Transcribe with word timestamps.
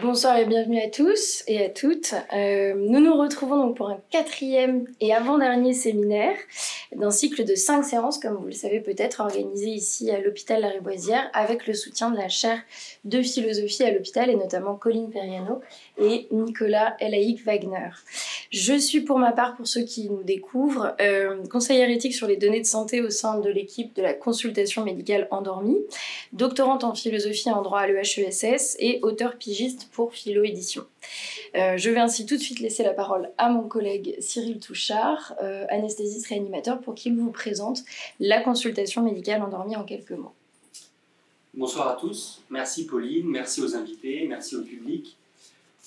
Bonsoir 0.00 0.36
et 0.36 0.44
bienvenue 0.44 0.80
à 0.80 0.88
tous 0.88 1.42
et 1.48 1.64
à 1.64 1.68
toutes. 1.68 2.14
Euh, 2.32 2.74
nous 2.76 3.00
nous 3.00 3.16
retrouvons 3.16 3.56
donc 3.56 3.76
pour 3.76 3.88
un 3.88 3.98
quatrième 4.10 4.86
et 5.00 5.12
avant-dernier 5.12 5.72
séminaire 5.74 6.36
d'un 6.94 7.10
cycle 7.10 7.44
de 7.44 7.54
cinq 7.54 7.82
séances, 7.82 8.18
comme 8.18 8.36
vous 8.36 8.46
le 8.46 8.52
savez 8.52 8.80
peut-être, 8.80 9.20
organisé 9.20 9.68
ici 9.68 10.10
à 10.10 10.20
l'hôpital 10.20 10.60
La 10.60 10.68
Riboisière 10.68 11.30
avec 11.32 11.66
le 11.66 11.74
soutien 11.74 12.10
de 12.10 12.16
la 12.16 12.28
chaire 12.28 12.60
de 13.04 13.22
philosophie 13.22 13.84
à 13.84 13.90
l'hôpital 13.90 14.30
et 14.30 14.36
notamment 14.36 14.74
Colline 14.74 15.10
Periano 15.10 15.60
et 15.98 16.28
Nicolas 16.30 16.96
Elaïc 17.00 17.44
Wagner. 17.44 17.90
Je 18.50 18.74
suis 18.78 19.02
pour 19.02 19.18
ma 19.18 19.32
part, 19.32 19.56
pour 19.56 19.66
ceux 19.66 19.82
qui 19.82 20.08
nous 20.08 20.22
découvrent, 20.22 20.94
euh, 21.00 21.44
conseillère 21.48 21.90
éthique 21.90 22.14
sur 22.14 22.26
les 22.26 22.36
données 22.36 22.60
de 22.60 22.66
santé 22.66 23.02
au 23.02 23.10
sein 23.10 23.38
de 23.38 23.50
l'équipe 23.50 23.94
de 23.94 24.02
la 24.02 24.14
consultation 24.14 24.84
médicale 24.84 25.28
endormie, 25.30 25.78
doctorante 26.32 26.84
en 26.84 26.94
philosophie 26.94 27.50
en 27.50 27.62
droit 27.62 27.80
à 27.80 27.86
l'EHESS 27.86 28.76
et 28.78 29.00
auteur 29.02 29.36
pigiste 29.36 29.88
pour 29.92 30.12
Philo 30.12 30.44
Édition. 30.44 30.84
Euh, 31.54 31.76
je 31.76 31.90
vais 31.90 32.00
ainsi 32.00 32.26
tout 32.26 32.36
de 32.36 32.40
suite 32.40 32.60
laisser 32.60 32.82
la 32.82 32.92
parole 32.92 33.30
à 33.38 33.48
mon 33.48 33.68
collègue 33.68 34.16
Cyril 34.20 34.60
Touchard, 34.60 35.34
euh, 35.42 35.66
anesthésiste 35.68 36.26
réanimateur, 36.26 36.80
pour 36.80 36.94
qu'il 36.94 37.16
vous 37.16 37.30
présente 37.30 37.82
la 38.20 38.40
consultation 38.40 39.02
médicale 39.02 39.42
endormie 39.42 39.76
en 39.76 39.84
quelques 39.84 40.12
mots. 40.12 40.32
Bonsoir 41.54 41.88
à 41.88 41.96
tous, 41.96 42.40
merci 42.50 42.86
Pauline, 42.86 43.26
merci 43.26 43.62
aux 43.62 43.74
invités, 43.74 44.26
merci 44.28 44.54
au 44.54 44.62
public. 44.62 45.16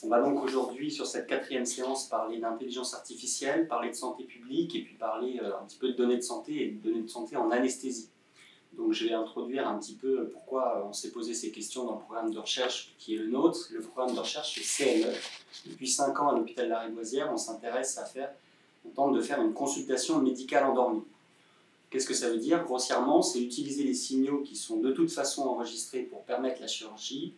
On 0.04 0.08
va 0.08 0.20
donc 0.20 0.44
aujourd'hui, 0.44 0.90
sur 0.90 1.06
cette 1.06 1.28
quatrième 1.28 1.66
séance, 1.66 2.08
parler 2.08 2.40
d'intelligence 2.40 2.96
artificielle, 2.96 3.68
parler 3.68 3.90
de 3.90 3.96
santé 3.96 4.24
publique 4.24 4.76
et 4.76 4.82
puis 4.82 4.96
parler 4.96 5.40
euh, 5.44 5.52
un 5.62 5.66
petit 5.66 5.78
peu 5.78 5.90
de 5.90 5.94
données 5.94 6.18
de 6.18 6.22
santé 6.22 6.64
et 6.64 6.68
de 6.70 6.90
données 6.90 7.04
de 7.04 7.08
santé 7.08 7.36
en 7.36 7.52
anesthésie. 7.52 8.10
Donc 8.78 8.94
je 8.94 9.06
vais 9.06 9.14
introduire 9.14 9.68
un 9.68 9.78
petit 9.78 9.96
peu 9.96 10.30
pourquoi 10.30 10.88
on 10.90 10.94
s'est 10.94 11.12
posé 11.12 11.34
ces 11.34 11.52
questions 11.52 11.86
dans 11.86 11.96
le 11.96 12.00
programme 12.00 12.32
de 12.32 12.40
recherche 12.40 12.94
qui 12.98 13.16
est 13.16 13.18
le 13.18 13.28
nôtre. 13.28 13.68
Le 13.72 13.82
programme 13.82 14.16
de 14.16 14.20
recherche 14.20 14.60
c'est 14.64 14.86
CME. 14.86 15.14
Depuis 15.66 15.90
5 15.90 16.18
ans 16.20 16.30
à 16.30 16.38
l'hôpital 16.38 16.66
de 16.66 16.72
la 16.72 16.80
Riboisière, 16.80 17.30
on 17.32 17.38
s'intéresse 17.38 17.98
à 17.98 18.06
faire, 18.06 18.32
on 18.86 18.90
tente 18.90 19.16
de 19.16 19.22
faire 19.22 19.42
une 19.42 19.54
consultation 19.54 20.20
médicale 20.20 20.64
endormie. 20.64 21.04
Qu'est-ce 21.90 22.08
que 22.08 22.14
ça 22.14 22.30
veut 22.30 22.38
dire? 22.38 22.64
Grossièrement, 22.64 23.22
c'est 23.22 23.42
utiliser 23.42 23.84
les 23.84 23.94
signaux 23.94 24.40
qui 24.40 24.56
sont 24.56 24.78
de 24.78 24.92
toute 24.92 25.12
façon 25.12 25.44
enregistrés 25.44 26.04
pour 26.04 26.24
permettre 26.24 26.62
la 26.62 26.68
chirurgie, 26.68 27.34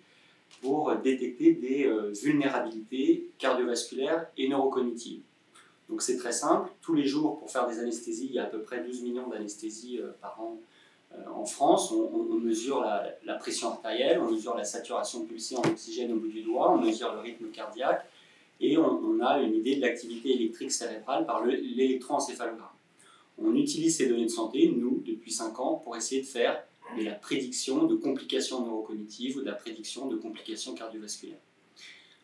pour 0.61 0.95
détecter 0.97 1.53
des 1.53 1.87
euh, 1.87 2.11
vulnérabilités 2.11 3.31
cardiovasculaires 3.39 4.27
et 4.37 4.47
neurocognitives. 4.47 5.21
Donc 5.89 6.03
c'est 6.03 6.17
très 6.17 6.31
simple, 6.31 6.71
tous 6.81 6.93
les 6.93 7.05
jours 7.05 7.39
pour 7.39 7.49
faire 7.49 7.67
des 7.67 7.79
anesthésies, 7.79 8.27
il 8.27 8.35
y 8.35 8.39
a 8.39 8.43
à 8.43 8.47
peu 8.47 8.61
près 8.61 8.83
12 8.83 9.01
millions 9.01 9.27
d'anesthésies 9.27 9.99
euh, 9.99 10.11
par 10.21 10.39
an 10.39 10.57
euh, 10.57 10.73
en 11.43 11.45
France, 11.45 11.91
on, 11.91 12.39
mesure 12.39 12.81
la, 12.81 13.35
pression 13.35 13.69
artérielle, 13.69 14.19
on 14.19 14.31
mesure 14.31 14.55
la 14.55 14.63
saturation 14.63 15.25
pulsée 15.25 15.55
en 15.57 15.61
oxygène 15.61 16.11
au 16.11 16.15
bout 16.15 16.27
du 16.27 16.41
doigt, 16.41 16.71
on 16.73 16.77
mesure 16.79 17.13
le 17.13 17.19
rythme 17.19 17.49
cardiaque 17.51 18.05
et 18.59 18.77
on, 18.77 19.19
a 19.21 19.39
une 19.39 19.55
idée 19.55 19.75
de 19.75 19.81
l'activité 19.81 20.33
électrique 20.33 20.71
cérébrale 20.71 21.25
par 21.25 21.45
l'électroencéphalogramme. 21.45 22.69
On 23.37 23.55
utilise 23.55 23.97
ces 23.97 24.07
données 24.07 24.25
de 24.25 24.29
santé, 24.29 24.71
nous, 24.75 25.03
depuis 25.05 25.31
5 25.31 25.59
ans, 25.59 25.81
pour 25.83 25.97
essayer 25.97 26.21
de 26.21 26.27
faire 26.27 26.63
de 26.97 27.03
la 27.03 27.13
prédiction 27.13 27.85
de 27.85 27.95
complications 27.95 28.65
neurocognitives 28.65 29.37
ou 29.37 29.41
de 29.41 29.47
la 29.47 29.53
prédiction 29.53 30.07
de 30.07 30.17
complications 30.17 30.75
cardiovasculaires. 30.75 31.39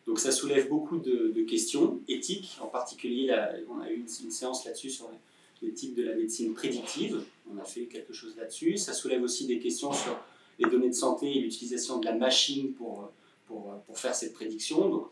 Donc 0.06 0.18
ça 0.18 0.32
soulève 0.32 0.68
beaucoup 0.68 0.98
de, 0.98 1.44
questions 1.48 2.00
éthiques, 2.08 2.58
en 2.60 2.68
particulier, 2.68 3.34
on 3.68 3.80
a 3.80 3.90
eu 3.90 3.96
une, 3.96 4.06
une 4.24 4.30
séance 4.30 4.64
là-dessus 4.64 4.90
sur 4.90 5.10
l'éthique 5.62 5.94
de 5.94 6.02
la 6.04 6.14
médecine 6.14 6.54
prédictive. 6.54 7.22
On 7.52 7.58
a 7.58 7.64
fait 7.64 7.86
quelque 7.86 8.12
chose 8.12 8.36
là-dessus. 8.36 8.76
Ça 8.76 8.92
soulève 8.92 9.22
aussi 9.22 9.46
des 9.46 9.58
questions 9.58 9.92
sur 9.92 10.18
les 10.58 10.68
données 10.68 10.88
de 10.88 10.94
santé 10.94 11.30
et 11.36 11.40
l'utilisation 11.40 11.98
de 11.98 12.06
la 12.06 12.14
machine 12.14 12.72
pour, 12.72 13.10
pour, 13.46 13.74
pour 13.86 13.98
faire 13.98 14.14
cette 14.14 14.32
prédiction. 14.32 14.88
Donc 14.88 15.08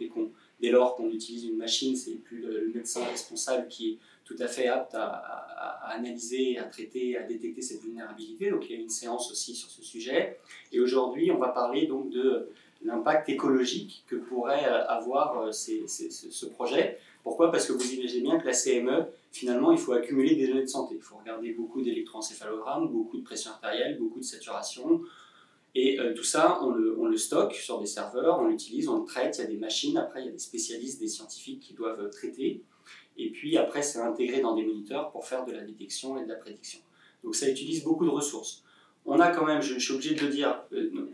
dès, 0.60 0.70
lors 0.70 0.96
qu'on 0.96 1.10
utilise 1.10 1.44
une 1.44 1.56
machine, 1.56 1.96
c'est 1.96 2.12
plus 2.12 2.40
le, 2.40 2.70
médecin 2.74 3.04
responsable 3.04 3.68
qui 3.68 3.90
est 3.90 3.98
tout 4.24 4.36
à 4.40 4.46
fait 4.46 4.68
apte 4.68 4.94
à, 4.94 5.06
à, 5.06 5.94
analyser, 5.94 6.58
à 6.58 6.64
traiter, 6.64 7.16
à 7.16 7.22
détecter 7.22 7.62
cette 7.62 7.82
vulnérabilité. 7.82 8.50
Donc 8.50 8.68
il 8.68 8.76
y 8.76 8.78
a 8.78 8.82
une 8.82 8.90
séance 8.90 9.30
aussi 9.30 9.54
sur 9.54 9.70
ce 9.70 9.82
sujet. 9.82 10.38
Et 10.72 10.80
aujourd'hui, 10.80 11.30
on 11.30 11.38
va 11.38 11.48
parler 11.48 11.86
donc 11.86 12.10
de 12.10 12.48
l'impact 12.84 13.28
écologique 13.28 14.04
que 14.06 14.16
pourrait 14.16 14.64
avoir 14.64 15.40
euh, 15.40 15.52
ce 15.52 16.46
projet. 16.46 16.98
Pourquoi? 17.22 17.50
Parce 17.50 17.66
que 17.66 17.72
vous 17.72 17.92
imaginez 17.92 18.22
bien 18.22 18.38
que 18.38 18.46
la 18.46 18.52
CME, 18.52 19.06
finalement, 19.32 19.72
il 19.72 19.78
faut 19.78 19.92
accumuler 19.92 20.34
des 20.34 20.48
données 20.48 20.62
de 20.62 20.66
santé. 20.66 20.94
Il 20.96 21.02
faut 21.02 21.16
regarder 21.16 21.52
beaucoup 21.52 21.82
d'électroencéphalogrammes, 21.82 22.88
beaucoup 22.88 23.18
de 23.18 23.24
pression 23.24 23.50
artérielle, 23.50 23.98
beaucoup 23.98 24.20
de 24.20 24.24
saturation. 24.24 25.02
Et 25.74 26.00
euh, 26.00 26.14
tout 26.14 26.24
ça, 26.24 26.60
on 26.62 26.70
le, 26.70 27.16
stocke 27.16 27.54
sur 27.54 27.80
des 27.80 27.86
serveurs, 27.86 28.40
on 28.40 28.46
l'utilise, 28.46 28.88
on 28.88 29.00
le 29.00 29.04
traite, 29.04 29.38
il 29.38 29.40
y 29.42 29.44
a 29.44 29.46
des 29.48 29.56
machines, 29.56 29.96
après 29.96 30.22
il 30.22 30.26
y 30.26 30.28
a 30.28 30.32
des 30.32 30.38
spécialistes, 30.38 31.00
des 31.00 31.08
scientifiques 31.08 31.60
qui 31.60 31.74
doivent 31.74 32.08
traiter. 32.10 32.62
Et 33.16 33.30
puis 33.30 33.56
après, 33.56 33.82
c'est 33.82 33.98
intégré 33.98 34.40
dans 34.40 34.54
des 34.54 34.64
moniteurs 34.64 35.10
pour 35.10 35.26
faire 35.26 35.44
de 35.44 35.52
la 35.52 35.62
détection 35.62 36.18
et 36.18 36.24
de 36.24 36.28
la 36.28 36.36
prédiction. 36.36 36.78
Donc 37.24 37.34
ça 37.34 37.48
utilise 37.48 37.82
beaucoup 37.82 38.04
de 38.04 38.10
ressources. 38.10 38.62
On 39.04 39.18
a 39.20 39.28
quand 39.28 39.44
même, 39.44 39.60
je, 39.60 39.78
suis 39.78 39.92
obligé 39.92 40.14
de 40.14 40.20
le 40.20 40.28
dire, 40.28 40.62
euh, 40.72 41.10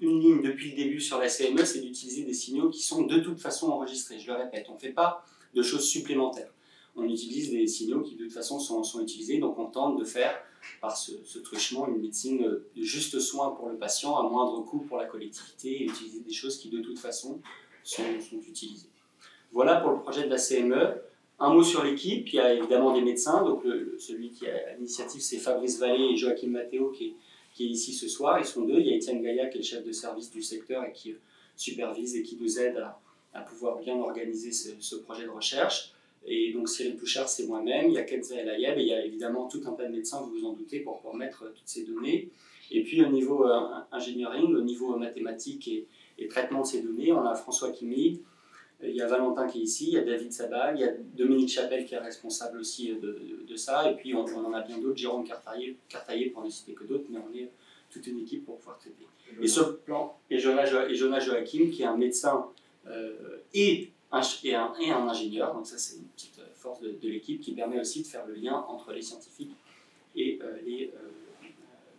une 0.00 0.20
ligne 0.20 0.42
depuis 0.42 0.70
le 0.70 0.76
début 0.76 1.00
sur 1.00 1.18
la 1.18 1.28
CME, 1.28 1.64
c'est 1.64 1.80
d'utiliser 1.80 2.24
des 2.24 2.34
signaux 2.34 2.70
qui 2.70 2.82
sont 2.82 3.02
de 3.02 3.18
toute 3.18 3.40
façon 3.40 3.70
enregistrés. 3.70 4.18
Je 4.18 4.28
le 4.28 4.36
répète, 4.36 4.66
on 4.68 4.74
ne 4.74 4.78
fait 4.78 4.92
pas 4.92 5.24
de 5.54 5.62
choses 5.62 5.88
supplémentaires 5.88 6.52
on 6.96 7.04
utilise 7.04 7.50
des 7.50 7.66
signaux 7.66 8.00
qui 8.00 8.16
de 8.16 8.24
toute 8.24 8.32
façon 8.32 8.58
sont, 8.58 9.00
utilisés, 9.00 9.38
donc 9.38 9.58
on 9.58 9.66
tente 9.66 9.98
de 9.98 10.04
faire 10.04 10.34
par 10.80 10.96
ce, 10.96 11.38
truchement 11.38 11.88
une 11.88 12.00
médecine 12.00 12.42
de 12.42 12.82
juste 12.82 13.18
soin 13.18 13.50
pour 13.50 13.68
le 13.68 13.76
patient 13.76 14.16
à 14.16 14.28
moindre 14.28 14.62
coût 14.64 14.80
pour 14.80 14.98
la 14.98 15.06
collectivité 15.06 15.82
et 15.82 15.84
utiliser 15.84 16.20
des 16.20 16.32
choses 16.32 16.58
qui 16.58 16.68
de 16.68 16.80
toute 16.80 16.98
façon 16.98 17.40
sont, 17.82 18.02
utilisées. 18.46 18.88
Voilà 19.52 19.76
pour 19.76 19.92
le 19.92 20.00
projet 20.00 20.24
de 20.24 20.30
la 20.30 20.38
CME. 20.38 21.02
Un 21.40 21.52
mot 21.52 21.64
sur 21.64 21.82
l'équipe, 21.82 22.28
il 22.28 22.36
y 22.36 22.40
a 22.40 22.54
évidemment 22.54 22.94
des 22.94 23.00
médecins, 23.00 23.42
donc 23.42 23.64
celui 23.98 24.30
qui 24.30 24.46
a 24.46 24.74
l'initiative 24.74 25.20
c'est 25.20 25.38
Fabrice 25.38 25.78
Vallée 25.78 26.10
et 26.12 26.16
Joachim 26.16 26.50
Matteo 26.50 26.90
qui 26.90 27.14
est, 27.58 27.64
ici 27.64 27.92
ce 27.92 28.06
soir, 28.06 28.38
ils 28.38 28.44
sont 28.44 28.62
deux. 28.62 28.78
Il 28.78 28.86
y 28.86 28.92
a 28.92 28.96
Étienne 28.96 29.22
Gaïa 29.22 29.46
qui 29.46 29.56
est 29.56 29.60
le 29.60 29.66
chef 29.66 29.84
de 29.84 29.92
service 29.92 30.30
du 30.30 30.42
secteur 30.42 30.84
et 30.84 30.92
qui 30.92 31.14
supervise 31.56 32.14
et 32.16 32.22
qui 32.22 32.36
nous 32.40 32.60
aide 32.60 32.76
à, 32.76 33.00
à 33.34 33.40
pouvoir 33.40 33.78
bien 33.78 33.96
organiser 33.96 34.52
ce, 34.52 34.70
ce 34.80 34.96
projet 34.96 35.24
de 35.24 35.30
recherche. 35.30 35.92
Et 36.26 36.52
donc 36.52 36.68
Cyril 36.68 36.96
Pouchard, 36.96 37.28
c'est 37.28 37.46
moi-même, 37.46 37.88
il 37.88 37.94
y 37.94 37.98
a 37.98 38.02
Kenza 38.02 38.36
El 38.36 38.48
Ayeb, 38.48 38.78
et 38.78 38.82
il 38.82 38.88
y 38.88 38.92
a 38.92 39.04
évidemment 39.04 39.48
tout 39.48 39.60
un 39.66 39.72
tas 39.72 39.86
de 39.86 39.92
médecins, 39.92 40.20
vous 40.20 40.38
vous 40.38 40.46
en 40.46 40.52
doutez, 40.52 40.80
pour, 40.80 41.00
pour 41.00 41.16
mettre 41.16 41.52
toutes 41.52 41.66
ces 41.66 41.84
données. 41.84 42.28
Et 42.70 42.82
puis 42.84 43.04
au 43.04 43.08
niveau 43.08 43.46
euh, 43.46 43.60
engineering, 43.90 44.54
au 44.54 44.62
niveau 44.62 44.96
mathématique 44.96 45.68
et, 45.68 45.86
et, 46.18 46.28
traitement 46.28 46.62
de 46.62 46.66
ces 46.66 46.82
données, 46.82 47.12
on 47.12 47.24
a 47.26 47.34
François 47.34 47.70
Kimi, 47.70 48.20
euh, 48.82 48.88
il 48.88 48.94
y 48.94 49.02
a 49.02 49.06
Valentin 49.08 49.46
qui 49.48 49.60
est 49.60 49.64
ici, 49.64 49.88
il 49.88 49.94
y 49.94 49.98
a 49.98 50.04
David 50.04 50.32
Sabag, 50.32 50.78
il 50.78 50.82
y 50.82 50.84
a 50.84 50.92
Dominique 51.14 51.50
Chapelle 51.50 51.84
qui 51.84 51.94
est 51.94 51.98
responsable 51.98 52.58
aussi 52.58 52.94
de, 52.94 53.44
de, 53.46 53.56
ça, 53.56 53.90
et 53.90 53.96
puis 53.96 54.14
on, 54.14 54.24
en 54.24 54.52
a 54.52 54.60
bien 54.62 54.78
d'autres, 54.78 54.96
Jérôme 54.96 55.24
Cartaillé, 55.26 55.76
Cartaillé 55.88 56.30
pour 56.30 56.44
ne 56.44 56.50
citer 56.50 56.72
que 56.72 56.84
d'autres, 56.84 57.06
mais 57.10 57.18
on 57.18 57.36
est 57.36 57.50
toute 57.90 58.06
une 58.06 58.20
équipe 58.20 58.46
pour 58.46 58.58
pouvoir 58.58 58.78
traiter. 58.78 59.06
Et 59.40 59.48
ce 59.48 59.60
plan, 59.60 60.16
et 60.30 60.38
Jonas, 60.38 60.86
et 60.88 60.94
Jonas 60.94 61.20
Joachim, 61.20 61.70
qui 61.70 61.82
est 61.82 61.86
un 61.86 61.96
médecin 61.96 62.46
euh, 62.88 63.38
et 63.54 63.90
un, 64.10 64.20
et 64.80 64.90
ingénieur. 64.90 65.54
Donc 65.54 65.66
ça, 65.66 65.78
c'est 65.78 65.96
une 65.96 66.04
petite 66.04 66.38
euh, 66.38 66.46
force 66.54 66.80
de, 66.80 67.08
l'équipe 67.08 67.40
qui 67.40 67.52
permet 67.52 67.80
aussi 67.80 68.02
de 68.02 68.06
faire 68.06 68.26
le 68.26 68.34
lien 68.34 68.64
entre 68.68 68.92
les 68.92 69.02
scientifiques 69.02 69.54
et 70.16 70.38
euh, 70.42 70.58
les 70.64 70.92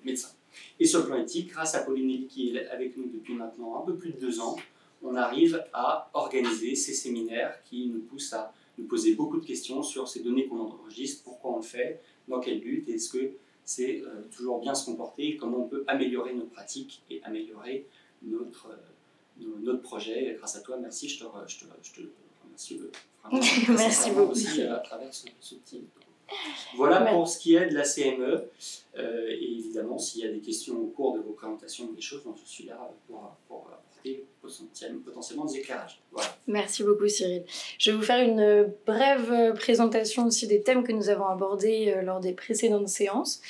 médecins. 0.03 0.33
Et 0.79 0.85
sur 0.85 0.99
le 0.99 1.05
plan 1.05 1.17
éthique, 1.17 1.49
grâce 1.49 1.73
à 1.75 1.79
Pauline 1.79 2.27
qui 2.27 2.55
est 2.55 2.67
avec 2.67 2.95
nous 2.97 3.07
depuis 3.07 3.33
maintenant 3.33 3.81
un 3.81 3.85
peu 3.85 3.95
plus 3.95 4.11
de 4.11 4.19
deux 4.19 4.39
ans, 4.39 4.55
on 5.01 5.15
arrive 5.15 5.63
à 5.73 6.09
organiser 6.13 6.75
ces 6.75 6.93
séminaires 6.93 7.61
qui 7.63 7.87
nous 7.87 8.01
poussent 8.01 8.33
à 8.33 8.53
nous 8.77 8.85
poser 8.85 9.15
beaucoup 9.15 9.39
de 9.39 9.45
questions 9.45 9.81
sur 9.83 10.07
ces 10.07 10.21
données 10.21 10.47
qu'on 10.47 10.59
enregistre, 10.59 11.23
pourquoi 11.23 11.51
on 11.51 11.57
le 11.57 11.63
fait, 11.63 12.01
dans 12.27 12.39
quel 12.39 12.59
but, 12.59 12.87
est-ce 12.87 13.09
que 13.09 13.31
c'est 13.65 14.03
toujours 14.31 14.59
bien 14.59 14.75
se 14.75 14.85
comporter, 14.85 15.37
comment 15.37 15.65
on 15.65 15.67
peut 15.67 15.83
améliorer 15.87 16.33
nos 16.33 16.45
pratiques 16.45 17.01
et 17.09 17.21
améliorer 17.23 17.85
notre, 18.21 18.69
notre 19.37 19.81
projet. 19.81 20.35
Grâce 20.37 20.55
à 20.55 20.61
toi, 20.61 20.77
merci, 20.77 21.09
je 21.09 21.19
te, 21.19 21.25
je 21.47 21.59
te, 21.59 21.65
je 21.81 21.91
te 21.93 22.01
remercie 22.43 22.77
vraiment, 22.77 23.45
merci 23.69 24.11
beaucoup. 24.11 24.31
aussi 24.31 24.61
à 24.63 24.77
travers 24.77 25.13
ce, 25.13 25.27
ce 25.39 25.55
team. 25.55 25.83
Voilà 26.75 27.01
pour 27.01 27.27
ce 27.27 27.37
qui 27.37 27.55
est 27.55 27.67
de 27.67 27.75
la 27.75 27.83
CME. 27.83 28.49
Euh, 28.97 29.27
et 29.29 29.57
évidemment, 29.57 29.97
s'il 29.97 30.23
y 30.23 30.27
a 30.27 30.31
des 30.31 30.39
questions 30.39 30.79
au 30.79 30.87
cours 30.87 31.15
de 31.15 31.21
vos 31.21 31.33
présentations 31.33 31.91
des 31.91 32.01
choses, 32.01 32.23
je 32.43 32.49
suis 32.49 32.65
là 32.65 32.91
pour, 33.07 33.35
pour 33.47 33.69
apporter 33.71 34.25
potentiellement 34.43 35.45
des 35.45 35.57
éclairages. 35.57 36.01
Merci 36.47 36.83
beaucoup 36.83 37.07
Cyril. 37.07 37.43
Je 37.79 37.91
vais 37.91 37.97
vous 37.97 38.03
faire 38.03 38.19
une 38.19 38.71
brève 38.85 39.53
présentation 39.55 40.27
aussi 40.27 40.47
des 40.47 40.61
thèmes 40.61 40.83
que 40.83 40.91
nous 40.91 41.09
avons 41.09 41.25
abordés 41.25 41.93
euh, 41.95 42.01
lors 42.01 42.19
des 42.19 42.33
précédentes 42.33 42.89
séances. 42.89 43.41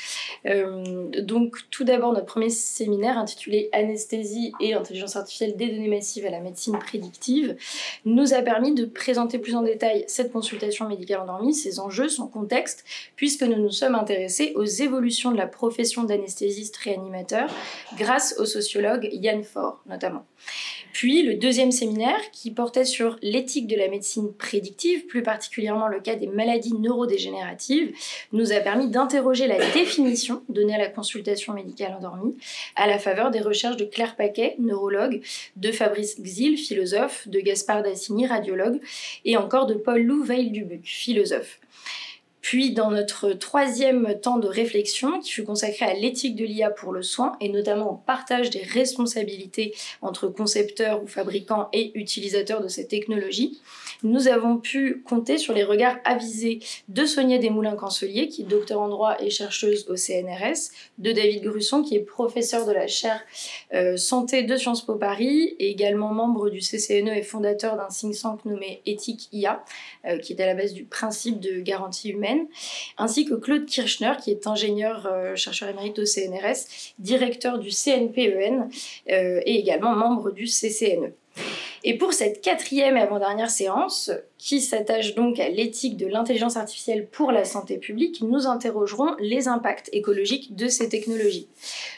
Euh, 0.46 1.10
donc 1.22 1.58
tout 1.72 1.84
d'abord 1.84 2.14
notre 2.14 2.28
premier 2.28 2.50
séminaire 2.50 3.18
intitulé 3.18 3.70
Anesthésie 3.72 4.54
et 4.60 4.76
intelligence 4.76 5.16
artificielle 5.16 5.56
des 5.56 5.70
données 5.70 5.88
massives 5.88 6.26
à 6.26 6.30
la 6.30 6.40
médecine 6.40 6.78
prédictive 6.78 7.56
nous 8.06 8.34
a 8.34 8.42
permis 8.42 8.74
de 8.74 8.86
présenter 8.86 9.40
plus 9.40 9.56
en 9.56 9.64
détail 9.64 10.06
cette 10.08 10.32
consultation 10.32 10.88
médicale 10.88 11.22
endormie, 11.22 11.54
ses 11.54 11.80
enjeux, 11.80 12.10
son 12.10 12.28
contexte, 12.28 12.86
puisque 13.16 13.44
nous 13.44 13.62
nous 13.62 13.72
sommes 13.72 13.96
intéressés 13.96 14.54
aux 14.56 14.64
évolutions 14.64 15.32
de 15.32 15.38
la 15.38 15.48
profession 15.48 16.04
d'anesthésiste 16.04 16.78
réanimateur 16.78 17.50
grâce 17.98 18.36
au 18.38 18.46
sociologue 18.46 19.10
Yann 19.12 19.44
Faure 19.44 19.82
notamment. 19.88 20.26
Puis 20.94 21.24
le 21.24 21.34
deuxième 21.34 21.72
séminaire 21.72 22.22
qui 22.32 22.52
portait 22.52 22.86
sur 22.86 23.18
l'éthique 23.24 23.66
de 23.68 23.76
la 23.76 23.88
médecine 23.88 24.32
prédictive, 24.32 25.08
plus 25.08 25.24
particulièrement 25.24 25.88
le 25.88 26.00
cas 26.00 26.16
des 26.16 26.28
maladies 26.28 26.76
neurodégénératives, 26.76 27.94
nous 28.32 28.54
a 28.54 28.60
permis 28.60 28.88
d'interroger 28.88 29.48
la 29.48 29.58
définition 29.74 30.44
donnée 30.50 30.76
à 30.76 30.78
la 30.78 30.90
consultation 30.90 31.54
médicale 31.54 31.96
endormie 31.98 32.36
à 32.76 32.88
la 32.88 33.00
faveur 33.00 33.32
des 33.32 33.42
recherches 33.42 33.78
de 33.78 33.86
Claire 33.86 34.16
Paquet, 34.16 34.56
neurologue, 34.60 35.22
de 35.56 35.72
Fabrice 35.72 36.22
Xil, 36.22 36.58
philosophe, 36.58 37.28
de 37.28 37.40
Gaspard 37.40 37.82
Dassigny, 37.82 38.28
radiologue, 38.28 38.80
et 39.26 39.36
encore 39.36 39.66
de 39.66 39.74
Paul 39.74 40.04
Lou 40.04 40.24
Veil-Dubuc, 40.24 40.86
philosophe. 40.86 41.60
Puis 42.44 42.74
dans 42.74 42.92
notre 42.92 43.32
troisième 43.32 44.20
temps 44.20 44.38
de 44.38 44.50
réflexion, 44.50 45.22
qui 45.22 45.32
fut 45.32 45.46
consacré 45.46 45.86
à 45.86 45.94
l'éthique 45.94 46.36
de 46.36 46.44
l'IA 46.44 46.70
pour 46.70 46.92
le 46.92 47.02
soin, 47.02 47.38
et 47.40 47.48
notamment 47.48 47.92
au 47.92 47.96
partage 47.96 48.50
des 48.50 48.62
responsabilités 48.62 49.74
entre 50.02 50.28
concepteurs 50.28 51.02
ou 51.02 51.08
fabricants 51.08 51.70
et 51.72 51.98
utilisateurs 51.98 52.62
de 52.62 52.68
cette 52.68 52.90
technologie, 52.90 53.62
nous 54.04 54.28
avons 54.28 54.58
pu 54.58 55.02
compter 55.06 55.38
sur 55.38 55.54
les 55.54 55.64
regards 55.64 55.96
avisés 56.04 56.60
de 56.90 57.06
Sonia 57.06 57.38
Desmoulins-Cancelier, 57.38 58.28
qui 58.28 58.42
est 58.42 58.46
docteur 58.46 58.82
en 58.82 58.90
droit 58.90 59.16
et 59.22 59.30
chercheuse 59.30 59.88
au 59.90 59.96
CNRS, 59.96 60.72
de 60.98 61.14
David 61.14 61.44
Grusson, 61.44 61.82
qui 61.82 61.96
est 61.96 62.02
professeur 62.02 62.66
de 62.66 62.74
la 62.74 62.88
chaire 62.88 63.22
euh, 63.74 63.96
santé 63.96 64.44
de 64.44 64.58
Sciences 64.58 64.86
Po 64.86 64.96
Paris, 64.96 65.56
et 65.60 65.70
également 65.70 66.14
membre 66.14 66.50
du 66.50 66.60
CCNE 66.60 67.16
et 67.16 67.24
fondateur 67.24 67.78
d'un 67.78 67.88
think 67.88 68.20
tank 68.22 68.44
nommé 68.44 68.82
Éthique 68.86 69.30
IA, 69.32 69.64
euh, 70.06 70.18
qui 70.18 70.34
est 70.34 70.42
à 70.42 70.46
la 70.46 70.56
base 70.56 70.74
du 70.74 70.84
principe 70.84 71.40
de 71.40 71.62
garantie 71.62 72.10
humaine, 72.10 72.33
ainsi 72.98 73.26
que 73.26 73.36
Claude 73.36 73.66
Kirchner, 73.66 74.14
qui 74.24 74.32
est 74.32 74.48
ingénieur 74.48 75.08
euh, 75.12 75.36
chercheur 75.36 75.70
émérite 75.70 76.00
au 76.00 76.06
CNRS, 76.06 76.94
directeur 77.00 77.60
du 77.60 77.70
CNPEN 77.70 78.70
et 79.08 79.60
également 79.60 79.96
membre 79.96 80.32
du 80.32 80.46
CCNE. 80.46 81.14
Et 81.86 81.98
pour 81.98 82.14
cette 82.14 82.42
quatrième 82.42 82.96
et 82.96 83.02
avant-dernière 83.02 83.50
séance, 83.50 84.12
qui 84.38 84.62
s'attache 84.62 85.16
donc 85.16 85.40
à 85.40 85.50
l'éthique 85.50 85.98
de 85.98 86.08
l'intelligence 86.08 86.56
artificielle 86.56 87.08
pour 87.08 87.32
la 87.32 87.44
santé 87.44 87.78
publique, 87.78 88.22
nous 88.22 88.48
interrogerons 88.48 89.16
les 89.20 89.50
impacts 89.50 89.90
écologiques 89.92 90.56
de 90.56 90.70
ces 90.70 90.88
technologies. 90.88 91.50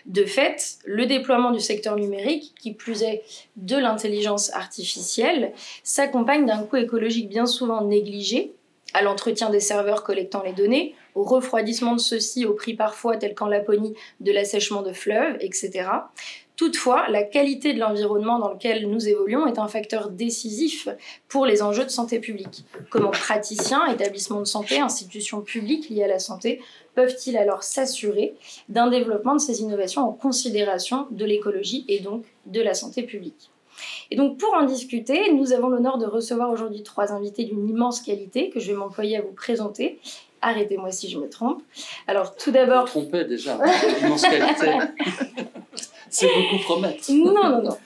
De 0.08 0.26
fait, 0.26 0.78
le 0.86 1.06
déploiement 1.06 1.52
du 1.52 1.60
secteur 1.60 1.98
numérique, 1.98 2.54
qui 2.60 2.74
plus 2.74 3.04
est 3.04 3.24
de 3.58 3.78
l'intelligence 3.78 4.52
artificielle, 4.54 5.54
s'accompagne 5.84 6.48
d'un 6.48 6.64
coût 6.64 6.78
écologique 6.78 7.30
bien 7.30 7.46
souvent 7.46 7.84
négligé 7.84 8.54
à 8.96 9.02
l'entretien 9.02 9.50
des 9.50 9.60
serveurs 9.60 10.04
collectant 10.04 10.42
les 10.42 10.54
données, 10.54 10.96
au 11.16 11.24
refroidissement 11.24 11.96
de 11.96 12.00
ceux-ci 12.00 12.46
au 12.46 12.54
prix 12.54 12.76
parfois 12.76 13.18
tel 13.18 13.36
qu'en 13.36 13.48
Laponie 13.48 13.94
de 14.22 14.32
l'assèchement 14.32 14.82
de 14.84 14.94
fleuves, 14.94 15.36
etc. 15.42 15.90
Toutefois, 16.56 17.10
la 17.10 17.24
qualité 17.24 17.74
de 17.74 17.80
l'environnement 17.80 18.40
dans 18.40 18.54
lequel 18.54 18.90
nous 18.90 19.10
évoluons 19.10 19.48
est 19.48 19.60
un 19.60 19.68
facteur 19.68 20.10
décisif 20.10 20.88
pour 21.28 21.46
les 21.46 21.62
enjeux 21.62 21.84
de 21.84 21.90
santé 21.90 22.20
publique. 22.20 22.64
Comment 22.90 23.12
praticiens, 23.12 23.86
établissements 23.88 24.40
de 24.40 24.46
santé, 24.46 24.80
institutions 24.80 25.42
publiques 25.42 25.90
liées 25.90 26.04
à 26.06 26.08
la 26.08 26.20
santé 26.20 26.62
peuvent-ils 26.94 27.36
alors 27.36 27.64
s'assurer 27.64 28.36
d'un 28.70 28.88
développement 28.88 29.34
de 29.36 29.42
ces 29.42 29.60
innovations 29.60 30.08
en 30.08 30.14
considération 30.14 31.08
de 31.12 31.26
l'écologie 31.26 31.84
et 31.90 32.00
donc 32.00 32.24
de 32.46 32.62
la 32.62 32.74
santé 32.74 33.04
publique? 33.04 33.52
Et 34.12 34.16
donc 34.16 34.38
pour 34.38 34.54
en 34.54 34.64
discuter, 34.64 35.32
nous 35.32 35.54
avons 35.54 35.68
l'honneur 35.68 35.98
de 35.98 36.06
recevoir 36.06 36.52
aujourd'hui 36.52 36.84
trois 36.84 37.12
invités 37.12 37.44
d'une 37.44 37.68
immense 37.68 38.02
qualité 38.02 38.50
que 38.50 38.60
je 38.60 38.68
vais 38.68 38.78
m'employer 38.78 39.18
à 39.18 39.22
vous 39.22 39.34
présenter. 39.34 40.00
Arrêtez-moi 40.42 40.92
si 40.92 41.10
je 41.10 41.18
me 41.18 41.28
trompe. 41.30 41.64
Alors 42.08 42.36
tout 42.36 42.52
d'abord... 42.52 42.86
Trompé 42.86 43.26
déjà, 43.26 43.58
immense 44.02 44.22
qualité. 44.22 44.72
C'est 46.10 46.28
beaucoup 46.28 46.64
promettre. 46.64 47.12
Non, 47.12 47.34
non, 47.34 47.62
non. 47.64 47.78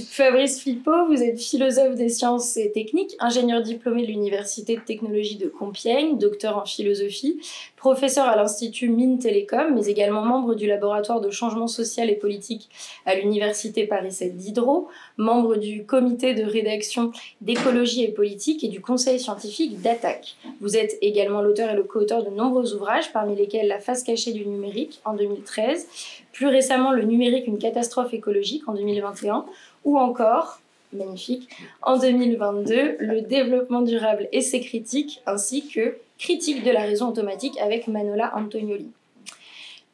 Fabrice 0.00 0.62
Flippo, 0.62 1.06
vous 1.06 1.22
êtes 1.22 1.40
philosophe 1.40 1.96
des 1.96 2.08
sciences 2.08 2.56
et 2.56 2.72
techniques, 2.72 3.14
ingénieur 3.18 3.62
diplômé 3.62 4.02
de 4.02 4.06
l'Université 4.06 4.76
de 4.76 4.80
technologie 4.80 5.36
de 5.36 5.48
Compiègne, 5.48 6.18
docteur 6.18 6.56
en 6.56 6.64
philosophie, 6.64 7.40
professeur 7.76 8.26
à 8.26 8.36
l'Institut 8.36 8.88
Mines 8.88 9.18
Télécom, 9.18 9.74
mais 9.74 9.86
également 9.86 10.22
membre 10.22 10.54
du 10.54 10.66
laboratoire 10.66 11.20
de 11.20 11.30
changement 11.30 11.66
social 11.66 12.08
et 12.08 12.14
politique 12.14 12.70
à 13.04 13.14
l'Université 13.14 13.86
Paris 13.86 14.12
7 14.12 14.36
Diderot, 14.36 14.88
membre 15.18 15.56
du 15.56 15.84
comité 15.84 16.32
de 16.32 16.44
rédaction 16.44 17.12
d'écologie 17.40 18.04
et 18.04 18.12
politique 18.12 18.64
et 18.64 18.68
du 18.68 18.80
conseil 18.80 19.20
scientifique 19.20 19.82
d'Attaque. 19.82 20.36
Vous 20.60 20.76
êtes 20.76 20.96
également 21.02 21.42
l'auteur 21.42 21.70
et 21.70 21.76
le 21.76 21.82
co-auteur 21.82 22.24
de 22.24 22.30
nombreux 22.30 22.74
ouvrages, 22.74 23.12
parmi 23.12 23.36
lesquels 23.36 23.68
La 23.68 23.80
face 23.80 24.02
cachée 24.02 24.32
du 24.32 24.46
numérique 24.46 25.00
en 25.04 25.14
2013, 25.14 25.86
plus 26.32 26.48
récemment 26.48 26.92
Le 26.92 27.04
numérique, 27.04 27.46
une 27.46 27.58
catastrophe 27.58 28.14
écologique 28.14 28.68
en 28.68 28.74
2021, 28.74 29.44
ou 29.84 29.98
encore, 29.98 30.60
magnifique, 30.92 31.48
en 31.82 31.98
2022, 31.98 32.96
Le 32.98 33.20
développement 33.22 33.82
durable 33.82 34.28
et 34.32 34.40
ses 34.40 34.60
critiques, 34.60 35.22
ainsi 35.26 35.68
que 35.68 35.96
Critique 36.18 36.62
de 36.62 36.70
la 36.70 36.82
raison 36.82 37.08
automatique 37.08 37.58
avec 37.58 37.88
Manola 37.88 38.32
Antonioli. 38.36 38.86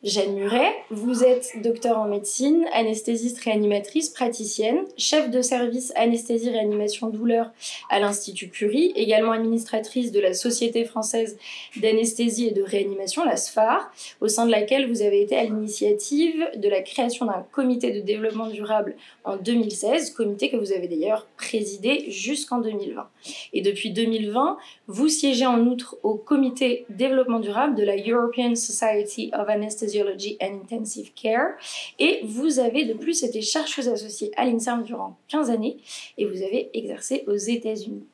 Jeanne 0.04 0.36
Muret, 0.36 0.72
vous 0.90 1.24
êtes 1.24 1.54
docteur 1.60 1.98
en 1.98 2.04
médecine, 2.04 2.64
anesthésiste 2.72 3.40
réanimatrice, 3.40 4.10
praticienne, 4.10 4.84
chef 4.96 5.28
de 5.28 5.42
service 5.42 5.92
anesthésie 5.96 6.50
réanimation 6.50 7.08
douleur 7.08 7.50
à 7.90 7.98
l'Institut 7.98 8.48
Curie, 8.48 8.92
également 8.94 9.32
administratrice 9.32 10.12
de 10.12 10.20
la 10.20 10.34
Société 10.34 10.84
française 10.84 11.36
d'anesthésie 11.78 12.46
et 12.46 12.50
de 12.52 12.62
réanimation, 12.62 13.24
la 13.24 13.36
SFAR, 13.36 13.90
au 14.20 14.28
sein 14.28 14.46
de 14.46 14.52
laquelle 14.52 14.88
vous 14.88 15.02
avez 15.02 15.20
été 15.20 15.36
à 15.36 15.42
l'initiative 15.42 16.48
de 16.54 16.68
la 16.68 16.80
création 16.80 17.26
d'un 17.26 17.44
comité 17.50 17.90
de 17.90 17.98
développement 17.98 18.46
durable 18.46 18.94
en 19.28 19.36
2016, 19.36 20.10
comité 20.10 20.48
que 20.48 20.56
vous 20.56 20.72
avez 20.72 20.88
d'ailleurs 20.88 21.26
présidé 21.36 22.10
jusqu'en 22.10 22.60
2020. 22.60 23.08
Et 23.52 23.60
depuis 23.60 23.90
2020, 23.90 24.56
vous 24.86 25.08
siégez 25.08 25.44
en 25.44 25.60
outre 25.66 25.98
au 26.02 26.14
comité 26.14 26.86
développement 26.88 27.38
durable 27.38 27.75
de 27.75 27.84
la 27.84 27.96
European 27.96 28.54
Society 28.54 29.30
of 29.34 29.48
Anesthesia 29.48 30.04
and 30.40 30.60
Intensive 30.64 31.12
Care. 31.14 31.50
Et 31.98 32.20
vous 32.25 32.58
avez 32.58 32.87
de 32.87 32.94
plus 32.94 33.23
été 33.23 33.42
chercheuse 33.42 33.88
associée 33.88 34.30
à 34.37 34.47
l'INSERM 34.47 34.82
durant 34.82 35.18
15 35.28 35.50
années 35.50 35.76
et 36.16 36.25
vous 36.25 36.42
avez 36.42 36.70
exercé 36.73 37.25
aux 37.26 37.37
États-Unis. 37.37 38.04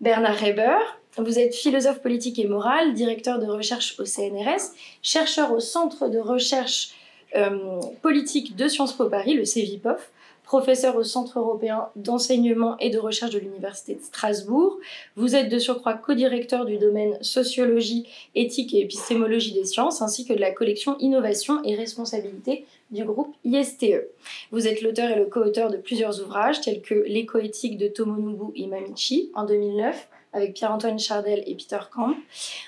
Bernard 0.00 0.40
Reber, 0.40 0.78
vous 1.16 1.38
êtes 1.38 1.54
philosophe 1.54 2.02
politique 2.02 2.40
et 2.40 2.48
moral, 2.48 2.92
directeur 2.94 3.38
de 3.38 3.46
recherche 3.46 3.98
au 4.00 4.04
CNRS, 4.04 4.72
chercheur 5.00 5.52
au 5.52 5.60
Centre 5.60 6.08
de 6.08 6.18
recherche 6.18 6.90
euh, 7.36 7.80
politique 8.02 8.56
de 8.56 8.68
Sciences 8.68 8.92
Po 8.92 9.08
Paris, 9.08 9.34
le 9.34 9.44
CEVIPOF, 9.44 10.10
professeur 10.44 10.96
au 10.96 11.02
Centre 11.02 11.38
européen 11.38 11.88
d'enseignement 11.96 12.76
et 12.78 12.90
de 12.90 12.98
recherche 12.98 13.32
de 13.32 13.38
l'Université 13.38 13.94
de 13.94 14.02
Strasbourg. 14.02 14.78
Vous 15.16 15.34
êtes 15.34 15.48
de 15.48 15.58
surcroît 15.58 15.94
co-directeur 15.94 16.64
du 16.66 16.78
domaine 16.78 17.16
sociologie, 17.22 18.06
éthique 18.34 18.74
et 18.74 18.80
épistémologie 18.80 19.52
des 19.52 19.64
sciences, 19.64 20.02
ainsi 20.02 20.24
que 20.24 20.32
de 20.32 20.40
la 20.40 20.52
collection 20.52 20.96
Innovation 20.98 21.62
et 21.64 21.74
responsabilité 21.74 22.66
du 22.90 23.04
groupe 23.04 23.34
ISTE. 23.44 24.08
Vous 24.52 24.68
êtes 24.68 24.82
l'auteur 24.82 25.10
et 25.10 25.16
le 25.16 25.24
co-auteur 25.26 25.70
de 25.70 25.76
plusieurs 25.78 26.20
ouvrages 26.20 26.60
tels 26.60 26.82
que 26.82 26.94
L'écoéthique 26.94 27.78
de 27.78 27.88
Tomonobu 27.88 28.52
Imamichi 28.54 29.30
en 29.34 29.44
2009, 29.44 30.08
avec 30.34 30.54
Pierre-Antoine 30.54 30.98
Chardel 30.98 31.42
et 31.46 31.54
Peter 31.54 31.78
Camp, 31.92 32.14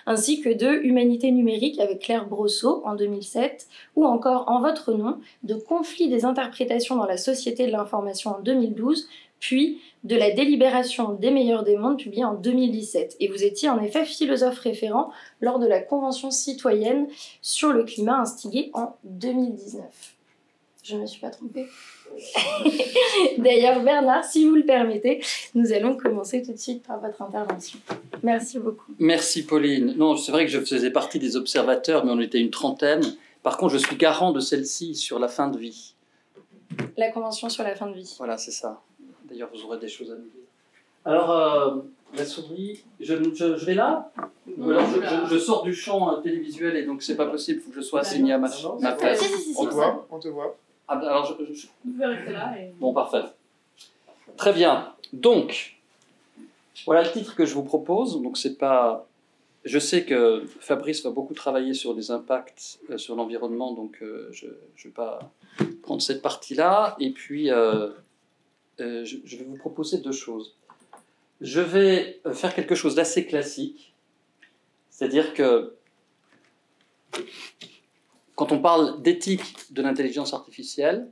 ainsi 0.06 0.40
que 0.40 0.48
de 0.48 0.80
Humanité 0.82 1.30
numérique 1.30 1.78
avec 1.80 2.00
Claire 2.00 2.26
Brosseau 2.26 2.82
en 2.86 2.94
2007, 2.94 3.66
ou 3.96 4.06
encore 4.06 4.44
En 4.48 4.60
votre 4.60 4.92
nom, 4.92 5.18
de 5.42 5.54
Conflit 5.54 6.08
des 6.08 6.24
interprétations 6.24 6.96
dans 6.96 7.06
la 7.06 7.18
société 7.18 7.66
de 7.66 7.72
l'information 7.72 8.36
en 8.36 8.40
2012, 8.40 9.08
puis 9.40 9.80
de 10.04 10.16
la 10.16 10.30
délibération 10.30 11.12
des 11.12 11.30
meilleurs 11.30 11.64
des 11.64 11.76
mondes 11.76 11.98
publiée 11.98 12.24
en 12.24 12.34
2017. 12.34 13.16
Et 13.20 13.28
vous 13.28 13.44
étiez 13.44 13.68
en 13.68 13.80
effet 13.82 14.04
philosophe 14.04 14.60
référent 14.60 15.10
lors 15.40 15.58
de 15.58 15.66
la 15.66 15.80
Convention 15.80 16.30
citoyenne 16.30 17.08
sur 17.42 17.72
le 17.72 17.84
climat 17.84 18.20
instigée 18.20 18.70
en 18.72 18.96
2019. 19.04 20.14
Je 20.84 20.96
ne 20.96 21.02
me 21.02 21.06
suis 21.06 21.20
pas 21.20 21.30
trompée. 21.30 21.66
D'ailleurs, 23.38 23.82
Bernard, 23.82 24.24
si 24.24 24.48
vous 24.48 24.54
le 24.56 24.64
permettez, 24.64 25.22
nous 25.54 25.72
allons 25.72 25.96
commencer 25.96 26.42
tout 26.42 26.52
de 26.52 26.58
suite 26.58 26.82
par 26.86 27.00
votre 27.00 27.20
intervention. 27.22 27.78
Merci 28.22 28.58
beaucoup. 28.58 28.92
Merci 28.98 29.44
Pauline. 29.44 29.94
Non, 29.96 30.16
c'est 30.16 30.32
vrai 30.32 30.44
que 30.44 30.50
je 30.50 30.60
faisais 30.60 30.90
partie 30.90 31.18
des 31.18 31.36
observateurs, 31.36 32.04
mais 32.04 32.12
on 32.12 32.20
était 32.20 32.40
une 32.40 32.50
trentaine. 32.50 33.02
Par 33.42 33.58
contre, 33.58 33.74
je 33.74 33.78
suis 33.78 33.96
garant 33.96 34.32
de 34.32 34.40
celle-ci 34.40 34.94
sur 34.94 35.18
la 35.18 35.28
fin 35.28 35.48
de 35.48 35.58
vie. 35.58 35.94
La 36.96 37.10
convention 37.10 37.48
sur 37.48 37.62
la 37.62 37.74
fin 37.74 37.86
de 37.86 37.94
vie. 37.94 38.14
Voilà, 38.18 38.38
c'est 38.38 38.50
ça. 38.50 38.80
D'ailleurs, 39.24 39.50
vous 39.54 39.62
aurez 39.64 39.78
des 39.78 39.88
choses 39.88 40.10
à 40.10 40.14
nous 40.14 40.22
dire. 40.22 40.46
Alors, 41.04 41.30
euh, 41.30 41.76
la 42.16 42.24
souris, 42.24 42.84
je, 43.00 43.14
je, 43.34 43.64
vais 43.64 43.74
là 43.74 44.10
je, 44.48 45.38
sors 45.38 45.62
du 45.62 45.74
champ 45.74 46.20
télévisuel 46.20 46.76
et 46.76 46.84
donc 46.84 47.02
c'est 47.02 47.16
pas 47.16 47.26
possible, 47.26 47.60
il 47.60 47.62
faut 47.62 47.70
que 47.70 47.76
je 47.76 47.80
sois 47.82 48.00
assigné 48.00 48.32
à 48.32 48.38
ma, 48.38 48.48
ma 48.80 48.92
place. 48.92 49.24
on 49.56 49.66
te 49.66 49.74
voit, 49.74 50.06
on 50.10 50.18
te 50.18 50.28
voit. 50.28 50.56
Ah, 50.88 50.96
ben, 50.96 51.08
alors, 51.08 51.24
je, 51.24 51.66
Bon, 52.78 52.92
parfait. 52.92 53.22
Très 54.36 54.52
bien. 54.52 54.94
Donc, 55.12 55.76
voilà 56.84 57.02
le 57.02 57.10
titre 57.10 57.34
que 57.34 57.44
je 57.44 57.54
vous 57.54 57.64
propose. 57.64 58.20
Donc, 58.22 58.38
c'est 58.38 58.56
pas. 58.56 59.06
Je 59.64 59.80
sais 59.80 60.04
que 60.04 60.44
Fabrice 60.60 61.02
va 61.02 61.10
beaucoup 61.10 61.34
travailler 61.34 61.74
sur 61.74 61.92
les 61.92 62.12
impacts 62.12 62.78
euh, 62.90 62.98
sur 62.98 63.16
l'environnement, 63.16 63.72
donc 63.72 63.98
euh, 64.00 64.28
je 64.30 64.46
ne 64.46 64.52
vais 64.84 64.90
pas 64.90 65.32
prendre 65.82 66.00
cette 66.00 66.22
partie-là. 66.22 66.94
Et 67.00 67.10
puis, 67.10 67.50
euh, 67.50 67.90
je, 68.78 69.16
je, 69.24 69.36
vais 69.36 69.44
vous 69.44 69.56
proposer 69.56 69.98
deux 69.98 70.12
choses. 70.12 70.54
Je 71.40 71.60
vais 71.60 72.20
faire 72.32 72.54
quelque 72.54 72.76
chose 72.76 72.94
d'assez 72.94 73.26
classique, 73.26 73.92
c'est-à-dire 74.88 75.34
que 75.34 75.74
quand 78.36 78.52
on 78.52 78.60
parle 78.60 79.02
d'éthique 79.02 79.72
de 79.72 79.82
l'intelligence 79.82 80.34
artificielle, 80.34 81.10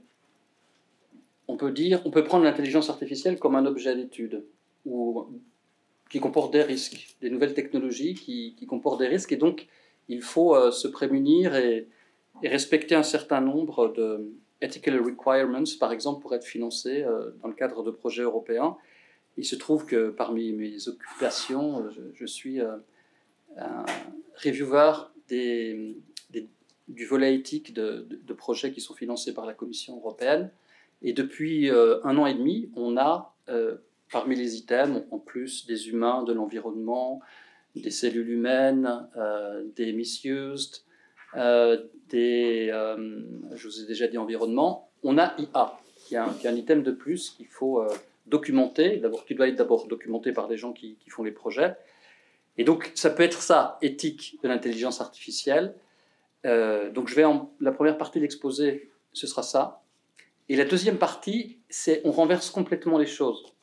on 1.49 1.57
peut 1.57 1.73
dire, 1.73 2.01
on 2.05 2.11
peut 2.11 2.23
prendre 2.23 2.45
l'intelligence 2.45 2.91
artificielle 2.91 3.39
comme 3.39 3.57
un 3.57 3.67
objet 3.67 3.97
d'étude 3.97 4.45
ou 4.85 5.27
qui 6.11 6.21
comporte 6.21 6.53
des 6.53 6.63
risques, 6.63 7.17
des 7.23 7.31
nouvelles 7.31 7.55
technologies 7.55 8.15
qui, 8.15 8.67
comportent 8.69 9.01
des 9.01 9.09
risques, 9.09 9.33
et 9.33 9.37
donc 9.37 9.67
il 10.09 10.23
faut 10.23 10.55
euh, 10.55 10.71
se 10.71 10.87
prémunir 10.87 11.57
et, 11.57 11.89
respecter 12.43 12.97
un 12.97 13.05
certain 13.05 13.41
nombre 13.41 13.93
de 13.93 14.33
ethical 14.61 15.01
requirements, 15.01 15.63
par 15.79 15.93
exemple, 15.93 16.21
pour 16.21 16.35
être 16.35 16.45
financé 16.45 17.05
euh, 17.05 17.31
dans 17.41 17.49
le 17.49 17.55
cadre 17.55 17.85
de 17.85 17.91
projets 17.91 18.23
européens. 18.23 18.77
Il 19.37 19.45
se 19.45 19.55
trouve 19.55 19.87
que 19.87 20.11
parmi 20.11 20.53
mes 20.53 20.89
occupations, 20.89 21.85
euh, 21.85 22.13
je, 22.13 22.27
suis 22.27 22.61
un 22.61 23.85
reviewer 24.43 24.93
des, 25.29 25.97
du 26.89 27.07
volet 27.07 27.35
éthique 27.35 27.73
de, 27.73 28.07
projets 28.37 28.73
qui 28.73 28.81
sont 28.81 28.95
financés 28.95 29.33
par 29.35 29.47
la 29.47 29.55
Commission 29.55 29.97
européenne. 29.97 30.51
Et 31.03 31.13
depuis 31.13 31.71
un 31.71 32.17
an 32.19 32.27
et 32.27 32.35
demi, 32.35 32.71
on 32.77 32.97
a 32.97 33.35
parmi 34.11 34.37
les 34.37 34.57
items, 34.57 35.03
en 35.11 35.19
plus 35.19 35.67
des 35.67 35.89
humains, 35.89 36.23
de 36.23 36.33
l'environnement, 36.33 37.21
des 37.75 37.91
cellules 37.91 38.31
humaines, 38.31 39.09
euh, 39.17 39.65
des 39.77 39.93
misused, 39.93 40.83
euh, 41.37 41.83
des, 42.09 42.69
euh, 42.73 43.23
je 43.55 43.67
vous 43.67 43.83
ai 43.83 43.87
déjà 43.87 44.07
dit 44.07 44.19
environnement, 44.19 44.89
on 45.03 45.19
a 45.19 45.35
IA, 45.39 45.79
qui 46.07 46.15
est 46.15 46.19
un, 46.19 46.55
item 46.55 46.83
de 46.83 46.93
plus 46.93 47.31
qu'il 47.31 47.49
faut 47.49 47.83
documenter, 48.27 49.03
qui 49.27 49.35
doit 49.35 49.49
être 49.49 49.57
d'abord 49.57 49.87
documenté 49.87 50.33
par 50.33 50.49
des 50.49 50.57
gens 50.57 50.73
qui, 50.73 50.97
font 51.09 51.25
les 51.25 51.33
projets. 51.33 51.75
Et 52.57 52.65
donc, 52.65 52.93
ça 52.95 53.11
peut 53.11 53.23
être 53.23 53.43
ça, 53.43 53.79
éthique 53.83 54.39
de 54.43 54.49
l'intelligence 54.49 55.01
artificielle. 55.01 55.75
Donc, 56.45 57.09
je 57.09 57.15
vais 57.15 57.25
en, 57.25 57.53
la 57.61 57.73
première 57.73 57.97
partie 57.97 58.19
de 58.19 58.25
l'exposé, 58.25 58.91
ce 59.13 59.27
sera 59.27 59.43
ça. 59.43 59.83
Et 60.49 60.57
la 60.57 60.65
deuxième 60.65 60.99
partie, 60.99 61.59
c'est 61.71 62.03
on 62.05 62.11
renverse 62.11 62.51
complètement 62.51 62.99
les 62.99 63.07
choses. 63.07 63.55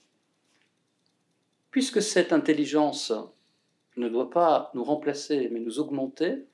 Puisque 1.69 2.01
cette 2.01 2.33
intelligence 2.33 3.13
ne 3.97 4.09
doit 4.09 4.29
pas 4.29 4.71
nous 4.73 4.83
remplacer, 4.83 5.49
mais 5.51 5.59
nous 5.59 5.79
augmenter, 5.79 6.45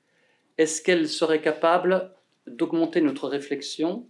est-ce 0.58 0.82
qu'elle 0.82 1.08
serait 1.08 1.40
capable 1.40 2.12
d'augmenter 2.46 3.00
notre 3.00 3.28
réflexion 3.28 4.06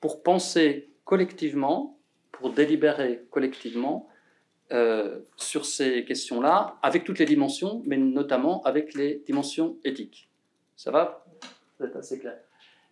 pour 0.00 0.22
penser 0.22 0.90
collectivement, 1.04 1.98
pour 2.32 2.50
délibérer 2.50 3.24
collectivement 3.30 4.08
euh, 4.72 5.20
sur 5.36 5.66
ces 5.66 6.04
questions-là, 6.04 6.78
avec 6.82 7.04
toutes 7.04 7.18
les 7.18 7.26
dimensions, 7.26 7.82
mais 7.86 7.96
notamment 7.96 8.62
avec 8.62 8.94
les 8.94 9.22
dimensions 9.26 9.78
éthiques? 9.84 10.28
Ça 10.76 10.90
va? 10.90 11.23
C'est 11.78 11.96
assez 11.96 12.18
clair. 12.18 12.38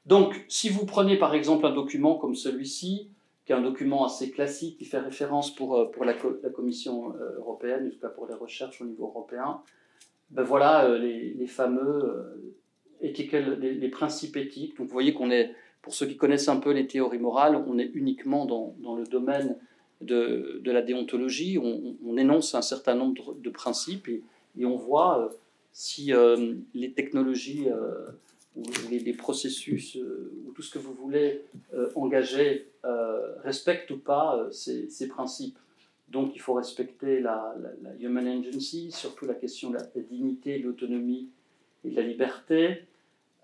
Donc, 0.07 0.45
si 0.49 0.69
vous 0.69 0.85
prenez 0.85 1.17
par 1.17 1.35
exemple 1.35 1.67
un 1.67 1.73
document 1.73 2.17
comme 2.17 2.35
celui-ci, 2.35 3.09
qui 3.45 3.53
est 3.53 3.55
un 3.55 3.63
document 3.63 4.05
assez 4.05 4.31
classique 4.31 4.79
qui 4.79 4.85
fait 4.85 4.99
référence 4.99 5.55
pour, 5.55 5.77
euh, 5.77 5.87
pour 5.87 6.05
la, 6.05 6.15
Commission 6.15 7.15
euh, 7.17 7.39
européenne, 7.39 7.87
en 7.87 7.91
tout 7.91 7.99
cas 7.99 8.09
pour 8.09 8.27
les 8.27 8.35
recherches 8.35 8.81
au 8.81 8.85
niveau 8.85 9.07
européen. 9.07 9.61
Ben 10.31 10.43
voilà 10.43 10.87
euh, 10.87 10.99
les, 10.99 11.35
les 11.35 11.47
fameux 11.47 12.57
les, 13.01 13.89
principes 13.89 14.37
éthiques. 14.37 14.77
Donc 14.77 14.87
vous 14.87 14.93
voyez 14.93 15.13
qu'on 15.13 15.31
est, 15.31 15.55
pour 15.83 15.93
ceux 15.93 16.07
qui 16.07 16.17
connaissent 16.17 16.49
un 16.49 16.59
peu 16.59 16.71
les 16.71 16.87
théories 16.87 17.19
morales, 17.19 17.57
on 17.67 17.79
est 17.79 17.91
uniquement 17.95 18.47
dans, 18.47 18.77
dans 18.79 18.95
le 18.95 19.05
domaine 19.05 19.57
de, 20.01 20.61
de, 20.63 20.71
la 20.71 20.83
déontologie. 20.83 21.59
On, 21.59 21.97
on, 22.07 22.17
énonce 22.17 22.55
un 22.55 22.63
certain 22.63 22.95
nombre 22.95 23.35
de 23.35 23.51
principes 23.51 24.09
et, 24.09 24.23
et 24.57 24.65
on 24.65 24.77
voit 24.77 25.35
si 25.73 26.13
les 26.75 26.93
technologies 26.93 27.67
ou 28.57 28.63
les, 28.91 29.13
processus 29.15 29.97
euh, 29.97 30.33
ou 30.47 30.53
tout 30.53 30.63
ce 30.63 30.71
que 30.71 30.79
vous 30.79 30.93
voulez 30.93 31.45
euh, 31.75 31.91
engager 31.95 32.69
euh, 32.85 33.35
respectent 33.43 33.91
ou 33.91 33.99
pas 33.99 34.47
ces, 34.51 34.91
ces, 34.91 35.09
principes. 35.09 35.59
Donc 36.09 36.33
il 36.35 36.41
faut 36.41 36.53
respecter 36.53 37.21
la, 37.21 37.55
la, 37.83 37.91
human 38.01 38.27
agency, 38.27 38.91
surtout 38.93 39.27
la 39.27 39.35
question 39.35 39.71
de 39.71 39.77
la, 39.77 39.85
dignité, 40.11 40.59
de 40.59 40.65
l'autonomie 40.65 41.31
et 41.85 41.91
de 41.91 41.97
la 41.97 42.03
liberté. 42.03 42.83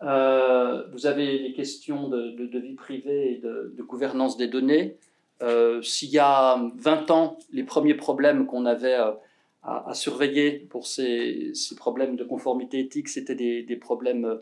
vous 0.01 1.07
avez 1.07 1.39
les 1.39 1.53
questions 1.55 2.09
de, 2.09 2.59
vie 2.59 2.75
privée 2.75 3.33
et 3.33 3.37
de, 3.39 3.83
gouvernance 3.83 4.37
des 4.37 4.49
données. 4.49 4.97
S'il 5.83 6.11
y 6.11 6.19
a 6.19 6.63
20 6.77 7.11
ans, 7.11 7.39
les 7.53 7.65
premiers 7.65 7.95
problèmes 7.95 8.45
qu'on 8.47 8.67
avait 8.67 8.99
à, 9.63 9.95
surveiller 9.95 10.59
pour 10.69 10.87
ces, 10.87 11.53
ces, 11.55 11.75
problèmes 11.75 12.17
de 12.17 12.25
conformité 12.25 12.81
éthique, 12.81 13.09
c'était 13.09 13.35
des 13.35 13.77
problèmes 13.77 14.39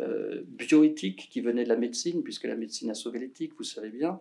euh, 0.00 0.42
bioéthique 0.46 1.28
qui 1.30 1.40
venait 1.40 1.64
de 1.64 1.68
la 1.68 1.76
médecine, 1.76 2.22
puisque 2.22 2.44
la 2.44 2.56
médecine 2.56 2.90
a 2.90 2.94
sauvé 2.94 3.18
l'éthique, 3.18 3.52
vous 3.56 3.64
savez 3.64 3.90
bien. 3.90 4.20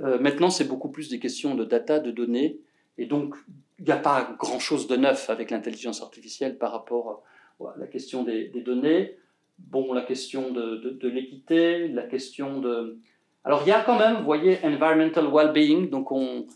Euh, 0.00 0.18
maintenant, 0.18 0.50
c'est 0.50 0.68
beaucoup 0.68 0.90
plus 0.90 1.08
des 1.08 1.18
questions 1.18 1.54
de 1.54 1.64
data, 1.64 1.98
de 1.98 2.10
données, 2.10 2.58
et 2.98 3.06
donc 3.06 3.34
il 3.78 3.84
n'y 3.84 3.92
a 3.92 3.96
pas 3.96 4.34
grand-chose 4.38 4.88
de 4.88 4.96
neuf 4.96 5.30
avec 5.30 5.50
l'intelligence 5.50 6.02
artificielle 6.02 6.58
par 6.58 6.72
rapport 6.72 7.22
à 7.60 7.74
la 7.78 7.86
question 7.86 8.22
des, 8.24 8.48
données. 8.48 9.16
Bon, 9.58 9.92
la 9.92 10.02
question 10.02 10.50
de, 10.50 11.08
l'équité, 11.08 11.88
la 11.88 12.02
question 12.02 12.60
de... 12.60 12.98
Alors 13.44 13.62
il 13.64 13.68
y 13.68 13.72
a 13.72 13.82
quand 13.82 13.98
même, 13.98 14.16
vous 14.16 14.24
voyez, 14.24 14.58
environmental 14.64 15.28
well-being, 15.28 15.88
donc 15.88 16.12
on, 16.12 16.46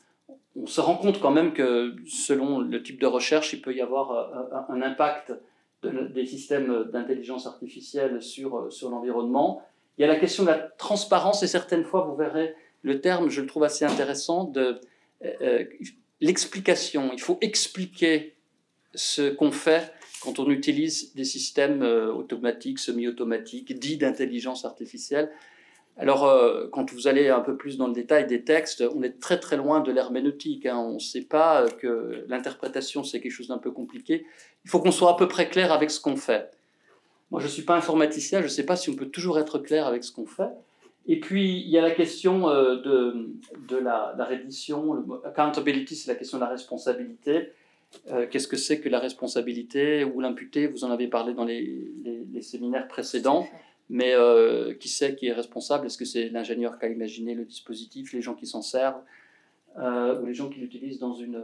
on 0.57 0.67
se 0.67 0.81
rend 0.81 0.97
compte 0.97 1.21
quand 1.21 1.31
même 1.31 1.53
que 1.53 1.97
selon 2.07 2.59
le 2.59 2.83
type 2.83 3.01
de 3.01 3.07
recherche, 3.07 3.53
il 3.53 3.63
peut 3.63 3.75
y 3.75 3.81
avoir 3.81 4.13
euh, 4.13 4.75
un 4.75 4.83
impact 4.83 5.33
des 5.83 6.27
systèmes 6.27 6.91
d'intelligence 6.93 7.47
artificielle 7.47 8.23
sur, 8.23 8.57
euh, 8.57 8.71
sur 8.71 8.91
l'environnement. 8.91 9.63
Il 9.97 10.03
y 10.03 10.05
a 10.05 10.09
la 10.09 10.19
question 10.19 10.45
de 10.45 10.49
la 10.49 10.59
transparence 10.59 11.43
et 11.43 11.47
certaines 11.47 11.85
fois, 11.85 12.03
vous 12.03 12.17
verrez 12.17 12.55
le 12.83 13.01
terme, 13.01 13.29
je 13.31 13.41
le 13.41 13.47
trouve 13.47 13.65
assez 13.65 13.85
intéressant, 13.85 14.45
de 14.45 14.81
euh, 15.25 15.33
euh, 15.43 15.65
l'explication. 16.21 17.11
Il 17.13 17.21
faut 17.21 17.39
expliquer 17.41 18.37
ce 18.95 19.31
qu'on 19.31 19.53
fait 19.53 19.93
quand 20.23 20.39
on 20.39 20.51
utilise 20.51 21.15
des 21.15 21.25
systèmes 21.25 21.83
automatiques, 21.83 22.79
semi-automatiques, 22.79 23.79
dits 23.79 23.97
d'intelligence 23.97 24.67
artificielle. 24.67 25.31
Alors, 25.97 26.25
euh, 26.25 26.67
quand 26.73 26.93
vous 26.93 27.09
allez 27.09 27.29
un 27.29 27.41
peu 27.41 27.57
plus 27.57 27.77
dans 27.77 27.87
le 27.87 27.93
détail 27.93 28.27
des 28.27 28.43
textes, 28.43 28.83
on 28.95 29.03
est 29.03 29.21
très 29.21 29.39
très 29.39 29.57
loin 29.57 29.81
de 29.81 29.93
l'herméneutique. 29.93 30.65
Hein. 30.67 30.79
On 30.79 30.95
ne 30.95 30.99
sait 30.99 31.23
pas 31.23 31.67
que 31.69 32.25
l'interprétation, 32.29 33.05
c'est 33.05 33.21
quelque 33.21 33.33
chose 33.33 33.49
d'un 33.49 33.59
peu 33.59 33.71
compliqué. 33.71 34.25
Il 34.65 34.71
faut 34.71 34.81
qu'on 34.81 34.93
soit 34.93 35.11
à 35.11 35.17
peu 35.17 35.29
près 35.29 35.49
clair 35.49 35.73
avec 35.73 35.91
ce 35.91 36.01
qu'on 36.01 36.17
fait. 36.17 36.51
Moi, 37.31 37.41
je 37.41 37.47
ne 37.47 37.51
suis 37.51 37.63
pas 37.63 37.77
informaticien, 37.77 38.41
je 38.41 38.45
ne 38.45 38.49
sais 38.49 38.65
pas 38.65 38.77
si 38.77 38.91
on 38.91 38.95
peut 38.95 39.09
toujours 39.09 39.39
être 39.39 39.59
clair 39.59 39.87
avec 39.87 40.03
ce 40.03 40.11
qu'on 40.11 40.27
fait. 40.27 40.51
Et 41.07 41.21
puis, 41.21 41.61
il 41.61 41.69
y 41.69 41.79
a 41.79 41.83
la 41.83 41.91
question 41.91 42.49
euh, 42.49 42.77
de, 42.77 43.31
de 43.69 43.77
la, 43.77 44.15
la, 44.17 44.25
reddition. 44.25 45.05
Accountability, 45.25 45.97
c'est 45.97 46.11
la 46.11 46.17
question 46.17 46.39
de 46.39 46.45
la 46.45 46.51
responsabilité. 46.51 47.51
Euh, 48.11 48.27
qu'est-ce 48.31 48.49
que 48.49 48.57
c'est 48.57 48.81
que 48.81 48.89
la 48.89 48.99
responsabilité 48.99 50.05
ou 50.05 50.21
l'imputé? 50.21 50.67
Vous 50.67 50.85
en 50.85 50.91
avez 50.91 51.09
parlé 51.09 51.35
dans 51.35 51.45
les, 51.45 51.91
les, 52.05 52.27
les 52.33 52.43
séminaires 52.43 52.89
précédents. 52.89 53.49
Mais 53.93 54.15
euh, 54.15 54.73
qui 54.75 54.89
sait 54.89 55.17
qui 55.17 55.27
est 55.27 55.33
responsable? 55.33 55.87
Est-ce 55.87 55.99
que 55.99 56.05
c'est 56.05 56.29
l'ingénieur 56.29 56.79
qui 56.79 56.87
a 56.87 56.89
imaginé 56.89 57.35
le 57.35 57.45
dispositif, 57.45 58.13
les 58.13 58.23
gens 58.23 58.35
qui 58.35 58.47
s'en 58.47 58.63
servent, 58.63 59.03
euh, 59.79 60.21
ou 60.21 60.27
les 60.27 60.33
gens 60.33 60.49
qui 60.49 60.61
l'utilisent 60.61 61.01
dans 61.01 61.13
une, 61.13 61.43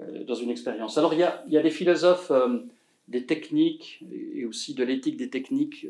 euh, 0.00 0.34
une 0.42 0.50
expérience? 0.50 0.98
Alors 0.98 1.14
il 1.14 1.20
y 1.20 1.22
a, 1.22 1.44
y 1.48 1.56
a 1.56 1.62
des 1.62 1.70
philosophes 1.70 2.32
des 3.06 3.24
techniques 3.24 4.04
et 4.34 4.44
aussi 4.44 4.74
de 4.74 4.82
l'éthique 4.82 5.16
des 5.16 5.30
techniques, 5.30 5.86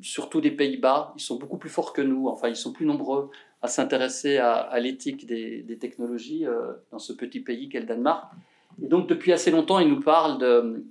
surtout 0.00 0.40
des 0.40 0.50
Pays-Bas. 0.50 1.12
Ils 1.14 1.20
sont 1.20 1.36
beaucoup 1.36 1.58
plus 1.58 1.68
forts 1.68 1.92
que 1.92 2.00
nous, 2.00 2.28
enfin 2.28 2.48
ils 2.48 2.56
sont 2.56 2.72
plus 2.72 2.86
nombreux 2.86 3.28
à 3.60 3.68
s'intéresser 3.68 4.38
à, 4.38 4.80
l'éthique 4.80 5.26
des, 5.26 5.60
des, 5.60 5.76
technologies 5.76 6.46
dans 6.90 6.98
ce 6.98 7.12
petit 7.12 7.40
pays 7.40 7.68
qu'est 7.68 7.80
le 7.80 7.86
Danemark. 7.86 8.32
Et 8.82 8.86
donc 8.86 9.06
depuis 9.06 9.34
assez 9.34 9.50
longtemps, 9.50 9.78
ils 9.78 9.88
nous 9.90 10.00
parlent 10.00 10.38
de 10.38 10.86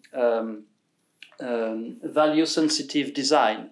value 2.03 2.46
sensitive 2.46 3.12
design. 3.12 3.67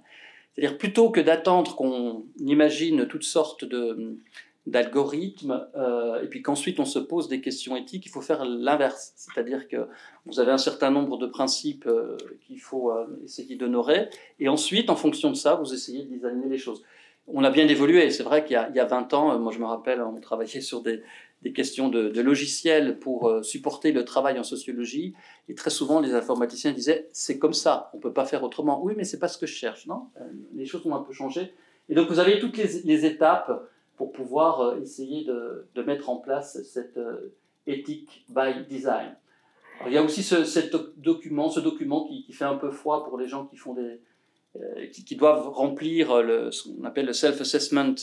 C'est-à-dire 0.57 0.77
plutôt 0.77 1.11
que 1.11 1.21
d'attendre 1.21 1.75
qu'on 1.75 2.25
imagine 2.39 3.05
toutes 3.05 3.23
sortes 3.23 3.63
de, 3.63 4.17
d'algorithmes 4.65 5.67
euh, 5.75 6.23
et 6.23 6.27
puis 6.27 6.41
qu'ensuite 6.41 6.79
on 6.79 6.85
se 6.85 6.99
pose 6.99 7.27
des 7.27 7.41
questions 7.41 7.75
éthiques, 7.75 8.05
il 8.07 8.09
faut 8.09 8.21
faire 8.21 8.43
l'inverse. 8.43 9.13
C'est-à-dire 9.15 9.67
que 9.67 9.87
vous 10.25 10.39
avez 10.39 10.51
un 10.51 10.57
certain 10.57 10.89
nombre 10.89 11.17
de 11.17 11.27
principes 11.27 11.85
euh, 11.85 12.17
qu'il 12.45 12.59
faut 12.59 12.91
euh, 12.91 13.05
essayer 13.23 13.55
d'honorer 13.55 14.09
et 14.39 14.49
ensuite, 14.49 14.89
en 14.89 14.95
fonction 14.95 15.29
de 15.29 15.35
ça, 15.35 15.55
vous 15.55 15.73
essayez 15.73 16.03
de 16.03 16.09
designer 16.09 16.49
les 16.49 16.57
choses. 16.57 16.83
On 17.27 17.43
a 17.43 17.49
bien 17.49 17.67
évolué. 17.67 18.09
C'est 18.09 18.23
vrai 18.23 18.43
qu'il 18.43 18.57
y, 18.57 18.75
y, 18.75 18.79
a 18.79 18.85
20 18.85 19.13
ans, 19.13 19.37
moi 19.37 19.51
je 19.51 19.59
me 19.59 19.65
rappelle, 19.65 20.01
on 20.01 20.19
travaillait 20.19 20.61
sur 20.61 20.81
des, 20.81 21.03
des 21.43 21.53
questions 21.53 21.89
de, 21.89 22.19
logiciels 22.21 22.99
pour 22.99 23.27
euh, 23.27 23.43
supporter 23.43 23.91
le 23.91 24.03
travail 24.05 24.39
en 24.39 24.43
sociologie. 24.43 25.13
Et 25.49 25.55
très 25.55 25.69
souvent, 25.69 25.99
les 25.99 26.13
informaticiens 26.13 26.71
disaient 26.71 27.07
c'est 27.11 27.37
comme 27.37 27.53
ça, 27.53 27.91
on 27.93 27.99
peut 27.99 28.13
pas 28.13 28.25
faire 28.25 28.43
autrement. 28.43 28.83
Oui, 28.83 28.93
mais 28.97 29.03
c'est 29.03 29.19
pas 29.19 29.27
ce 29.27 29.37
que 29.37 29.45
je 29.45 29.53
cherche, 29.53 29.85
non? 29.85 30.07
Euh, 30.19 30.23
Les 30.55 30.65
choses 30.65 30.85
ont 30.85 30.95
un 30.95 31.01
peu 31.01 31.13
changé. 31.13 31.53
Et 31.89 31.95
donc, 31.95 32.09
vous 32.09 32.19
avez 32.19 32.39
toutes 32.39 32.57
les, 32.57 33.05
étapes 33.05 33.69
pour 33.95 34.11
pouvoir 34.11 34.77
essayer 34.77 35.23
de, 35.23 35.83
mettre 35.83 36.09
en 36.09 36.17
place 36.17 36.61
cette 36.63 36.99
éthique 37.65 38.25
by 38.27 38.65
design. 38.67 39.15
il 39.85 39.93
y 39.93 39.97
a 39.97 40.03
aussi 40.03 40.21
ce, 40.21 40.59
document, 40.97 41.49
ce 41.49 41.61
document 41.61 42.05
qui, 42.05 42.31
fait 42.33 42.45
un 42.45 42.57
peu 42.57 42.71
froid 42.71 43.05
pour 43.05 43.17
les 43.17 43.27
gens 43.27 43.45
qui 43.45 43.55
font 43.55 43.73
des, 43.73 44.01
qui, 44.91 45.15
doivent 45.15 45.49
remplir 45.49 46.21
le, 46.23 46.51
ce 46.51 46.67
qu'on 46.67 46.83
appelle 46.83 47.05
le 47.05 47.13
self-assessment 47.13 47.95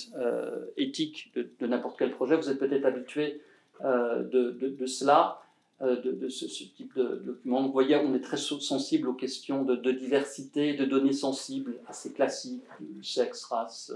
éthique 0.77 1.33
de, 1.35 1.67
n'importe 1.67 1.99
quel 1.99 2.13
projet. 2.13 2.37
Vous 2.37 2.49
êtes 2.49 2.59
peut-être 2.59 2.85
habitué 2.85 3.41
de, 3.83 4.87
cela. 4.87 5.45
Euh, 5.83 6.01
de, 6.01 6.29
ce, 6.29 6.45
type 6.47 6.95
de, 6.95 7.17
document. 7.17 7.63
vous 7.63 7.73
voyez, 7.73 7.97
on 7.97 8.15
est 8.15 8.21
très 8.21 8.37
sensible 8.37 9.09
aux 9.09 9.15
questions 9.15 9.65
de, 9.65 9.91
diversité, 9.91 10.75
de 10.75 10.85
données 10.85 11.13
sensibles 11.13 11.75
assez 11.89 12.13
classiques, 12.13 12.63
sexe, 13.03 13.45
race, 13.47 13.93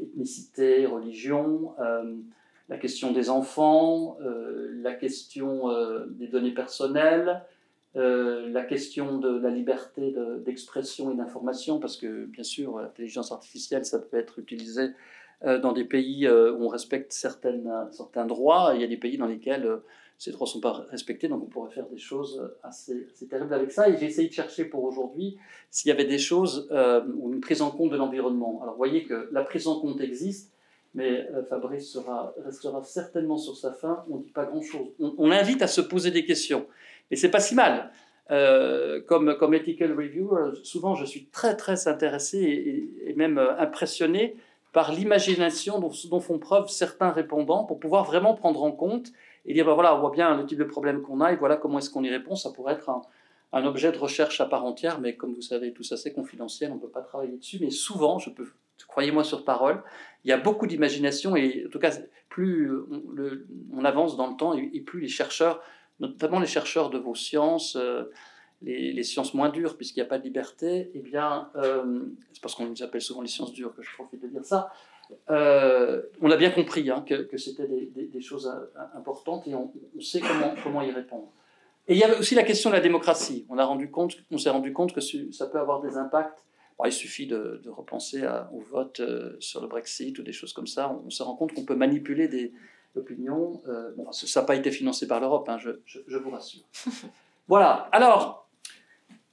ethnicité, 0.00 0.86
religion, 0.86 1.74
euh, 1.80 2.14
la 2.68 2.78
question 2.78 3.10
des 3.10 3.28
enfants, 3.28 4.18
euh, 4.22 4.70
la 4.82 4.94
question 4.94 5.68
des 6.10 6.28
données 6.28 6.54
personnelles, 6.54 7.42
la 7.94 8.62
question 8.62 9.18
de 9.18 9.38
la 9.38 9.50
liberté 9.50 10.14
d'expression 10.44 11.10
et 11.12 11.16
d'information, 11.16 11.80
parce 11.80 11.96
que 11.96 12.26
bien 12.26 12.44
sûr, 12.44 12.78
l'intelligence 12.78 13.32
artificielle, 13.32 13.84
ça 13.84 13.98
peut 13.98 14.16
être 14.16 14.38
utilisé 14.38 14.90
dans 15.42 15.72
des 15.72 15.84
pays 15.84 16.28
où 16.28 16.64
on 16.64 16.68
respecte 16.68 17.12
certains 17.12 18.26
droits, 18.26 18.72
il 18.74 18.80
y 18.80 18.84
a 18.84 18.86
des 18.86 18.96
pays 18.96 19.18
dans 19.18 19.26
lesquels 19.26 19.80
ces 20.20 20.32
droits 20.32 20.46
ne 20.46 20.50
sont 20.50 20.60
pas 20.60 20.84
respectés, 20.90 21.28
donc 21.28 21.42
on 21.42 21.46
pourrait 21.46 21.70
faire 21.70 21.86
des 21.86 21.96
choses 21.96 22.52
assez, 22.62 23.08
terribles 23.30 23.54
avec 23.54 23.72
ça. 23.72 23.88
Et 23.88 23.96
j'ai 23.96 24.04
essayé 24.04 24.28
de 24.28 24.34
chercher 24.34 24.66
pour 24.66 24.84
aujourd'hui 24.84 25.38
s'il 25.70 25.88
y 25.88 25.92
avait 25.92 26.04
des 26.04 26.18
choses 26.18 26.68
euh, 26.72 27.02
ou 27.16 27.32
une 27.32 27.40
prise 27.40 27.62
en 27.62 27.70
compte 27.70 27.90
de 27.90 27.96
l'environnement. 27.96 28.60
Alors 28.62 28.74
vous 28.74 28.78
voyez 28.78 29.04
que 29.04 29.30
la 29.32 29.42
prise 29.42 29.66
en 29.66 29.80
compte 29.80 29.98
existe, 30.02 30.52
mais 30.92 31.26
euh, 31.30 31.42
Fabrice 31.44 31.96
restera 32.44 32.82
certainement 32.84 33.38
sur 33.38 33.56
sa 33.56 33.72
fin. 33.72 34.04
On 34.10 34.18
ne 34.18 34.22
dit 34.22 34.30
pas 34.30 34.44
grand-chose. 34.44 34.88
On, 34.98 35.30
invite 35.30 35.62
à 35.62 35.66
se 35.66 35.80
poser 35.80 36.10
des 36.10 36.26
questions, 36.26 36.66
mais 37.10 37.16
c'est 37.16 37.30
pas 37.30 37.40
si 37.40 37.54
mal. 37.54 37.90
Euh, 38.30 39.00
comme, 39.02 39.36
comme 39.38 39.54
ethical 39.54 39.92
reviewer, 39.92 40.52
souvent 40.62 40.94
je 40.94 41.04
suis 41.04 41.26
très 41.26 41.56
très 41.56 41.88
intéressé 41.88 42.38
et, 42.38 43.10
et 43.10 43.14
même 43.14 43.38
impressionné 43.38 44.36
par 44.72 44.92
l'imagination 44.92 45.80
dont, 45.80 46.20
font 46.20 46.38
preuve 46.38 46.68
certains 46.68 47.10
répondants 47.10 47.64
pour 47.64 47.80
pouvoir 47.80 48.04
vraiment 48.04 48.34
prendre 48.34 48.62
en 48.62 48.72
compte 48.72 49.08
et 49.46 49.54
dire, 49.54 49.64
ben 49.64 49.74
voilà, 49.74 49.96
on 49.96 50.00
voit 50.00 50.10
bien 50.10 50.36
le 50.36 50.46
type 50.46 50.58
de 50.58 50.64
problème 50.64 51.02
qu'on 51.02 51.20
a 51.20 51.32
et 51.32 51.36
voilà 51.36 51.56
comment 51.56 51.78
est-ce 51.78 51.90
qu'on 51.90 52.04
y 52.04 52.10
répond. 52.10 52.36
Ça 52.36 52.50
pourrait 52.50 52.74
être 52.74 52.90
un, 53.52 53.64
objet 53.64 53.90
de 53.90 53.98
recherche 53.98 54.40
à 54.40 54.46
part 54.46 54.64
entière, 54.64 55.00
mais 55.00 55.16
comme 55.16 55.34
vous 55.34 55.42
savez, 55.42 55.72
tout 55.72 55.82
ça 55.82 55.96
c'est 55.96 56.12
confidentiel, 56.12 56.70
on 56.70 56.76
ne 56.76 56.80
peut 56.80 56.88
pas 56.88 57.00
travailler 57.00 57.36
dessus. 57.36 57.58
Mais 57.60 57.70
souvent, 57.70 58.18
je 58.18 58.30
peux, 58.30 58.46
croyez-moi 58.86 59.24
sur 59.24 59.44
parole, 59.44 59.82
il 60.24 60.30
y 60.30 60.32
a 60.32 60.38
beaucoup 60.38 60.66
d'imagination 60.66 61.34
et 61.34 61.64
en 61.66 61.70
tout 61.70 61.80
cas, 61.80 61.90
plus 62.28 62.70
on, 63.72 63.84
avance 63.84 64.16
dans 64.16 64.28
le 64.28 64.36
temps 64.36 64.54
et, 64.54 64.80
plus 64.80 65.00
les 65.00 65.08
chercheurs, 65.08 65.60
notamment 66.00 66.40
les 66.40 66.46
chercheurs 66.46 66.90
de 66.90 66.98
vos 66.98 67.14
sciences, 67.14 67.76
euh, 67.76 68.04
les, 68.62 68.92
les, 68.92 69.02
sciences 69.02 69.32
moins 69.34 69.48
dures, 69.48 69.76
puisqu'il 69.76 70.00
n'y 70.00 70.06
a 70.06 70.08
pas 70.08 70.18
de 70.18 70.24
liberté, 70.24 70.90
eh 70.94 70.98
bien, 70.98 71.50
euh, 71.56 72.02
c'est 72.32 72.42
parce 72.42 72.54
qu'on 72.54 72.66
nous 72.66 72.82
appelle 72.82 73.00
souvent 73.00 73.22
les 73.22 73.28
sciences 73.28 73.52
dures 73.52 73.74
que 73.74 73.82
je 73.82 73.94
profite 73.94 74.20
de 74.20 74.28
dire 74.28 74.44
ça, 74.44 74.70
euh, 75.30 76.02
on 76.20 76.30
a 76.30 76.36
bien 76.36 76.50
compris 76.50 76.88
hein, 76.90 77.04
que, 77.06 77.36
c'était 77.36 77.66
des, 77.66 78.20
choses 78.20 78.52
importantes 78.94 79.46
et 79.48 79.54
on, 79.54 79.72
sait 80.00 80.20
comment, 80.62 80.82
y 80.82 80.90
répondre. 80.90 81.32
Et 81.88 81.94
il 81.94 81.98
y 81.98 82.04
avait 82.04 82.16
aussi 82.16 82.34
la 82.34 82.44
question 82.44 82.70
de 82.70 82.76
la 82.76 82.80
démocratie. 82.80 83.46
On, 83.48 83.56
s'est 83.56 84.50
rendu 84.50 84.72
compte 84.72 84.92
que 84.92 85.00
ça 85.00 85.46
peut 85.46 85.58
avoir 85.58 85.80
des 85.80 85.96
impacts. 85.96 86.44
il 86.84 86.92
suffit 86.92 87.26
de, 87.26 87.60
repenser 87.66 88.24
au 88.52 88.60
vote 88.60 89.02
sur 89.40 89.60
le 89.60 89.66
Brexit 89.66 90.16
ou 90.18 90.22
des 90.22 90.32
choses 90.32 90.52
comme 90.52 90.68
ça. 90.68 90.96
On, 91.04 91.10
se 91.10 91.24
rend 91.24 91.34
compte 91.34 91.54
qu'on 91.54 91.64
peut 91.64 91.74
manipuler 91.74 92.28
des 92.28 92.52
opinions. 92.96 93.60
ça 94.12 94.40
n'a 94.40 94.46
pas 94.46 94.56
été 94.56 94.70
financé 94.70 95.06
par 95.06 95.20
l'Europe, 95.20 95.48
hein, 95.48 95.58
je, 95.58 95.70
je, 95.84 96.18
vous 96.18 96.30
rassure. 96.30 96.62
voilà. 97.48 97.88
Alors, 97.92 98.40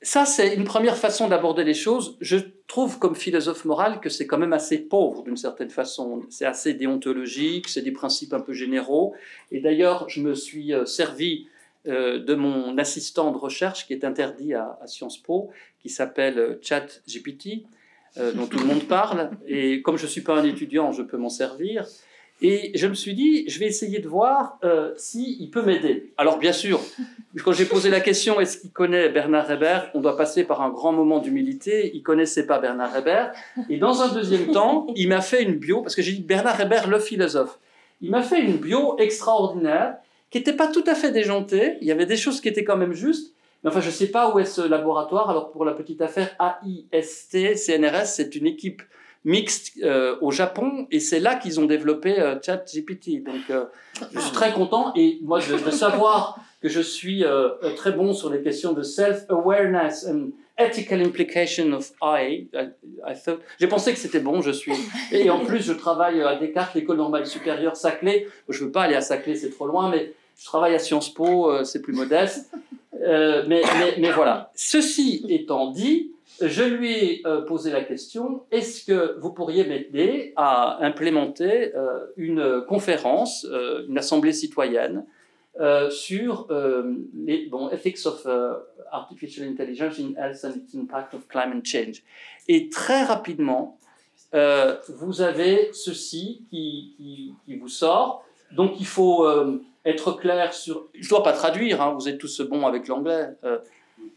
ça, 0.01 0.25
c'est 0.25 0.53
une 0.53 0.63
première 0.63 0.95
façon 0.95 1.27
d'aborder 1.27 1.63
les 1.63 1.73
choses. 1.73 2.17
Je 2.21 2.37
trouve 2.67 2.99
comme 2.99 3.15
philosophe 3.15 3.65
moral 3.65 3.99
que 3.99 4.09
c'est 4.09 4.27
quand 4.27 4.37
même 4.37 4.53
assez 4.53 4.77
pauvre 4.77 5.23
d'une 5.23 5.37
certaine 5.37 5.71
façon. 5.71 6.21
C'est 6.29 6.45
assez 6.45 6.73
déontologique, 6.73 7.67
c'est 7.67 7.81
des 7.81 7.91
principes 7.91 8.33
un 8.33 8.39
peu 8.39 8.53
généraux. 8.53 9.15
Et 9.51 9.59
d'ailleurs, 9.59 10.07
je 10.07 10.21
me 10.21 10.35
suis 10.35 10.73
euh, 10.73 10.85
servi 10.85 11.47
euh, 11.87 12.19
de 12.19 12.35
mon 12.35 12.77
assistant 12.77 13.31
de 13.31 13.37
recherche 13.37 13.87
qui 13.87 13.93
est 13.93 14.03
interdit 14.03 14.53
à, 14.53 14.77
Sciences 14.85 15.17
Po, 15.17 15.49
qui 15.79 15.89
s'appelle 15.89 16.37
euh, 16.37 16.59
ChatGPT, 16.61 17.63
dont 18.33 18.47
tout 18.47 18.57
le 18.57 18.65
monde 18.65 18.83
parle. 18.85 19.29
Et 19.45 19.83
comme 19.83 19.95
je 19.97 20.05
ne 20.05 20.09
suis 20.09 20.21
pas 20.21 20.39
un 20.39 20.43
étudiant, 20.43 20.91
je 20.91 21.03
peux 21.03 21.17
m'en 21.17 21.29
servir. 21.29 21.85
Et 22.41 22.71
je 22.75 22.85
me 22.85 22.93
suis 22.93 23.15
dit, 23.15 23.45
je 23.49 23.59
vais 23.59 23.65
essayer 23.65 23.99
de 23.99 24.07
voir 24.07 24.59
euh, 24.63 24.93
s'il 24.95 25.49
peut 25.49 25.63
m'aider. 25.63 26.11
Alors 26.17 26.37
bien 26.37 26.53
sûr, 26.53 26.79
quand 27.43 27.51
j'ai 27.51 27.65
posé 27.65 27.89
la 27.89 27.99
question, 27.99 28.39
est-ce 28.39 28.59
qu'il 28.59 28.71
connaît 28.71 29.09
Bernard 29.09 29.49
Hébert 29.49 29.89
On 29.95 30.01
doit 30.01 30.15
passer 30.15 30.43
par 30.43 30.61
un 30.61 30.69
grand 30.69 30.91
moment 30.91 31.17
d'humilité. 31.17 31.91
Il 31.95 32.03
connaissait 32.03 32.45
pas 32.45 32.59
Bernard 32.59 32.95
Hébert. 32.95 33.33
Et 33.69 33.77
dans 33.77 34.03
un 34.03 34.13
deuxième 34.13 34.51
temps, 34.51 34.85
il 34.95 35.09
m'a 35.09 35.21
fait 35.21 35.41
une 35.41 35.55
bio, 35.55 35.81
parce 35.81 35.95
que 35.95 36.03
j'ai 36.03 36.11
dit 36.11 36.21
Bernard 36.21 36.61
Hébert, 36.61 36.87
le 36.87 36.99
philosophe. 36.99 37.57
Il 38.01 38.11
m'a 38.11 38.21
fait 38.21 38.41
une 38.41 38.57
bio 38.57 38.95
extraordinaire, 38.99 39.95
qui 40.29 40.37
n'était 40.37 40.53
pas 40.53 40.67
tout 40.67 40.83
à 40.85 40.93
fait 40.93 41.11
déjantée. 41.11 41.77
Il 41.81 41.87
y 41.87 41.91
avait 41.91 42.05
des 42.05 42.17
choses 42.17 42.39
qui 42.39 42.49
étaient 42.49 42.63
quand 42.63 42.77
même 42.77 42.93
justes. 42.93 43.33
Mais 43.63 43.71
enfin, 43.71 43.81
je 43.81 43.87
ne 43.87 43.91
sais 43.91 44.07
pas 44.07 44.33
où 44.33 44.37
est 44.37 44.45
ce 44.45 44.61
laboratoire. 44.61 45.31
Alors 45.31 45.51
pour 45.51 45.65
la 45.65 45.73
petite 45.73 46.01
affaire, 46.01 46.35
AIST, 46.39 47.55
CNRS, 47.55 48.05
c'est 48.05 48.35
une 48.35 48.45
équipe 48.45 48.83
mixte 49.27 49.73
euh, 49.83 50.15
au 50.21 50.31
Japon 50.31 50.87
et 50.89 51.01
c'est 51.01 51.19
là 51.19 51.35
qu'ils 51.35 51.59
ont 51.59 51.65
développé 51.65 52.17
euh, 52.17 52.37
ChatGPT. 52.41 53.23
Donc 53.23 53.49
euh, 53.49 53.65
je 54.13 54.19
suis 54.21 54.31
très 54.31 54.53
content 54.53 54.93
et 54.95 55.19
moi 55.21 55.39
de, 55.39 55.69
savoir 55.69 56.39
que 56.61 56.69
je 56.69 56.79
suis 56.79 57.25
très 57.75 57.91
bon 57.91 58.13
sur 58.13 58.31
les 58.31 58.41
questions 58.41 58.71
de 58.71 58.81
self-awareness 58.81 60.07
and 60.07 60.29
ethical 60.57 61.01
implication 61.01 61.73
of 61.73 61.91
I. 62.01 62.47
J'ai 63.59 63.67
pensé 63.67 63.91
que 63.91 63.99
c'était 63.99 64.21
bon, 64.21 64.41
je 64.41 64.51
suis. 64.51 64.73
Et 65.11 65.29
en 65.29 65.43
plus, 65.43 65.61
je 65.61 65.73
travaille 65.73 66.21
à 66.21 66.35
Descartes, 66.37 66.73
l'école 66.73 66.97
normale 66.97 67.27
supérieure 67.27 67.75
Saclay. 67.75 68.27
Je 68.49 68.63
veux 68.63 68.71
pas 68.71 68.83
aller 68.83 68.95
à 68.95 69.01
Saclay, 69.01 69.35
c'est 69.35 69.51
trop 69.51 69.67
loin, 69.67 69.91
mais 69.91 70.13
je 70.39 70.45
travaille 70.45 70.73
à 70.73 70.79
Sciences 70.79 71.13
Po, 71.13 71.63
c'est 71.63 71.81
plus 71.81 71.93
modeste. 71.93 72.49
mais, 73.01 73.61
mais 73.99 74.11
voilà. 74.11 74.51
Ceci 74.55 75.25
étant 75.29 75.71
dit, 75.71 76.11
je 76.41 76.63
lui 76.63 76.93
ai 76.93 77.21
euh, 77.25 77.41
posé 77.41 77.71
la 77.71 77.83
question, 77.83 78.43
est-ce 78.51 78.85
que 78.85 79.19
vous 79.19 79.31
pourriez 79.31 79.65
m'aider 79.65 80.33
à 80.35 80.83
implémenter 80.85 81.75
euh, 81.75 82.05
une 82.15 82.61
conférence, 82.67 83.45
euh, 83.49 83.85
une 83.87 83.97
assemblée 83.97 84.33
citoyenne 84.33 85.05
sur 85.89 86.47
les 87.15 87.47
bon, 87.47 87.71
ethics 87.71 88.05
of 88.05 88.27
artificial 88.91 89.47
intelligence 89.47 89.97
in 89.97 90.13
health 90.15 90.45
and 90.45 90.51
its 90.51 90.77
impact 90.77 91.15
of 91.15 91.27
climate 91.27 91.65
change. 91.65 92.03
Et 92.47 92.69
très 92.69 93.03
rapidement, 93.03 93.79
vous 94.33 95.21
avez 95.23 95.69
ceci 95.73 96.43
qui, 96.51 97.33
qui, 97.43 97.55
vous 97.55 97.69
sort. 97.69 98.23
Donc 98.51 98.79
il 98.79 98.85
faut 98.85 99.27
être 99.83 100.11
clair 100.11 100.53
sur... 100.53 100.89
Je 100.93 101.05
ne 101.05 101.09
dois 101.09 101.23
pas 101.23 101.33
traduire, 101.33 101.81
hein, 101.81 101.95
vous 101.97 102.07
êtes 102.07 102.19
tous 102.19 102.39
bons 102.41 102.67
avec 102.67 102.87
l'anglais. 102.87 103.29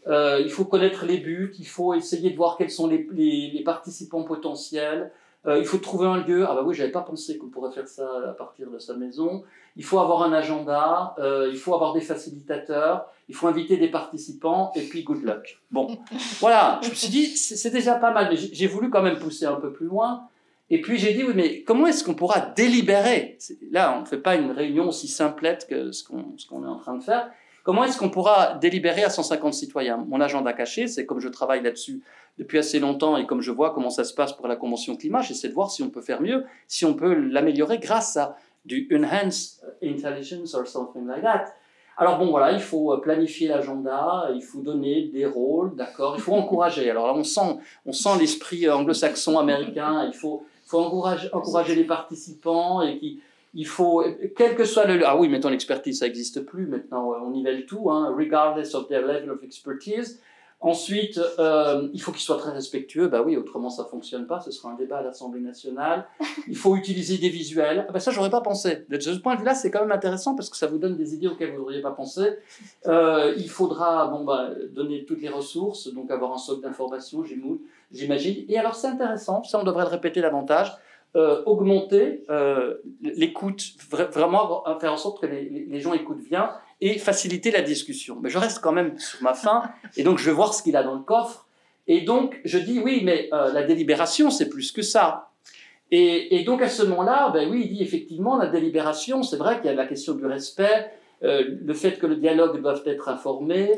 Euh, 0.07 0.41
il 0.43 0.49
faut 0.49 0.65
connaître 0.65 1.05
les 1.05 1.17
buts, 1.17 1.53
il 1.59 1.67
faut 1.67 1.93
essayer 1.93 2.31
de 2.31 2.35
voir 2.35 2.57
quels 2.57 2.71
sont 2.71 2.87
les, 2.87 3.07
les, 3.11 3.63
participants 3.63 4.23
potentiels. 4.23 5.11
Euh, 5.45 5.59
il 5.59 5.65
faut 5.65 5.77
trouver 5.77 6.07
un 6.07 6.17
lieu. 6.17 6.45
Ah 6.47 6.55
bah 6.55 6.63
oui, 6.65 6.73
j'avais 6.73 6.91
pas 6.91 7.01
pensé 7.01 7.37
qu'on 7.37 7.47
pourrait 7.47 7.71
faire 7.71 7.87
ça 7.87 8.07
à 8.29 8.33
partir 8.33 8.69
de 8.69 8.79
sa 8.79 8.95
maison. 8.95 9.43
Il 9.75 9.83
faut 9.83 9.99
avoir 9.99 10.23
un 10.23 10.33
agenda, 10.33 11.15
euh, 11.19 11.49
il 11.51 11.57
faut 11.57 11.73
avoir 11.73 11.93
des 11.93 12.01
facilitateurs, 12.01 13.07
il 13.29 13.35
faut 13.35 13.47
inviter 13.47 13.77
des 13.77 13.89
participants 13.89 14.71
et 14.75 14.81
puis 14.81 15.03
good 15.03 15.23
luck. 15.23 15.59
Bon, 15.71 15.97
voilà, 16.39 16.79
je 16.83 16.89
me 16.89 16.95
suis 16.95 17.09
dit, 17.09 17.25
c'est 17.27 17.71
déjà 17.71 17.95
pas 17.95 18.11
mal, 18.11 18.27
mais 18.29 18.37
j'ai 18.37 18.67
voulu 18.67 18.89
quand 18.89 19.01
même 19.01 19.17
pousser 19.17 19.45
un 19.45 19.55
peu 19.55 19.71
plus 19.71 19.87
loin. 19.87 20.27
Et 20.69 20.79
puis 20.79 20.97
j'ai 20.97 21.13
dit, 21.13 21.23
oui, 21.23 21.33
mais 21.35 21.63
comment 21.63 21.85
est-ce 21.87 22.03
qu'on 22.03 22.13
pourra 22.13 22.39
délibérer? 22.39 23.37
Là, 23.71 23.95
on 23.97 24.01
ne 24.01 24.05
fait 24.05 24.17
pas 24.17 24.35
une 24.35 24.51
réunion 24.51 24.87
aussi 24.87 25.07
simplette 25.07 25.67
que 25.69 25.91
ce 25.91 26.03
qu'on 26.03 26.63
est 26.63 26.67
en 26.67 26.77
train 26.77 26.95
de 26.95 27.03
faire. 27.03 27.29
Comment 27.63 27.83
est-ce 27.83 27.97
qu'on 27.97 28.09
pourra 28.09 28.55
délibérer 28.55 29.03
à 29.03 29.09
150 29.09 29.53
citoyens? 29.53 30.03
Mon 30.07 30.19
agenda 30.19 30.51
caché, 30.53 30.87
c'est 30.87 31.05
comme 31.05 31.19
je 31.19 31.27
travaille 31.27 31.61
là-dessus 31.61 32.01
depuis 32.39 32.57
assez 32.57 32.79
longtemps 32.79 33.17
et 33.17 33.27
comme 33.27 33.41
je 33.41 33.51
vois 33.51 33.71
comment 33.71 33.91
ça 33.91 34.03
se 34.03 34.13
passe 34.13 34.33
pour 34.33 34.47
la 34.47 34.55
Convention 34.55 34.95
climat, 34.95 35.21
j'essaie 35.21 35.49
de 35.49 35.53
voir 35.53 35.69
si 35.69 35.83
on 35.83 35.89
peut 35.89 36.01
faire 36.01 36.21
mieux, 36.21 36.45
si 36.67 36.85
on 36.85 36.95
peut 36.95 37.13
l'améliorer 37.13 37.77
grâce 37.77 38.17
à 38.17 38.35
du 38.65 38.87
enhanced 38.91 39.63
intelligence 39.83 40.55
or 40.55 40.65
something 40.65 41.05
like 41.05 41.21
that. 41.21 41.45
Alors 41.97 42.17
bon, 42.17 42.31
voilà, 42.31 42.51
il 42.51 42.59
faut 42.59 42.97
planifier 42.97 43.47
l'agenda, 43.47 44.29
il 44.33 44.41
faut 44.41 44.61
donner 44.61 45.09
des 45.09 45.25
rôles, 45.25 45.75
d'accord, 45.75 46.15
il 46.15 46.21
faut 46.21 46.33
encourager. 46.33 46.89
Alors 46.89 47.05
là, 47.05 47.13
on 47.15 47.23
sent, 47.23 47.59
on 47.85 47.91
sent 47.91 48.17
l'esprit 48.19 48.67
anglo-saxon 48.67 49.37
américain, 49.37 50.05
il 50.07 50.13
faut, 50.13 50.43
faut 50.65 50.79
encourager, 50.79 51.29
encourager 51.31 51.75
les 51.75 51.83
participants 51.83 52.81
et 52.81 52.97
qui 52.97 53.21
il 53.53 53.67
faut, 53.67 54.03
quel 54.35 54.55
que 54.55 54.63
soit 54.63 54.85
le... 54.85 55.05
Ah 55.05 55.17
oui, 55.17 55.29
maintenant 55.29 55.49
l'expertise, 55.49 55.99
ça 55.99 56.05
n'existe 56.05 56.41
plus, 56.41 56.67
maintenant 56.67 57.13
on 57.25 57.31
nivelle 57.31 57.65
tout, 57.65 57.91
hein, 57.91 58.13
regardless 58.17 58.75
of 58.75 58.87
their 58.87 59.01
level 59.01 59.31
of 59.31 59.43
expertise. 59.43 60.21
Ensuite, 60.63 61.19
euh, 61.39 61.89
il 61.91 61.99
faut 61.99 62.11
qu'il 62.11 62.21
soit 62.21 62.37
très 62.37 62.51
respectueux. 62.51 63.07
Bah 63.07 63.23
oui, 63.25 63.35
autrement 63.35 63.71
ça 63.71 63.83
fonctionne 63.83 64.27
pas. 64.27 64.39
Ce 64.41 64.51
sera 64.51 64.69
un 64.69 64.75
débat 64.75 64.99
à 64.99 65.01
l'Assemblée 65.01 65.41
nationale. 65.41 66.05
Il 66.47 66.55
faut 66.55 66.75
utiliser 66.75 67.17
des 67.17 67.29
visuels. 67.29 67.87
Ah 67.89 67.91
bah 67.91 67.99
ça, 67.99 68.11
j'aurais 68.11 68.29
pas 68.29 68.41
pensé. 68.41 68.85
De 68.87 68.99
ce 68.99 69.09
point 69.17 69.33
de 69.33 69.39
vue-là, 69.39 69.55
c'est 69.55 69.71
quand 69.71 69.81
même 69.81 69.91
intéressant 69.91 70.35
parce 70.35 70.51
que 70.51 70.57
ça 70.57 70.67
vous 70.67 70.77
donne 70.77 70.95
des 70.95 71.15
idées 71.15 71.27
auxquelles 71.27 71.53
vous 71.53 71.61
n'auriez 71.61 71.81
pas 71.81 71.89
pensé. 71.89 72.37
Euh, 72.85 73.33
il 73.37 73.49
faudra 73.49 74.05
bon 74.09 74.23
bah 74.23 74.51
donner 74.69 75.03
toutes 75.05 75.23
les 75.23 75.29
ressources, 75.29 75.91
donc 75.95 76.11
avoir 76.11 76.31
un 76.31 76.37
socle 76.37 76.61
d'informations, 76.61 77.23
j'imagine. 77.91 78.45
Et 78.47 78.59
alors 78.59 78.75
c'est 78.75 78.87
intéressant. 78.87 79.41
Ça, 79.43 79.59
on 79.59 79.63
devrait 79.63 79.85
le 79.85 79.89
répéter 79.89 80.21
davantage. 80.21 80.71
Euh, 81.13 81.43
augmenter 81.45 82.23
euh, 82.29 82.75
l'écoute, 83.01 83.61
vraiment 83.89 84.63
faire 84.79 84.93
en 84.93 84.97
sorte 84.97 85.19
que 85.19 85.25
les, 85.25 85.81
gens 85.81 85.91
écoutent 85.91 86.23
bien 86.23 86.51
et 86.79 86.97
faciliter 86.99 87.51
la 87.51 87.61
discussion. 87.61 88.17
Mais 88.21 88.29
je 88.29 88.37
reste 88.37 88.59
quand 88.61 88.71
même 88.71 88.97
sur 88.97 89.21
ma 89.21 89.33
faim 89.33 89.63
et 89.97 90.03
donc 90.03 90.19
je 90.19 90.25
vais 90.27 90.31
voir 90.31 90.53
ce 90.53 90.63
qu'il 90.63 90.77
a 90.77 90.83
dans 90.83 90.95
le 90.95 91.01
coffre. 91.01 91.49
Et 91.85 91.99
donc 91.99 92.39
je 92.45 92.57
dis 92.57 92.79
oui, 92.79 93.01
mais 93.03 93.27
euh, 93.33 93.51
la 93.51 93.63
délibération 93.63 94.29
c'est 94.29 94.47
plus 94.47 94.71
que 94.71 94.81
ça. 94.81 95.31
Et, 95.91 96.39
et, 96.39 96.45
donc 96.45 96.61
à 96.61 96.69
ce 96.69 96.83
moment-là, 96.83 97.29
ben 97.31 97.51
oui, 97.51 97.63
il 97.65 97.75
dit 97.75 97.83
effectivement 97.83 98.37
la 98.37 98.47
délibération, 98.47 99.21
c'est 99.21 99.35
vrai 99.35 99.57
qu'il 99.57 99.65
y 99.65 99.69
a 99.69 99.73
la 99.73 99.87
question 99.87 100.13
du 100.13 100.25
respect, 100.25 100.93
le 101.21 101.73
fait 101.73 101.99
que 101.99 102.07
le 102.07 102.15
dialogue 102.15 102.61
doit 102.61 102.81
être 102.85 103.09
informé, 103.09 103.69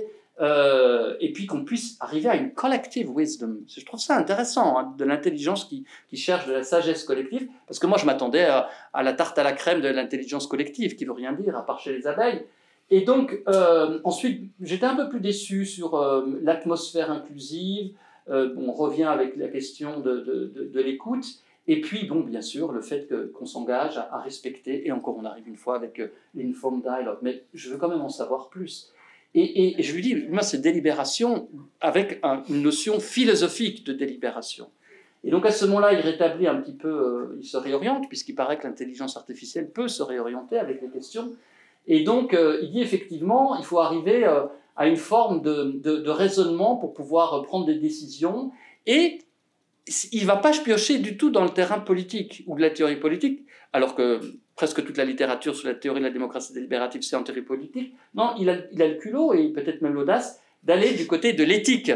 euh, 0.42 1.16
et 1.20 1.32
puis 1.32 1.46
qu'on 1.46 1.64
puisse 1.64 1.96
arriver 2.00 2.28
à 2.28 2.36
une 2.36 2.54
collective 2.54 3.10
wisdom. 3.16 3.58
Je 3.68 3.86
trouve 3.86 4.00
ça 4.00 4.18
intéressant, 4.18 4.80
hein, 4.80 4.96
de 4.98 5.06
l'intelligence 5.06 5.66
qui, 5.66 5.86
cherche 6.14 6.48
de 6.48 6.54
la 6.54 6.64
sagesse 6.64 7.04
collective, 7.04 7.48
parce 7.68 7.78
que 7.78 7.86
moi 7.86 8.00
je 8.00 8.06
m'attendais 8.06 8.46
à, 8.46 8.70
la 9.04 9.14
tarte 9.14 9.38
à 9.38 9.44
la 9.44 9.52
crème 9.52 9.82
de 9.82 9.90
l'intelligence 9.90 10.48
collective, 10.48 10.96
qui 10.96 11.06
veut 11.06 11.12
rien 11.12 11.34
dire, 11.34 11.56
à 11.56 11.64
part 11.66 11.80
chez 11.80 11.94
les 11.96 12.08
abeilles. 12.08 12.46
Et 12.90 13.02
donc, 13.02 13.42
euh, 13.48 14.00
ensuite, 14.04 14.52
j'étais 14.60 14.86
un 14.86 14.96
peu 14.96 15.08
plus 15.08 15.20
déçu 15.20 15.66
sur 15.66 15.96
euh, 15.96 16.26
l'atmosphère 16.42 17.12
inclusive. 17.12 17.94
on 18.28 18.72
revient 18.72 19.04
avec 19.04 19.36
la 19.36 19.50
question 19.50 20.00
de, 20.00 20.80
l'écoute. 20.80 21.26
Et 21.68 21.80
puis, 21.80 22.08
bon, 22.08 22.22
bien 22.22 22.42
sûr, 22.42 22.72
le 22.72 22.82
fait 22.82 23.08
qu'on 23.34 23.46
s'engage 23.46 23.98
à, 23.98 24.10
à, 24.16 24.20
respecter, 24.20 24.88
et 24.88 24.92
encore 24.92 25.16
on 25.18 25.26
arrive 25.26 25.48
une 25.48 25.58
fois 25.58 25.76
avec 25.76 26.02
l'informed 26.34 26.82
dialogue, 26.82 27.20
mais 27.22 27.44
je 27.54 27.70
veux 27.70 27.78
quand 27.78 27.90
même 27.90 28.02
en 28.02 28.10
savoir 28.10 28.50
plus. 28.50 28.93
Et, 29.36 29.82
je 29.82 29.94
lui 29.94 30.02
dis, 30.02 30.16
moi, 30.30 30.44
c'est 30.44 30.60
délibération 30.60 31.50
avec 31.82 32.22
une 32.50 32.62
notion 32.62 33.00
philosophique 33.00 33.84
de 33.86 33.94
délibération. 33.94 34.68
Et 35.24 35.32
donc 35.32 35.46
à 35.46 35.52
ce 35.52 35.66
moment-là, 35.66 35.94
il 35.94 36.00
rétablit 36.00 36.48
un 36.48 36.56
petit 36.56 36.74
peu, 36.74 36.90
euh, 36.90 37.38
il 37.40 37.46
se 37.46 37.58
réoriente, 37.58 38.10
puisqu'il 38.10 38.36
paraît 38.36 38.58
que 38.58 38.68
l'intelligence 38.68 39.16
artificielle 39.16 39.70
peut 39.70 39.88
se 39.88 40.04
réorienter 40.04 40.58
avec 40.58 40.82
les 40.82 40.90
questions. 40.90 41.32
Et 41.88 42.04
donc 42.04 42.34
euh, 42.34 42.60
il 42.62 42.72
dit 42.72 42.82
effectivement, 42.82 43.58
il 43.58 43.64
faut 43.64 43.80
arriver 43.80 44.26
euh, 44.26 44.44
à 44.76 44.88
une 44.88 44.98
forme 44.98 45.42
de, 45.42 45.80
de, 45.82 46.10
raisonnement 46.10 46.76
pour 46.76 46.94
pouvoir 46.94 47.42
prendre 47.44 47.66
des 47.66 47.76
décisions. 47.76 48.52
Et 48.86 49.20
il 50.12 50.22
ne 50.22 50.28
va 50.28 50.38
pas 50.38 50.52
piocher 50.52 51.00
du 51.00 51.18
tout 51.18 51.30
dans 51.30 51.44
le 51.44 51.50
terrain 51.50 51.80
politique 51.80 52.44
ou 52.48 52.56
de 52.56 52.62
la 52.62 52.70
théorie 52.70 52.98
politique, 52.98 53.46
alors 53.74 53.96
que 53.96 54.20
presque 54.56 54.86
toute 54.86 54.98
la 54.98 55.06
littérature 55.06 55.56
sur 55.56 55.68
la 55.68 55.74
théorie 55.74 56.00
de 56.00 56.06
la 56.06 56.12
démocratie 56.12 56.54
délibérative, 56.54 57.02
c'est 57.02 57.16
en 57.16 57.24
théorie 57.24 57.42
politique. 57.42 57.94
Non, 58.14 58.36
il 58.40 58.50
a, 58.50 58.58
il 58.72 58.82
a 58.82 58.88
le 58.88 58.96
culot 58.96 59.34
et 59.34 59.50
peut-être 59.50 59.82
même 59.82 59.94
l'audace 59.94 60.40
d'aller 60.64 60.94
du 60.94 61.08
côté 61.08 61.34
de 61.34 61.44
l'éthique, 61.44 61.92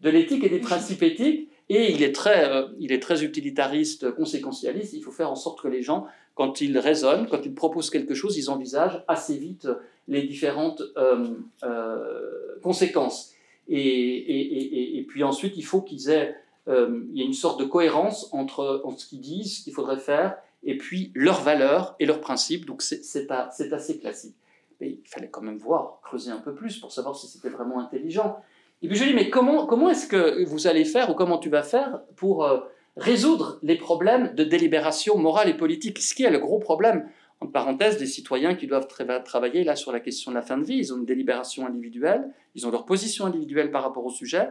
de 0.00 0.10
l'éthique 0.10 0.42
et 0.44 0.48
des 0.48 0.58
principes 0.58 1.02
éthiques. 1.02 1.50
Et 1.68 1.92
il 1.92 2.02
est 2.02 2.14
très, 2.14 2.50
euh, 2.50 2.68
il 2.78 2.92
est 2.92 3.00
très 3.00 3.22
utilitariste, 3.22 4.10
conséquentialiste. 4.12 4.94
Il 4.94 5.02
faut 5.02 5.10
faire 5.10 5.30
en 5.30 5.36
sorte 5.36 5.60
que 5.60 5.68
les 5.68 5.82
gens, 5.82 6.06
quand 6.34 6.62
ils 6.62 6.78
raisonnent, 6.78 7.28
quand 7.28 7.44
ils 7.44 7.54
proposent 7.54 7.90
quelque 7.90 8.14
chose, 8.14 8.38
ils 8.38 8.48
envisagent 8.48 9.04
assez 9.06 9.36
vite 9.36 9.68
les 10.08 10.22
différentes 10.22 10.82
euh, 10.96 11.26
euh, 11.64 12.56
conséquences. 12.62 13.34
Et, 13.68 13.78
et, 13.78 14.98
et, 14.98 15.02
puis 15.02 15.22
ensuite, 15.24 15.58
il 15.58 15.62
faut 15.62 15.82
qu'ils 15.82 16.08
aient, 16.08 16.34
il 16.66 17.10
y 17.12 17.20
a 17.20 17.24
une 17.24 17.34
sorte 17.34 17.60
de 17.60 17.66
cohérence 17.66 18.30
entre, 18.32 18.80
entre 18.82 18.98
ce 18.98 19.06
qu'ils 19.06 19.20
disent, 19.20 19.58
ce 19.58 19.64
qu'il 19.64 19.74
faudrait 19.74 19.98
faire, 19.98 20.38
et 20.62 20.76
puis 20.76 21.12
leurs 21.14 21.42
valeurs 21.42 21.96
et 21.98 22.06
leurs 22.06 22.20
principes. 22.20 22.66
Donc 22.66 22.82
c'est 22.82 23.30
assez 23.30 23.98
classique. 23.98 24.36
Mais 24.80 24.90
il 24.90 25.08
fallait 25.08 25.28
quand 25.28 25.42
même 25.42 25.58
voir, 25.58 26.00
creuser 26.02 26.30
un 26.30 26.38
peu 26.38 26.54
plus 26.54 26.78
pour 26.78 26.92
savoir 26.92 27.16
si 27.16 27.26
c'était 27.26 27.48
vraiment 27.48 27.80
intelligent. 27.80 28.38
Et 28.82 28.88
puis 28.88 28.96
je 28.96 29.04
lui 29.04 29.10
dis, 29.10 29.16
mais 29.16 29.30
comment, 29.30 29.66
comment 29.66 29.90
est-ce 29.90 30.06
que 30.06 30.44
vous 30.44 30.66
allez 30.66 30.84
faire 30.84 31.10
ou 31.10 31.14
comment 31.14 31.38
tu 31.38 31.48
vas 31.48 31.64
faire 31.64 32.00
pour 32.14 32.44
euh, 32.44 32.60
résoudre 32.96 33.58
les 33.62 33.76
problèmes 33.76 34.34
de 34.34 34.44
délibération 34.44 35.18
morale 35.18 35.48
et 35.48 35.54
politique? 35.54 35.98
Ce 35.98 36.14
qui 36.14 36.22
est 36.22 36.30
le 36.30 36.38
gros 36.38 36.60
problème, 36.60 37.08
en 37.40 37.46
parenthèse, 37.46 37.98
des 37.98 38.06
citoyens 38.06 38.54
qui 38.54 38.66
doivent 38.66 38.88
travailler 39.24 39.64
là 39.64 39.76
sur 39.76 39.92
la 39.92 40.00
question 40.00 40.30
de 40.30 40.36
la 40.36 40.42
fin 40.42 40.58
de 40.58 40.64
vie. 40.64 40.76
Ils 40.76 40.92
ont 40.92 40.98
une 40.98 41.06
délibération 41.06 41.66
individuelle, 41.66 42.28
ils 42.54 42.66
ont 42.66 42.70
leur 42.70 42.84
position 42.84 43.26
individuelle 43.26 43.70
par 43.70 43.82
rapport 43.82 44.04
au 44.04 44.10
sujet. 44.10 44.48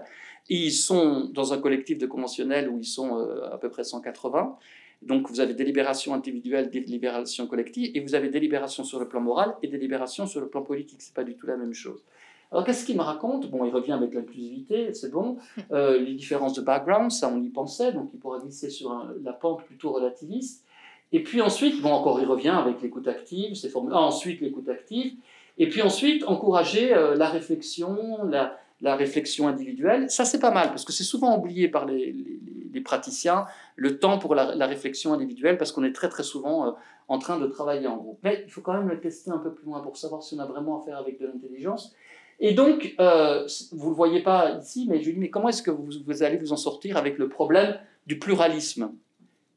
ils 0.50 0.72
sont 0.72 1.30
dans 1.34 1.54
un 1.54 1.60
collectif 1.60 1.98
de 1.98 2.06
conventionnels 2.06 2.70
où 2.70 2.80
ils 2.80 2.86
sont 2.86 3.18
euh, 3.18 3.54
à 3.54 3.58
peu 3.58 3.70
près 3.70 3.84
180. 3.84 4.58
Donc 5.02 5.30
vous 5.30 5.40
avez 5.40 5.54
délibération 5.54 6.14
individuelle, 6.14 6.70
délibération 6.70 7.48
collective, 7.48 7.92
et 7.94 8.00
vous 8.00 8.16
avez 8.16 8.30
délibération 8.30 8.84
sur 8.84 9.00
le 9.00 9.08
plan 9.08 9.22
moral 9.22 9.56
et 9.62 9.68
délibération 9.68 10.26
sur 10.26 10.42
le 10.42 10.48
plan 10.48 10.62
politique. 10.62 11.02
C'est 11.02 11.14
pas 11.14 11.24
du 11.24 11.36
tout 11.36 11.48
la 11.48 11.58
même 11.58 11.74
chose. 11.74 12.04
Alors 12.52 12.64
qu'est-ce 12.64 12.86
qu'il 12.86 12.96
me 12.96 13.02
raconte? 13.02 13.50
Bon, 13.50 13.66
il 13.66 13.72
revient 13.72 13.92
avec 13.92 14.14
l'inclusivité, 14.14 14.94
c'est 14.94 15.12
bon. 15.12 15.38
Euh, 15.72 16.00
les 16.00 16.14
différences 16.14 16.54
de 16.54 16.62
background, 16.62 17.12
ça 17.12 17.30
on 17.34 17.44
y 17.44 17.50
pensait, 17.50 17.92
donc 17.92 18.10
il 18.14 18.20
pourra 18.20 18.40
glisser 18.40 18.70
sur 18.70 19.06
la 19.22 19.34
pente 19.34 19.66
plutôt 19.66 19.92
relativiste. 19.92 20.66
Et 21.12 21.22
puis 21.24 21.42
ensuite, 21.42 21.82
bon, 21.82 21.92
encore 21.92 22.22
il 22.22 22.26
revient 22.26 22.50
avec 22.50 22.82
l'écoute 22.82 23.08
active, 23.08 23.54
c'est 23.56 23.70
formule. 23.70 23.92
Ah, 23.94 24.02
ensuite 24.02 24.40
l'écoute 24.40 24.70
active. 24.70 25.14
Et 25.58 25.68
puis 25.68 25.82
ensuite, 25.82 26.24
encourager 26.26 26.94
euh, 26.94 27.16
la 27.16 27.30
réflexion, 27.30 28.24
la, 28.24 28.58
la 28.82 28.96
réflexion 28.96 29.48
individuelle. 29.48 30.10
Ça, 30.10 30.24
c'est 30.24 30.40
pas 30.40 30.52
mal, 30.52 30.70
parce 30.70 30.86
que 30.86 30.94
c'est 30.94 31.04
souvent 31.04 31.38
oublié 31.38 31.68
par 31.68 31.86
les, 31.86 32.12
les, 32.12 32.37
praticiens, 32.82 33.46
le 33.76 34.00
temps 34.00 34.20
pour 34.20 34.36
la, 34.36 34.66
réflexion 34.66 35.14
individuelle, 35.14 35.58
parce 35.58 35.72
qu'on 35.72 35.84
est 35.84 35.94
très 35.94 36.10
très 36.10 36.24
souvent 36.24 36.68
euh, 36.68 36.72
en 37.08 37.20
train 37.20 37.40
de 37.40 37.48
travailler 37.48 37.88
en 37.88 37.98
groupe. 37.98 38.20
Mais 38.24 38.44
il 38.46 38.52
faut 38.52 38.62
quand 38.62 38.74
même 38.74 38.90
le 38.90 39.00
tester 39.00 39.32
un 39.32 39.38
peu 39.38 39.54
plus 39.54 39.66
loin 39.66 39.82
pour 39.82 39.98
savoir 39.98 40.24
si 40.24 40.36
on 40.36 40.40
a 40.40 40.46
vraiment 40.46 40.82
affaire 40.82 40.98
avec 40.98 41.20
de 41.20 41.26
l'intelligence. 41.26 41.96
Et 42.40 42.54
donc, 42.54 42.96
euh, 43.00 43.48
vous 43.72 43.86
ne 43.86 43.90
le 43.90 43.96
voyez 43.96 44.22
pas 44.22 44.58
ici, 44.60 44.86
mais 44.90 45.00
je 45.00 45.06
lui 45.06 45.14
dis, 45.14 45.20
mais 45.20 45.30
comment 45.30 45.50
est-ce 45.50 45.64
que 45.64 45.72
vous 45.72 46.24
allez 46.24 46.38
vous 46.38 46.54
en 46.54 46.58
sortir 46.58 46.98
avec 46.98 47.18
le 47.18 47.30
problème 47.30 47.80
du 48.06 48.20
pluralisme? 48.20 48.92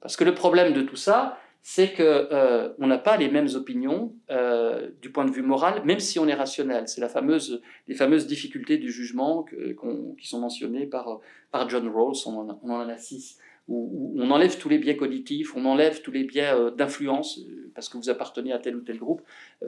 Parce 0.01 0.17
que 0.17 0.25
le 0.25 0.35
problème 0.35 0.73
de 0.73 0.83
tout 0.83 0.97
ça, 0.97 1.37
c'est 1.63 1.93
qu'on 1.93 2.03
euh, 2.03 2.73
n'a 2.79 2.99
pas 2.99 3.17
les 3.17 3.31
mêmes 3.31 3.49
opinions 3.55 4.15
euh, 4.31 4.89
du 5.03 5.11
point 5.11 5.27
de 5.27 5.31
vue 5.31 5.43
moral, 5.43 5.85
même 5.85 6.01
si 6.01 6.19
on 6.19 6.27
est 6.27 6.35
rationnel. 6.35 6.89
C'est 6.89 7.01
la 7.01 7.09
fameuse, 7.09 7.61
les 7.87 7.95
fameuses 7.95 8.27
difficultés 8.27 8.79
du 8.79 8.91
jugement 8.91 9.45
qui 9.45 10.27
sont 10.27 10.41
mentionnées 10.41 10.87
par, 10.87 11.21
par 11.51 11.69
John 11.69 11.89
Rawls, 11.89 12.17
on 12.27 12.49
en, 12.71 12.89
a 12.89 12.97
six, 12.97 13.39
où, 13.69 14.15
on 14.17 14.31
enlève 14.31 14.57
tous 14.59 14.71
les 14.71 14.79
biais 14.79 14.97
cognitifs, 14.97 15.55
on 15.55 15.67
enlève 15.67 16.01
tous 16.01 16.11
les 16.11 16.25
biais 16.25 16.51
euh, 16.53 16.71
d'influence, 16.71 17.41
parce 17.75 17.91
que 17.91 17.99
vous 17.99 18.09
appartenez 18.09 18.53
à 18.53 18.59
tel 18.59 18.77
ou 18.77 18.81
tel 18.81 18.99
groupe. 18.99 19.23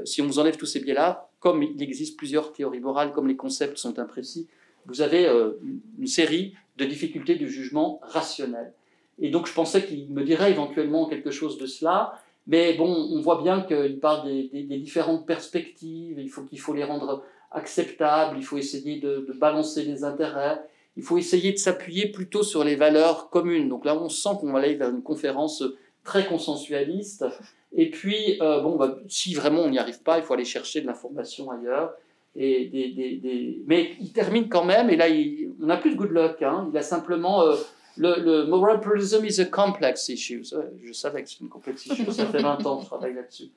si 0.05 0.23
on 0.23 0.27
vous 0.27 0.39
enlève 0.39 0.57
tous 0.57 0.67
ces 0.67 0.81
biais-là, 0.81 1.29
comme 1.41 1.63
il 1.63 1.83
existe 1.83 2.17
plusieurs 2.17 2.53
théories 2.53 2.81
morales, 2.81 3.13
comme 3.13 3.29
les 3.29 3.37
concepts 3.37 3.77
sont 3.77 3.99
imprécis, 3.99 4.49
vous 4.87 5.03
avez 5.03 5.29
une 5.99 6.09
série 6.09 6.55
de 6.79 6.85
difficultés 6.85 7.37
du 7.37 7.49
jugement 7.49 8.01
rationnel. 8.03 8.73
Et 9.19 9.31
donc 9.31 9.47
je 9.47 9.53
pensais 9.53 9.85
qu'il 9.85 10.11
me 10.11 10.25
dirait 10.25 10.51
éventuellement 10.51 11.07
quelque 11.07 11.31
chose 11.31 11.59
de 11.59 11.67
cela. 11.67 12.15
Mais 12.47 12.75
bon, 12.75 13.09
on 13.13 13.21
voit 13.21 13.41
bien 13.41 13.63
qu'il 13.63 14.01
parle 14.01 14.27
des, 14.27 14.79
différentes 14.79 15.27
perspectives, 15.27 16.19
il 16.19 16.29
faut 16.29 16.43
qu'il 16.43 16.59
faut 16.59 16.75
les 16.75 16.85
rendre 16.85 17.23
acceptables, 17.53 18.37
il 18.37 18.45
faut 18.45 18.59
essayer 18.59 18.99
de, 18.99 19.27
balancer 19.39 19.85
les 19.85 20.03
intérêts, 20.03 20.61
il 20.97 21.03
faut 21.03 21.19
essayer 21.19 21.53
de 21.53 21.59
s'appuyer 21.59 22.11
plutôt 22.11 22.43
sur 22.43 22.65
les 22.65 22.75
valeurs 22.75 23.31
communes. 23.31 23.69
Donc 23.69 23.85
là, 23.85 23.97
on 23.97 24.09
sent 24.09 24.31
qu'on 24.41 24.53
va 24.53 24.59
aller 24.59 24.75
vers 24.75 24.91
une 24.91 25.03
conférence 25.03 25.63
très 26.05 26.27
consensualiste. 26.27 27.25
Et 27.75 27.91
puis, 27.91 28.39
euh, 28.43 28.61
bon, 28.61 28.77
bah, 28.77 28.99
si 29.09 29.35
vraiment 29.35 29.61
on 29.61 29.71
n'y 29.71 29.79
arrive 29.79 30.03
pas, 30.03 30.19
il 30.19 30.25
faut 30.25 30.35
aller 30.35 30.45
chercher 30.45 30.81
de 30.81 30.87
l'information 30.87 31.51
ailleurs. 31.51 31.95
Et 32.35 32.67
des, 32.67 33.63
Mais 33.67 33.93
il 34.01 34.13
termine 34.13 34.49
quand 34.49 34.65
même, 34.65 34.91
et 34.91 34.97
là, 34.97 35.07
on 35.61 35.67
n'a 35.67 35.77
plus 35.77 35.93
de 35.93 35.97
good 35.97 36.11
luck. 36.11 36.43
Hein. 36.43 36.69
Il 36.73 36.77
a 36.77 36.83
simplement 36.83 37.43
euh, 37.43 37.55
le, 37.97 38.45
moral 38.47 38.81
pluralism 38.81 39.25
is 39.25 39.41
a 39.41 39.45
complex 39.45 40.09
issue. 40.09 40.45
Je 40.83 40.93
savais 40.93 41.23
que 41.23 41.31
c'est 41.31 41.41
une 41.41 41.49
complexe 41.49 41.87
issue, 41.87 42.05
ça 42.13 42.27
fait 42.27 42.43
20 42.43 42.67
ans 42.67 42.77
que 42.79 42.83
je 42.83 42.87
travaille 42.87 43.15
là-dessus. 43.15 43.51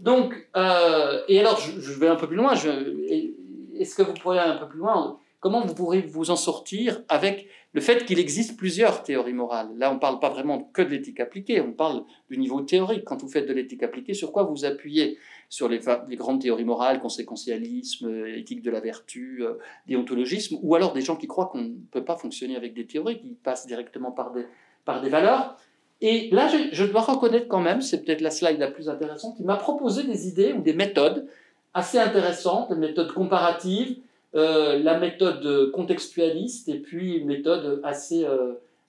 Donc, 0.00 0.48
euh, 0.56 1.22
et 1.28 1.40
alors, 1.40 1.58
je, 1.58 1.92
vais 1.92 2.08
un 2.08 2.16
peu 2.16 2.26
plus 2.26 2.36
loin. 2.36 2.54
Est-ce 2.54 3.94
que 3.94 4.02
vous 4.02 4.14
pourriez 4.14 4.40
aller 4.40 4.52
un 4.52 4.58
peu 4.58 4.68
plus 4.68 4.78
loin? 4.78 5.18
Comment 5.40 5.64
vous 5.64 5.74
pourrez 5.74 6.00
vous 6.00 6.30
en 6.30 6.36
sortir 6.36 7.02
avec 7.08 7.48
le 7.72 7.80
fait 7.80 8.04
qu'il 8.04 8.18
existe 8.18 8.56
plusieurs 8.56 9.02
théories 9.02 9.34
morales? 9.34 9.68
Là, 9.76 9.90
on 9.90 9.94
ne 9.94 9.98
parle 9.98 10.18
pas 10.18 10.30
vraiment 10.30 10.70
que 10.72 10.82
de 10.82 10.88
l'éthique 10.88 11.20
appliquée, 11.20 11.60
on 11.60 11.72
parle 11.72 12.02
du 12.30 12.38
niveau 12.38 12.60
théorique. 12.62 13.04
Quand 13.04 13.20
vous 13.20 13.28
faites 13.28 13.46
de 13.46 13.52
l'éthique 13.52 13.82
appliquée, 13.82 14.14
sur 14.14 14.32
quoi 14.32 14.44
vous 14.44 14.64
appuyez? 14.64 15.18
Sur 15.48 15.68
les, 15.68 15.80
grandes 16.16 16.40
théories 16.40 16.64
morales, 16.64 17.00
conséquentialisme, 17.00 18.08
euh, 18.08 18.38
éthique 18.38 18.62
de 18.62 18.70
la 18.70 18.80
vertu, 18.80 19.42
euh, 19.42 19.54
déontologisme, 19.86 20.58
ou 20.62 20.74
alors 20.74 20.92
des 20.92 21.02
gens 21.02 21.16
qui 21.16 21.26
croient 21.26 21.46
qu'on 21.46 21.62
ne 21.62 21.74
peut 21.90 22.04
pas 22.04 22.16
fonctionner 22.16 22.56
avec 22.56 22.74
des 22.74 22.86
théories, 22.86 23.18
qui 23.18 23.34
passent 23.42 23.66
directement 23.66 24.10
par 24.10 24.32
des, 24.32 25.08
valeurs. 25.08 25.56
Et 26.00 26.28
là, 26.30 26.48
je, 26.72 26.84
dois 26.84 27.00
reconnaître 27.00 27.48
quand 27.48 27.60
même, 27.60 27.80
c'est 27.80 28.04
peut-être 28.04 28.20
la 28.20 28.30
slide 28.30 28.58
la 28.58 28.70
plus 28.70 28.88
intéressante, 28.88 29.36
il 29.38 29.46
m'a 29.46 29.56
proposé 29.56 30.02
des 30.04 30.28
idées 30.28 30.52
ou 30.52 30.60
des 30.60 30.74
méthodes 30.74 31.26
assez 31.74 31.98
intéressantes, 31.98 32.70
des 32.70 32.76
méthodes 32.76 33.12
comparatives, 33.12 33.98
la 34.34 34.98
méthode 34.98 35.72
contextualiste 35.72 36.68
et 36.68 36.78
puis 36.78 37.16
une 37.16 37.26
méthode 37.26 37.80
assez, 37.82 38.26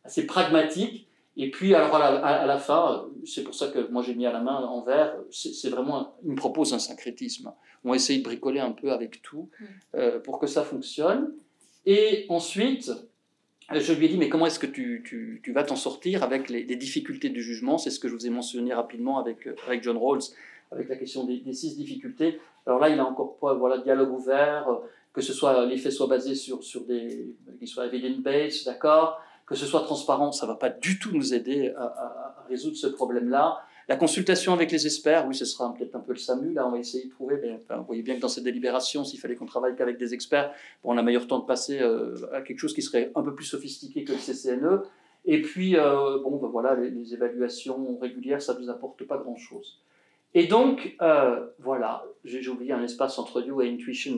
assez 0.04 0.28
pragmatique. 0.28 1.07
Et 1.40 1.52
puis, 1.52 1.76
alors 1.76 1.96
à 1.96 2.46
la, 2.46 2.58
fin, 2.58 3.06
c'est 3.24 3.44
pour 3.44 3.54
ça 3.54 3.68
que 3.68 3.90
moi 3.92 4.02
j'ai 4.02 4.16
mis 4.16 4.26
à 4.26 4.32
la 4.32 4.40
main 4.40 4.58
en 4.58 4.82
vert, 4.82 5.16
c'est 5.30 5.70
vraiment, 5.70 6.16
il 6.24 6.32
me 6.32 6.36
propose 6.36 6.74
un 6.74 6.80
syncrétisme. 6.80 7.54
On 7.84 7.92
va 7.92 7.96
essayer 7.96 8.20
de 8.20 8.24
bricoler 8.24 8.60
un 8.60 8.72
peu 8.72 8.92
avec 8.92 9.22
tout 9.22 9.50
mm. 9.94 10.20
pour 10.24 10.40
que 10.40 10.48
ça 10.48 10.64
fonctionne. 10.64 11.32
Et 11.86 12.26
ensuite, 12.30 12.92
je 13.72 13.94
lui 13.94 14.06
ai 14.06 14.10
dit, 14.10 14.18
mais 14.18 14.30
comment 14.30 14.46
est-ce 14.46 14.60
que 14.60 14.66
tu, 14.66 15.04
tu, 15.06 15.42
tu 15.44 15.52
vas 15.52 15.64
t'en 15.64 15.76
sortir 15.76 16.24
avec 16.24 16.50
les, 16.50 16.64
difficultés 16.76 17.30
du 17.30 17.44
jugement? 17.44 17.78
C'est 17.78 17.92
ce 17.92 18.00
que 18.00 18.08
je 18.08 18.14
vous 18.14 18.26
ai 18.26 18.30
mentionné 18.30 18.74
rapidement 18.74 19.20
avec, 19.20 19.48
avec 19.68 19.84
John 19.84 19.98
Rawls, 19.98 20.22
avec 20.72 20.90
la 20.90 20.96
question 20.96 21.26
des, 21.26 21.54
six 21.54 21.76
difficultés. 21.76 22.40
Alors 22.66 22.80
là, 22.80 22.90
il 22.90 23.00
a 23.00 23.06
encore 23.06 23.38
pas, 23.38 23.54
voilà, 23.54 23.78
dialogue 23.78 24.12
ouvert, 24.12 24.68
que 25.14 25.22
ce 25.22 25.34
soit 25.34 25.66
l'effet 25.66 25.92
soit 25.92 26.08
basé 26.08 26.36
sur, 26.36 26.64
sur 26.64 26.86
des, 26.86 27.34
qu'il 27.60 27.68
soit 27.68 27.88
evidence-based, 27.88 28.66
d'accord? 28.66 29.22
Que 29.48 29.56
ce 29.56 29.66
soit 29.66 29.82
transparent, 29.82 30.32
ça 30.32 30.46
va 30.46 30.56
pas 30.56 30.70
du 30.70 31.00
tout 31.00 31.12
nous 31.12 31.34
aider 31.34 31.74
à, 31.78 31.84
à 31.84 32.46
résoudre 32.50 32.78
ce 32.78 32.88
problème-là. 32.88 33.64
La 33.90 33.96
consultation 33.96 34.52
avec 34.52 34.70
les 34.72 34.86
experts, 34.86 35.26
oui, 35.28 35.34
ce 35.34 35.46
sera 35.46 35.74
peut-être 35.74 35.96
un 35.96 36.02
peu 36.02 36.12
le 36.12 36.20
SAMU. 36.20 36.54
Là, 36.54 36.68
on 36.68 36.72
va 36.72 36.80
essayer 36.80 37.06
de 37.06 37.10
trouver. 37.10 37.40
Mais, 37.42 37.62
vous 37.70 37.86
voyez 37.86 38.02
bien 38.02 38.16
que 38.16 38.20
dans 38.20 38.28
cette 38.28 38.44
délibération, 38.44 39.06
s'il 39.06 39.20
fallait 39.20 39.36
qu'on 39.36 39.46
travaille 39.46 39.78
qu'avec 39.78 39.98
des 39.98 40.14
experts, 40.14 40.52
on 40.84 40.98
a 40.98 41.02
meilleur 41.02 41.26
temps 41.26 41.40
de 41.40 41.46
passer 41.46 41.80
euh, 41.80 42.16
à 42.34 42.42
quelque 42.42 42.60
chose 42.60 42.74
qui 42.74 42.82
serait 42.82 43.12
un 43.16 43.22
peu 43.24 43.34
plus 43.34 43.46
sophistiqué 43.46 44.04
que 44.04 44.12
le 44.12 44.18
CCNE. 44.18 44.82
Et 45.24 45.42
puis, 45.42 45.78
euh, 45.78 46.20
bon, 46.22 46.36
ben 46.36 46.48
voilà, 46.50 46.76
les, 46.76 47.14
évaluations 47.14 47.98
régulières, 47.98 48.42
ça 48.42 48.56
ne 48.56 48.60
nous 48.60 48.70
apporte 48.70 49.06
pas 49.06 49.18
grand-chose. 49.18 49.80
Et 50.34 50.48
donc, 50.48 50.98
euh, 51.02 51.48
voilà, 51.60 52.04
j'ai 52.26 52.46
oublié 52.50 52.74
un 52.74 52.84
espace 52.84 53.18
entre 53.18 53.42
you 53.42 53.62
et 53.62 53.70
intuitions. 53.70 54.18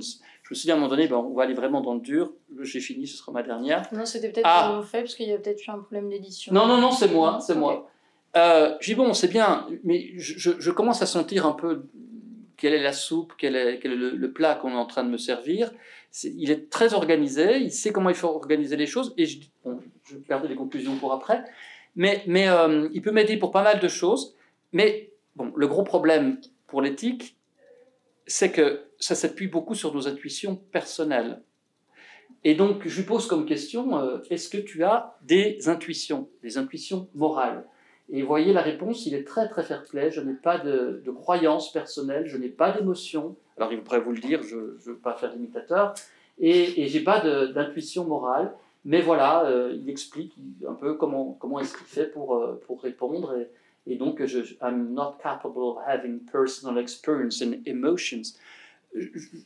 Je 0.49 0.55
me 0.55 0.57
suis 0.57 0.65
dit 0.65 0.71
à 0.71 0.73
un 0.73 0.77
moment 0.77 0.89
donné, 0.89 1.07
ben, 1.07 1.17
on 1.17 1.35
va 1.35 1.43
aller 1.43 1.53
vraiment 1.53 1.79
dans 1.79 1.93
le 1.93 1.99
dur. 1.99 2.33
J'ai 2.61 2.79
fini, 2.79 3.05
ce 3.05 3.17
sera 3.17 3.31
ma 3.31 3.43
dernière. 3.43 3.87
Non, 3.93 4.03
c'était 4.03 4.31
peut-être 4.31 4.47
ah. 4.47 4.81
fait, 4.83 5.01
parce 5.01 5.13
qu'il 5.13 5.29
y 5.29 5.31
a 5.31 5.37
peut-être 5.37 5.63
eu 5.63 5.69
un 5.69 5.77
problème 5.77 6.09
d'édition. 6.09 6.51
Non, 6.51 6.65
non, 6.65 6.81
non, 6.81 6.89
c'est 6.89 7.11
moi, 7.11 7.37
c'est 7.39 7.53
moi. 7.53 7.87
Euh, 8.35 8.75
j'ai 8.81 8.95
bon, 8.95 9.13
c'est 9.13 9.27
bien, 9.27 9.67
mais 9.83 10.07
je, 10.17 10.51
je, 10.57 10.71
commence 10.71 11.03
à 11.03 11.05
sentir 11.05 11.45
un 11.45 11.51
peu 11.51 11.83
quelle 12.57 12.73
est 12.73 12.81
la 12.81 12.93
soupe, 12.93 13.33
quel 13.37 13.55
est, 13.55 13.79
quel 13.79 13.91
est 13.93 13.95
le, 13.95 14.31
plat 14.31 14.55
qu'on 14.55 14.71
est 14.71 14.75
en 14.75 14.87
train 14.87 15.03
de 15.03 15.09
me 15.09 15.17
servir. 15.17 15.71
il 16.23 16.49
est 16.49 16.69
très 16.71 16.95
organisé, 16.95 17.57
il 17.57 17.71
sait 17.71 17.91
comment 17.91 18.09
il 18.09 18.15
faut 18.15 18.27
organiser 18.27 18.75
les 18.75 18.87
choses, 18.87 19.13
et 19.17 19.25
je, 19.25 19.39
bon, 19.63 19.79
je 20.03 20.15
vais 20.15 20.21
garder 20.27 20.47
les 20.47 20.55
conclusions 20.55 20.95
pour 20.95 21.13
après, 21.13 21.43
mais, 21.95 22.23
mais 22.27 22.47
euh, 22.49 22.87
il 22.93 23.01
peut 23.01 23.11
m'aider 23.11 23.37
pour 23.37 23.51
pas 23.51 23.63
mal 23.63 23.79
de 23.79 23.87
choses. 23.87 24.35
Mais 24.73 25.11
bon, 25.35 25.51
le 25.55 25.67
gros 25.67 25.83
problème 25.83 26.39
pour 26.67 26.81
l'éthique, 26.81 27.35
c'est 28.29 28.51
que 28.51 28.81
ça 28.99 29.15
s'appuie 29.15 29.47
beaucoup 29.47 29.75
sur 29.75 29.93
nos 29.93 30.07
intuitions 30.07 30.55
personnelles. 30.55 31.41
Et 32.43 32.55
donc, 32.55 32.87
je 32.87 32.95
lui 32.97 33.05
pose 33.05 33.27
comme 33.27 33.45
question, 33.45 33.99
euh, 33.99 34.19
est-ce 34.29 34.49
que 34.49 34.57
tu 34.57 34.83
as 34.83 35.17
des 35.23 35.67
intuitions, 35.67 36.29
des 36.41 36.57
intuitions 36.57 37.09
morales? 37.15 37.65
Et 38.11 38.21
vous 38.21 38.27
voyez 38.27 38.53
la 38.53 38.61
réponse, 38.61 39.05
il 39.05 39.13
est 39.13 39.25
très 39.25 39.49
très 39.49 39.63
fair-play. 39.63 40.09
Je 40.11 40.21
n'ai 40.21 40.33
pas 40.33 40.57
de, 40.57 41.01
de 41.05 41.11
croyance 41.11 41.71
personnelle, 41.71 42.25
je 42.27 42.37
n'ai 42.37 42.49
pas 42.49 42.71
d'émotion. 42.71 43.35
Alors 43.57 43.73
il 43.73 43.81
pourrait 43.81 43.99
vous 43.99 44.13
le 44.13 44.21
dire, 44.21 44.41
je 44.41 44.55
ne 44.55 44.77
veux 44.85 44.97
pas 44.97 45.15
faire 45.15 45.31
d'imitateur. 45.33 45.93
Et, 46.39 46.81
et 46.81 46.87
j'ai 46.87 47.01
pas 47.01 47.19
d'intuition 47.47 48.05
morale. 48.05 48.53
Mais 48.85 49.01
voilà, 49.01 49.45
euh, 49.45 49.75
il 49.75 49.89
explique 49.89 50.33
un 50.67 50.73
peu 50.73 50.93
comment, 50.93 51.35
comment 51.39 51.59
est-ce 51.59 51.77
qu'il 51.77 51.85
fait 51.87 52.05
pour, 52.05 52.35
euh, 52.35 52.59
pour 52.65 52.81
répondre. 52.81 53.35
Et 53.89 53.95
donc, 53.95 54.23
je, 54.25 54.39
I'm 54.61 54.93
not 54.93 55.17
capable 55.21 55.63
of 55.63 55.77
having 55.85 56.19
personal 56.19 56.77
experience 56.77 57.41
and 57.41 57.55
emotions 57.65 58.35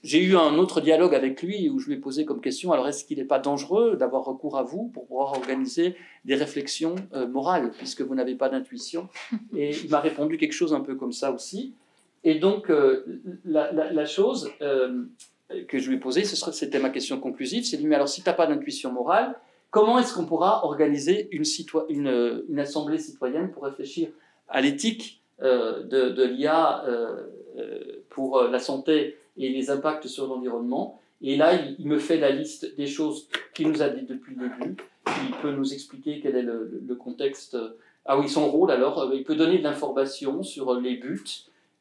j'ai 0.04 0.24
eu 0.24 0.38
un 0.38 0.58
autre 0.58 0.80
dialogue 0.80 1.14
avec 1.14 1.42
lui 1.44 1.70
où 1.70 1.80
je 1.80 1.88
lui 1.88 1.96
ai 1.96 1.98
posé 1.98 2.24
comme 2.24 2.40
question 2.40 2.72
alors 2.72 2.88
est-ce 2.88 3.04
qu'il 3.04 3.18
n'est 3.18 3.26
pas 3.26 3.40
dangereux 3.40 3.98
d'avoir 3.98 4.24
recours 4.24 4.58
à 4.58 4.64
vous 4.64 4.90
pour 4.94 5.06
pouvoir 5.06 5.34
organiser 5.34 5.96
des 6.24 6.36
réflexions 6.36 6.96
euh, 7.14 7.28
morales 7.28 7.72
puisque 7.78 8.02
vous 8.02 8.16
n'avez 8.16 8.36
pas 8.36 8.48
d'intuition? 8.48 9.10
Et 9.56 9.76
il 9.84 9.90
m'a 9.90 10.00
répondu 10.00 10.38
quelque 10.38 10.54
chose 10.54 10.74
un 10.74 10.80
peu 10.80 10.96
comme 10.96 11.12
ça 11.12 11.32
aussi. 11.32 11.74
Et 12.24 12.36
donc 12.36 12.70
euh, 12.70 13.22
la, 13.44 14.06
chose 14.06 14.50
euh, 14.62 15.04
que 15.68 15.78
je 15.78 15.90
lui 15.90 15.98
ai 15.98 16.00
posée, 16.00 16.24
c'était 16.24 16.80
ma 16.80 16.90
question 16.90 17.20
conclusive, 17.20 17.66
c'est 17.66 17.76
lui 17.76 17.86
mais 17.86 17.96
alors 17.96 18.08
si 18.08 18.22
tu 18.24 18.30
n'as 18.30 18.34
pas 18.34 18.48
d'intuition 18.48 18.94
morale, 18.94 19.36
comment 19.72 20.00
est-ce 20.00 20.14
qu'on 20.14 20.26
pourra 20.26 20.64
organiser 20.64 21.28
une, 21.34 22.60
assemblée 22.60 22.98
citoyenne 22.98 23.52
pour 23.52 23.64
réfléchir 23.64 24.08
à 24.50 24.62
l'éthique 24.62 25.22
de, 25.42 26.10
de 26.10 26.24
l'IA 26.24 26.86
pour 28.10 28.44
la 28.44 28.60
santé 28.60 29.18
et 29.38 29.50
les 29.50 29.70
impacts 29.70 30.08
sur 30.08 30.28
l'environnement. 30.28 31.00
Et 31.22 31.38
là, 31.38 31.54
il, 31.80 31.88
me 31.88 32.00
fait 32.00 32.18
la 32.18 32.32
liste 32.32 32.76
des 32.76 32.86
choses 32.86 33.30
qu'il 33.54 33.70
nous 33.70 33.82
a 33.82 33.90
dit 33.90 34.04
depuis 34.04 34.36
le 34.36 34.50
début. 34.50 34.76
Il 35.08 35.36
peut 35.42 35.52
nous 35.52 35.74
expliquer 35.74 36.20
quel 36.22 36.36
est 36.36 36.42
le, 36.42 36.96
contexte. 37.00 37.58
Ah 38.06 38.20
oui, 38.20 38.28
son 38.28 38.52
rôle 38.52 38.72
alors, 38.72 39.10
il 39.14 39.24
peut 39.24 39.36
donner 39.36 39.58
de 39.58 39.64
l'information 39.64 40.44
sur 40.44 40.80
les 40.80 40.98
buts. 40.98 41.24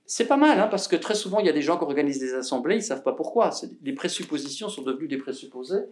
C'est 0.07 0.27
pas 0.27 0.37
mal, 0.37 0.61
hein, 0.61 0.68
parce 0.70 0.88
que 0.88 0.96
très 0.96 1.14
souvent, 1.14 1.40
il 1.40 1.46
y 1.46 1.48
a 1.48 1.53
des 1.53 1.62
gens 1.62 1.77
qui 1.77 1.85
organisent 1.85 2.20
des 2.20 2.35
assemblées, 2.35 2.77
ils 2.77 2.79
ne 2.79 2.85
savent 2.85 3.03
pas 3.03 3.12
pourquoi. 3.12 3.51
Les 3.83 3.92
présuppositions 3.92 4.68
sont 4.68 4.83
devenues 4.83 5.09
des 5.09 5.16
présupposés. 5.16 5.85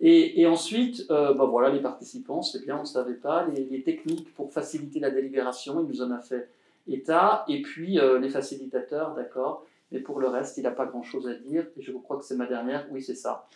Et, 0.00 0.44
ensuite, 0.46 1.06
bah 1.08 1.46
voilà, 1.48 1.70
les 1.70 1.80
participants, 1.80 2.42
c'est 2.42 2.62
bien, 2.62 2.76
on 2.76 2.80
ne 2.80 2.86
savait 2.86 3.14
pas. 3.14 3.46
Les, 3.46 3.64
les, 3.64 3.82
techniques 3.82 4.34
pour 4.34 4.52
faciliter 4.52 5.00
la 5.00 5.10
délibération, 5.10 5.80
il 5.80 5.88
nous 5.88 6.02
en 6.02 6.10
a 6.10 6.20
fait 6.20 6.50
état. 6.88 7.44
Et 7.48 7.62
puis, 7.62 7.98
euh, 7.98 8.18
les 8.18 8.28
facilitateurs, 8.28 9.14
d'accord. 9.14 9.64
Mais 9.92 10.00
pour 10.00 10.18
le 10.18 10.28
reste, 10.28 10.56
il 10.58 10.62
n'a 10.62 10.70
pas 10.70 10.86
grand-chose 10.86 11.28
à 11.28 11.34
dire. 11.34 11.66
Et 11.76 11.82
je 11.82 11.92
crois 11.92 12.16
que 12.18 12.24
c'est 12.24 12.36
ma 12.36 12.46
dernière. 12.46 12.86
Oui, 12.90 13.02
c'est 13.02 13.14
ça. 13.14 13.48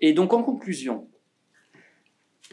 Et 0.00 0.12
donc, 0.12 0.32
en 0.32 0.42
conclusion, 0.42 1.08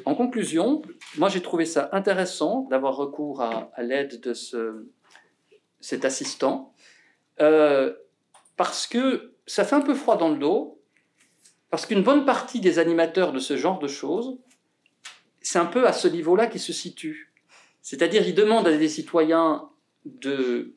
en 0.06 0.16
conclusion, 0.16 0.82
moi 1.18 1.28
j'ai 1.28 1.42
trouvé 1.42 1.66
ça 1.66 1.90
intéressant 1.92 2.68
d'avoir 2.70 2.96
recours 2.96 3.42
à, 3.42 3.70
l'aide 3.80 4.22
de 4.22 4.34
ce, 4.34 4.88
cet 5.82 6.06
assistant, 6.06 6.74
euh, 7.42 7.94
parce 8.56 8.88
que 8.88 9.34
ça 9.46 9.66
fait 9.66 9.76
un 9.76 9.82
peu 9.82 9.94
froid 9.94 10.16
dans 10.16 10.30
le 10.30 10.38
dos, 10.38 10.79
parce 11.70 11.86
qu'une 11.86 12.04
bonne 12.04 12.26
partie 12.26 12.60
des 12.60 12.80
animateurs 12.80 13.32
de 13.32 13.40
ce 13.40 13.56
genre 13.56 13.80
de 13.80 13.88
choses, 13.88 14.38
c'est 15.42 15.60
un 15.60 15.66
peu 15.66 15.88
à 15.88 15.94
ce 15.94 16.08
niveau-là 16.08 16.48
qu'ils 16.48 16.62
se 16.62 16.74
situent. 16.74 17.32
C'est-à-dire, 17.82 18.28
ils 18.28 18.36
demandent 18.36 18.68
à 18.68 18.78
des 18.78 18.90
citoyens 18.90 19.70
de 20.06 20.76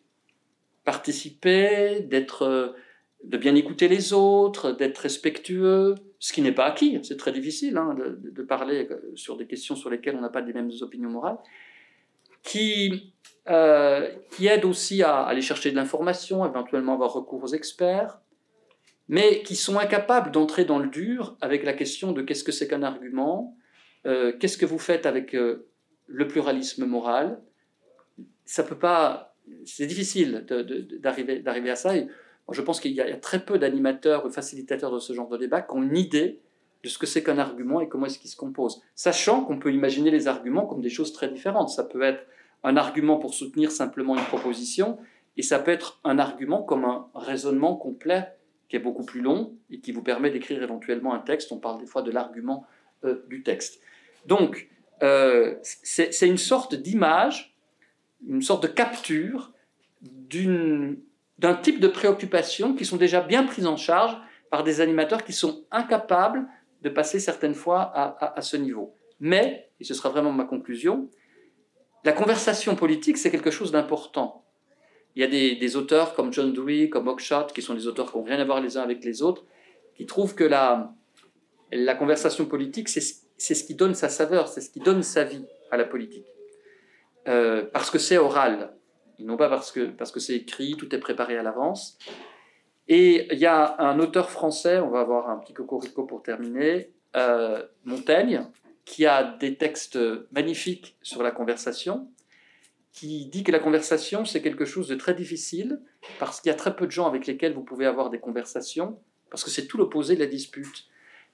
participer, 0.84 2.00
d'être, 2.00 2.42
euh, 2.42 2.68
de 3.24 3.36
bien 3.36 3.54
écouter 3.54 3.88
les 3.88 4.12
autres, 4.12 4.72
d'être 4.72 4.98
respectueux, 4.98 5.94
ce 6.18 6.32
qui 6.32 6.42
n'est 6.42 6.52
pas 6.52 6.66
acquis. 6.66 6.98
C'est 7.02 7.16
très 7.16 7.32
difficile 7.32 7.76
hein, 7.76 7.96
de, 7.96 8.42
parler 8.42 8.88
euh, 8.90 9.12
sur 9.14 9.36
des 9.36 9.46
questions 9.46 9.76
sur 9.76 9.90
lesquelles 9.90 10.16
on 10.16 10.20
n'a 10.20 10.28
pas 10.28 10.40
les 10.40 10.52
mêmes 10.52 10.70
opinions 10.80 11.10
morales. 11.10 11.38
Qui, 12.42 13.14
euh, 13.48 14.08
qui 14.30 14.48
aide 14.48 14.64
aussi 14.64 15.02
à 15.02 15.22
aller 15.22 15.42
chercher 15.42 15.70
de 15.70 15.76
l'information, 15.76 16.44
éventuellement 16.44 16.94
avoir 16.94 17.12
recours 17.12 17.44
aux 17.44 17.54
experts, 17.54 18.20
mais 19.12 19.42
qui 19.42 19.56
sont 19.56 19.78
incapables 19.78 20.30
d'entrer 20.30 20.64
dans 20.64 20.78
le 20.78 20.88
dur 20.88 21.36
avec 21.42 21.64
la 21.64 21.74
question 21.74 22.12
de 22.12 22.22
qu'est-ce 22.22 22.44
que 22.44 22.50
c'est 22.50 22.66
qu'un 22.66 22.82
argument, 22.82 23.54
qu'est-ce 24.04 24.56
que 24.56 24.64
vous 24.64 24.78
faites 24.78 25.04
avec 25.04 25.32
le 25.34 26.28
pluralisme 26.28 26.86
moral. 26.86 27.38
Ça 28.46 28.62
peut 28.62 28.78
pas 28.78 29.36
c'est 29.66 29.84
difficile 29.84 30.46
d'arriver 31.02 31.70
à 31.70 31.76
ça. 31.76 31.92
Je 32.50 32.62
pense 32.62 32.80
qu'il 32.80 32.92
y, 32.92 33.02
a 33.02 33.16
très 33.18 33.44
peu 33.44 33.58
d'animateurs 33.58 34.24
ou 34.24 34.30
facilitateurs 34.30 34.90
de 34.90 34.98
ce 34.98 35.12
genre 35.12 35.28
de 35.28 35.36
débat 35.36 35.60
qui 35.60 35.74
ont 35.74 35.82
une 35.82 35.96
idée 35.96 36.40
de 36.82 36.88
ce 36.88 36.96
que 36.96 37.06
c'est 37.06 37.22
qu'un 37.22 37.38
argument 37.38 37.82
et 37.82 37.90
comment 37.90 38.06
est-ce 38.06 38.18
qu'il 38.18 38.30
se 38.30 38.36
compose. 38.36 38.80
Sachant 38.94 39.44
qu'on 39.44 39.58
peut 39.58 39.74
imaginer 39.74 40.10
les 40.10 40.26
arguments 40.26 40.64
comme 40.66 40.80
des 40.80 40.88
choses 40.88 41.12
très 41.12 41.28
différentes. 41.28 41.68
Ça 41.68 41.84
peut 41.84 42.00
être 42.00 42.24
un 42.64 42.78
argument 42.78 43.18
pour 43.18 43.34
soutenir 43.34 43.70
simplement 43.70 44.16
une 44.16 44.24
proposition, 44.24 44.98
et 45.36 45.42
ça 45.42 45.58
peut 45.58 45.70
être 45.70 46.00
un 46.04 46.18
argument 46.18 46.62
comme 46.62 46.84
un 46.84 47.08
raisonnement 47.14 47.76
complet 47.76 48.32
qui 48.72 48.76
est 48.76 48.80
beaucoup 48.80 49.04
plus 49.04 49.20
long 49.20 49.54
et 49.68 49.80
qui 49.80 49.92
vous 49.92 50.02
permet 50.02 50.30
d'écrire 50.30 50.62
éventuellement 50.62 51.12
un 51.12 51.18
texte. 51.18 51.52
On 51.52 51.58
parle 51.58 51.78
des 51.78 51.84
fois 51.84 52.00
de 52.00 52.10
l'argument 52.10 52.66
euh, 53.04 53.22
du 53.28 53.42
texte. 53.42 53.82
Donc, 54.24 54.70
euh, 55.02 55.56
c'est 55.62 56.26
une 56.26 56.38
sorte 56.38 56.74
d'image 56.74 57.54
une 58.26 58.40
sorte 58.40 58.62
de 58.62 58.68
capture 58.68 59.52
d'un 60.08 61.54
type 61.60 61.80
de 61.80 61.88
préoccupations 61.88 62.74
qui 62.74 62.86
sont 62.86 62.96
déjà 62.96 63.20
bien 63.20 63.44
prises 63.44 63.66
en 63.66 63.76
charge 63.76 64.16
par 64.48 64.64
des 64.64 64.80
animateurs 64.80 65.22
qui 65.22 65.34
sont 65.34 65.66
incapables 65.70 66.46
de 66.80 66.88
passer 66.88 67.20
certaines 67.20 67.54
fois 67.54 67.92
à, 67.94 68.40
ce 68.40 68.56
niveau. 68.56 68.96
Mais, 69.20 69.68
et 69.80 69.84
ce 69.84 69.92
sera 69.92 70.08
vraiment 70.08 70.32
ma 70.32 70.44
conclusion, 70.44 71.10
la 72.04 72.12
conversation 72.12 72.74
politique, 72.74 73.18
c'est 73.18 73.30
quelque 73.30 73.50
chose 73.50 73.70
d'important. 73.70 74.41
Il 75.14 75.20
y 75.20 75.24
a 75.24 75.26
des, 75.26 75.76
auteurs 75.76 76.14
comme 76.14 76.32
John 76.32 76.52
Dewey, 76.52 76.88
comme 76.88 77.08
Oakeshott, 77.08 77.52
qui 77.52 77.60
sont 77.60 77.74
des 77.74 77.86
auteurs 77.86 78.10
qui 78.10 78.18
n'ont 78.18 78.24
rien 78.24 78.38
à 78.38 78.44
voir 78.44 78.60
les 78.60 78.76
uns 78.76 78.82
avec 78.82 79.04
les 79.04 79.22
autres, 79.22 79.44
qui 79.94 80.06
trouvent 80.06 80.34
que 80.34 80.44
la, 80.44 80.94
conversation 81.98 82.46
politique, 82.46 82.88
c'est 82.88 83.54
ce 83.54 83.64
qui 83.64 83.74
donne 83.74 83.94
sa 83.94 84.08
saveur, 84.08 84.48
c'est 84.48 84.60
ce 84.60 84.70
qui 84.70 84.80
donne 84.80 85.02
sa 85.02 85.24
vie 85.24 85.44
à 85.70 85.76
la 85.76 85.84
politique. 85.84 86.26
Euh, 87.28 87.64
parce 87.72 87.90
que 87.90 87.98
c'est 87.98 88.18
oral, 88.18 88.74
non 89.18 89.36
pas 89.36 89.48
parce 89.48 89.70
que 89.70 89.86
parce 89.86 90.10
que 90.10 90.18
c'est 90.18 90.34
écrit, 90.34 90.76
tout 90.76 90.92
est 90.94 90.98
préparé 90.98 91.36
à 91.36 91.42
l'avance. 91.42 91.98
Et 92.88 93.32
il 93.32 93.38
y 93.38 93.46
a 93.46 93.80
un 93.80 94.00
auteur 94.00 94.30
français, 94.30 94.80
on 94.80 94.90
va 94.90 95.00
avoir 95.00 95.30
un 95.30 95.38
petit 95.38 95.52
cocorico 95.52 96.04
pour 96.04 96.22
terminer, 96.22 96.90
euh, 97.16 97.62
Montaigne, 97.84 98.46
qui 98.84 99.06
a 99.06 99.22
des 99.22 99.56
textes 99.56 99.98
magnifiques 100.32 100.96
sur 101.02 101.22
la 101.22 101.30
conversation, 101.30 102.08
qui 102.92 103.26
dit 103.26 103.42
que 103.42 103.52
la 103.52 103.58
conversation, 103.58 104.24
c'est 104.24 104.42
quelque 104.42 104.64
chose 104.64 104.88
de 104.88 104.94
très 104.94 105.14
difficile, 105.14 105.80
parce 106.18 106.40
qu'il 106.40 106.50
y 106.50 106.52
a 106.52 106.56
très 106.56 106.76
peu 106.76 106.86
de 106.86 106.90
gens 106.90 107.06
avec 107.06 107.26
lesquels 107.26 107.54
vous 107.54 107.62
pouvez 107.62 107.86
avoir 107.86 108.10
des 108.10 108.18
conversations, 108.18 108.98
parce 109.30 109.44
que 109.44 109.50
c'est 109.50 109.66
tout 109.66 109.78
l'opposé 109.78 110.14
de 110.14 110.20
la 110.20 110.26
dispute. 110.26 110.86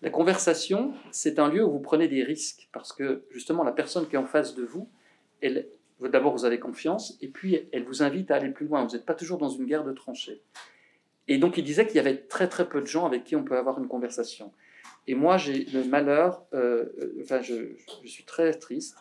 La 0.03 0.11
conversation, 0.11 0.92
c'est 1.11 1.40
un 1.40 1.49
lieu 1.49 1.64
où 1.64 1.73
vous 1.73 1.81
prenez 1.81 2.07
des 2.07 2.23
risques, 2.23 2.68
parce 2.73 2.92
que 2.92 3.25
justement, 3.31 3.64
la 3.64 3.73
personne 3.73 4.09
qui 4.09 4.14
est 4.14 4.18
en 4.18 4.27
face 4.27 4.55
de 4.55 4.64
vous, 4.64 4.88
elle, 5.40 5.68
d'abord, 6.01 6.33
vous 6.33 6.44
avez 6.44 6.61
confiance, 6.61 7.18
et 7.21 7.29
puis 7.29 7.68
elle 7.73 7.85
vous 7.85 8.03
invite 8.05 8.31
à 8.31 8.37
aller 8.37 8.51
plus 8.51 8.66
loin. 8.66 8.85
Vous 8.85 8.94
n'êtes 8.94 9.05
pas 9.05 9.14
toujours 9.14 9.38
dans 9.38 9.49
une 9.49 9.66
guerre 9.66 9.85
de 9.85 9.92
tranchées. 9.92 10.40
Et 11.27 11.38
donc, 11.38 11.59
il 11.59 11.64
disait 11.64 11.87
qu'il 11.87 11.97
y 11.97 12.01
avait 12.01 12.16
très 12.16 12.49
très 12.49 12.68
peu 12.68 12.81
de 12.81 12.87
gens 12.87 13.05
avec 13.07 13.25
qui 13.25 13.35
on 13.35 13.42
peut 13.42 13.57
avoir 13.57 13.79
une 13.79 13.88
conversation. 13.88 14.53
Et 15.09 15.14
moi, 15.14 15.37
j'ai 15.37 15.64
le 15.64 15.85
malheur, 15.85 16.44
euh, 16.55 16.87
euh, 17.01 17.14
enfin, 17.23 17.40
je, 17.40 17.73
je, 18.05 18.09
suis 18.09 18.25
très 18.25 18.53
triste, 18.55 18.97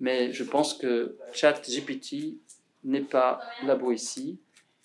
mais 0.00 0.32
je 0.32 0.44
pense 0.44 0.74
que 0.74 1.16
ChatGPT 1.32 2.38
n'est 2.84 3.02
pas 3.02 3.40
la 3.64 3.78
ici 3.92 4.40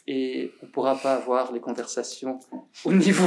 et 0.08 0.51
on 0.62 0.67
ne 0.67 0.71
pourra 0.71 0.95
pas 0.95 1.15
avoir 1.15 1.51
les 1.51 1.60
conversations 1.60 2.39
au 2.84 2.93
niveau 2.93 3.25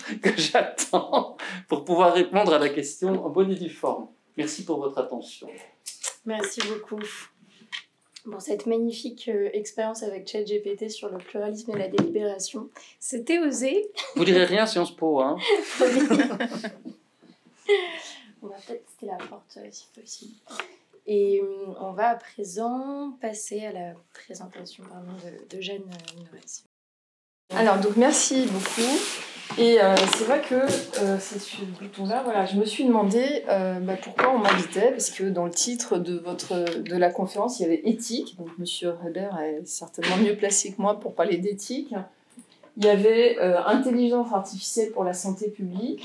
que 0.22 0.36
j'attends 0.36 1.36
pour 1.68 1.84
pouvoir 1.84 2.12
répondre 2.12 2.52
à 2.52 2.58
la 2.58 2.68
question 2.68 3.24
en 3.24 3.30
bonne 3.30 3.50
et 3.50 3.54
due 3.54 3.70
forme. 3.70 4.08
Merci 4.36 4.64
pour 4.64 4.78
votre 4.78 4.98
attention. 4.98 5.48
Merci 6.26 6.60
beaucoup. 6.68 7.00
Bon, 8.26 8.40
cette 8.40 8.66
magnifique 8.66 9.28
euh, 9.28 9.48
expérience 9.54 10.02
avec 10.02 10.28
ChatGPT 10.28 10.90
sur 10.90 11.08
le 11.08 11.16
pluralisme 11.16 11.70
et 11.70 11.78
la 11.78 11.88
délibération, 11.88 12.68
c'était 13.00 13.38
osé. 13.38 13.90
Vous 14.16 14.24
direz 14.24 14.44
rien 14.44 14.66
Sciences 14.66 14.94
Po, 14.94 15.20
hein 15.20 15.38
On 18.42 18.48
va 18.48 18.56
peut-être 18.66 18.84
tester 18.84 19.06
la 19.06 19.16
porte 19.16 19.56
euh, 19.56 19.68
si 19.70 19.86
possible. 19.94 20.34
Et 21.10 21.40
euh, 21.42 21.72
on 21.80 21.92
va 21.92 22.10
à 22.10 22.16
présent 22.16 23.16
passer 23.22 23.64
à 23.64 23.72
la 23.72 23.94
présentation 24.12 24.84
de, 25.50 25.60
Jeanne 25.60 25.88
Norris. 26.18 26.64
Alors, 27.50 27.80
donc 27.80 27.96
merci 27.96 28.46
beaucoup. 28.46 28.98
Et 29.56 29.80
euh, 29.80 29.96
c'est 30.16 30.24
vrai 30.24 30.42
que 30.42 30.54
euh, 30.54 31.16
c'est 31.18 31.38
ce 31.38 31.64
bouton-là, 31.64 32.22
voilà, 32.22 32.44
je 32.44 32.56
me 32.56 32.66
suis 32.66 32.84
demandé 32.84 33.44
euh, 33.48 33.80
bah, 33.80 33.94
pourquoi 34.00 34.34
on 34.34 34.38
m'invitait, 34.38 34.90
parce 34.90 35.08
que 35.10 35.24
dans 35.24 35.46
le 35.46 35.50
titre 35.50 35.96
de, 35.96 36.18
votre, 36.18 36.78
de 36.78 36.96
la 36.96 37.10
conférence, 37.10 37.58
il 37.58 37.62
y 37.62 37.64
avait 37.64 37.80
éthique, 37.84 38.36
donc 38.36 38.48
M. 38.58 38.94
Heber 39.06 39.30
est 39.40 39.66
certainement 39.66 40.18
mieux 40.18 40.36
placé 40.36 40.72
que 40.72 40.82
moi 40.82 41.00
pour 41.00 41.14
parler 41.14 41.38
d'éthique. 41.38 41.94
Il 42.76 42.84
y 42.84 42.88
avait 42.88 43.38
intelligence 43.40 44.32
artificielle 44.32 44.92
pour 44.92 45.02
la 45.02 45.14
santé 45.14 45.48
publique, 45.48 46.04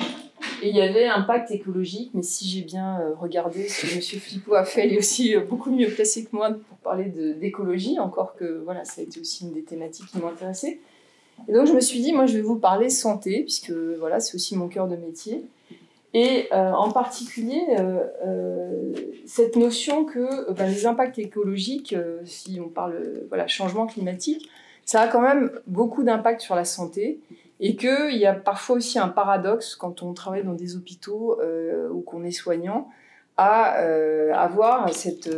et 0.64 0.70
il 0.70 0.76
y 0.76 0.82
avait 0.82 1.06
impact 1.06 1.52
écologique, 1.52 2.12
mais 2.14 2.24
si 2.24 2.48
j'ai 2.48 2.62
bien 2.62 3.00
regardé 3.20 3.68
ce 3.68 3.86
que 3.86 3.94
M. 3.94 4.02
Flippot 4.02 4.56
a 4.56 4.64
fait, 4.64 4.88
il 4.88 4.94
est 4.94 4.98
aussi 4.98 5.36
beaucoup 5.50 5.72
mieux 5.72 5.90
placé 5.90 6.24
que 6.24 6.36
moi 6.36 6.52
pour 6.52 6.78
parler 6.78 7.06
d'écologie, 7.06 8.00
encore 8.00 8.36
que 8.36 8.62
voilà, 8.64 8.86
ça 8.86 9.02
a 9.02 9.04
été 9.04 9.20
aussi 9.20 9.44
une 9.44 9.54
des 9.54 9.64
thématiques 9.64 10.08
qui 10.08 10.18
m'ont 10.20 10.30
intéressée. 10.30 10.80
Et 11.48 11.54
donc 11.54 11.68
je 11.68 11.74
me 11.74 11.82
suis 11.82 12.00
dit, 12.02 12.14
moi 12.14 12.26
je 12.26 12.36
vais 12.36 12.42
vous 12.42 12.58
parler 12.58 12.90
santé, 12.90 13.42
puisque 13.42 13.72
voilà, 13.72 14.20
c'est 14.20 14.36
aussi 14.36 14.56
mon 14.56 14.68
cœur 14.68 14.88
de 14.88 14.96
métier. 14.96 15.44
Et 16.14 16.48
euh, 16.54 16.72
en 16.72 16.92
particulier, 16.92 17.62
euh, 17.80 18.04
euh, 18.26 18.94
cette 19.26 19.56
notion 19.56 20.06
que 20.06 20.52
ben, 20.54 20.68
les 20.68 20.86
impacts 20.86 21.18
écologiques, 21.18 21.96
si 22.24 22.60
on 22.64 22.70
parle 22.70 23.24
voilà, 23.30 23.48
changement 23.48 23.88
climatique, 23.88 24.48
ça 24.86 25.02
a 25.02 25.08
quand 25.08 25.22
même 25.22 25.52
beaucoup 25.68 26.04
d'impact 26.04 26.42
sur 26.42 26.56
la 26.56 26.66
santé 26.66 27.20
et 27.60 27.76
qu'il 27.76 28.18
y 28.18 28.26
a 28.26 28.34
parfois 28.34 28.78
aussi 28.78 29.00
un 29.00 29.08
paradoxe 29.08 29.76
quand 29.76 30.04
on 30.04 30.14
travaille 30.14 30.44
dans 30.44 30.54
des 30.54 30.76
hôpitaux 30.76 31.40
ou 31.92 32.02
qu'on 32.02 32.24
est 32.24 32.32
soignant 32.32 32.90
à 33.38 33.78
avoir 34.34 34.94
cette 34.94 35.30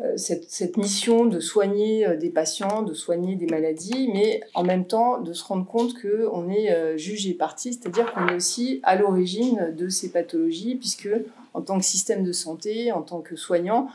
euh, 0.00 0.16
cette, 0.16 0.50
cette, 0.50 0.76
mission 0.76 1.24
de 1.24 1.38
soigner 1.38 2.04
euh, 2.04 2.16
des 2.16 2.30
patients, 2.30 2.82
de 2.82 2.94
soigner 2.94 3.36
des 3.36 3.46
maladies, 3.46 4.10
mais 4.12 4.40
en 4.54 4.64
même 4.64 4.86
temps 4.86 5.20
de 5.20 5.32
se 5.32 5.44
rendre 5.44 5.64
compte 5.64 5.94
qu'on 5.94 6.50
est 6.50 6.72
euh, 6.72 6.96
juge 6.96 7.28
et 7.28 7.34
partie, 7.34 7.72
c'est-à-dire 7.72 8.12
qu'on 8.12 8.26
est 8.26 8.34
aussi 8.34 8.80
à 8.82 8.96
l'origine 8.96 9.72
de 9.76 9.88
ces 9.88 10.10
pathologies, 10.10 10.74
puisque 10.74 11.08
en 11.52 11.60
tant 11.60 11.78
que 11.78 11.84
système 11.84 12.24
de 12.24 12.32
santé, 12.32 12.90
en 12.90 13.02
tant 13.02 13.20
que 13.20 13.36
soignant, 13.36 13.88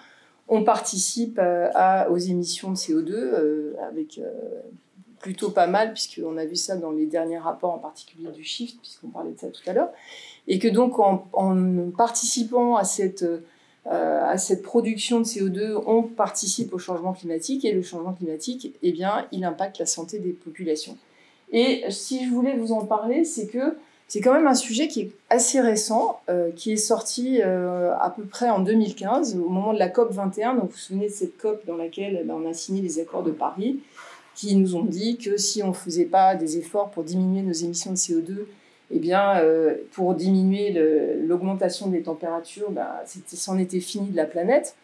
on 0.48 0.64
participe 0.64 1.40
aux 2.10 2.18
émissions 2.18 2.72
de 2.72 2.76
CO2 2.76 3.76
avec 3.88 4.20
plutôt 5.20 5.52
pas 5.52 5.68
mal, 5.68 5.94
puisqu'on 5.94 6.38
a 6.38 6.46
vu 6.46 6.56
ça 6.56 6.76
dans 6.76 6.92
les 6.92 7.06
derniers 7.06 7.38
rapports, 7.38 7.74
en 7.74 7.80
particulier 7.80 8.32
du 8.32 8.44
Shift, 8.44 8.80
puisqu'on 8.80 9.10
parlait 9.10 9.32
de 9.32 9.40
ça 9.40 9.48
tout 9.48 9.62
à 9.68 9.74
l'heure, 9.74 9.90
et 10.48 10.60
que 10.60 10.68
donc 10.68 11.00
en, 11.00 11.28
participant 11.98 12.76
à 12.76 12.84
cette 12.84 13.26
euh, 13.88 14.24
à 14.24 14.38
cette 14.38 14.62
production 14.62 15.20
de 15.20 15.26
CO2, 15.26 15.82
on 15.88 16.04
participe 16.04 16.74
au 16.74 16.78
changement 16.78 17.14
climatique 17.14 17.66
et 17.66 17.72
le 17.72 17.82
changement 17.82 18.14
climatique, 18.14 18.76
eh 18.84 18.92
bien, 18.92 19.26
il 19.32 19.44
impacte 19.46 19.80
la 19.80 19.86
santé 19.86 20.20
des 20.20 20.32
populations. 20.32 20.98
Et 21.52 21.84
si 21.90 22.26
je 22.26 22.30
voulais 22.30 22.56
vous 22.56 22.72
en 22.72 22.86
parler, 22.86 23.24
c'est 23.24 23.48
que 23.48 23.78
c'est 24.10 24.22
quand 24.22 24.34
même 24.34 24.48
un 24.48 24.56
sujet 24.56 24.88
qui 24.88 25.02
est 25.02 25.12
assez 25.30 25.62
récent, 25.62 26.20
euh, 26.30 26.52
qui 26.52 26.72
est 26.72 26.78
sorti 26.78 27.42
euh, 27.44 27.94
à 28.00 28.10
peu 28.10 28.24
près 28.24 28.50
en 28.50 28.60
2015, 28.60 29.36
au 29.38 29.50
moment 29.50 29.72
de 29.72 29.80
la 29.80 29.88
COP 29.88 30.12
21. 30.12 30.56
Donc 30.56 30.64
vous 30.64 30.70
vous 30.72 30.78
souvenez 30.78 31.10
de 31.10 31.14
cette 31.14 31.38
COP 31.38 31.66
dans 31.68 31.78
laquelle 31.78 32.24
ben, 32.26 32.36
on 32.44 32.50
a 32.50 32.54
signé 32.54 32.82
les 32.82 33.00
accords 33.00 33.22
de 33.22 33.32
Paris, 33.32 33.80
qui 34.36 34.56
nous 34.56 34.76
ont 34.76 34.86
dit 34.86 35.18
que 35.18 35.38
si 35.38 35.62
on 35.64 35.70
ne 35.70 35.74
faisait 35.74 36.06
pas 36.06 36.36
des 36.36 36.58
efforts 36.58 36.90
pour 36.92 37.04
diminuer 37.04 37.42
nos 37.42 37.54
émissions 37.54 37.92
de 37.92 37.98
CO2, 37.98 38.46
eh 38.92 39.00
bien, 39.00 39.38
euh, 39.40 39.76
pour 39.92 40.16
diminuer 40.16 40.74
l'augmentation 41.28 41.88
des 41.88 42.02
températures, 42.02 42.72
ben, 42.72 42.88
c'en 43.28 43.58
était 43.58 43.80
fini 43.80 44.10
de 44.10 44.16
la 44.16 44.26
planète. 44.26 44.76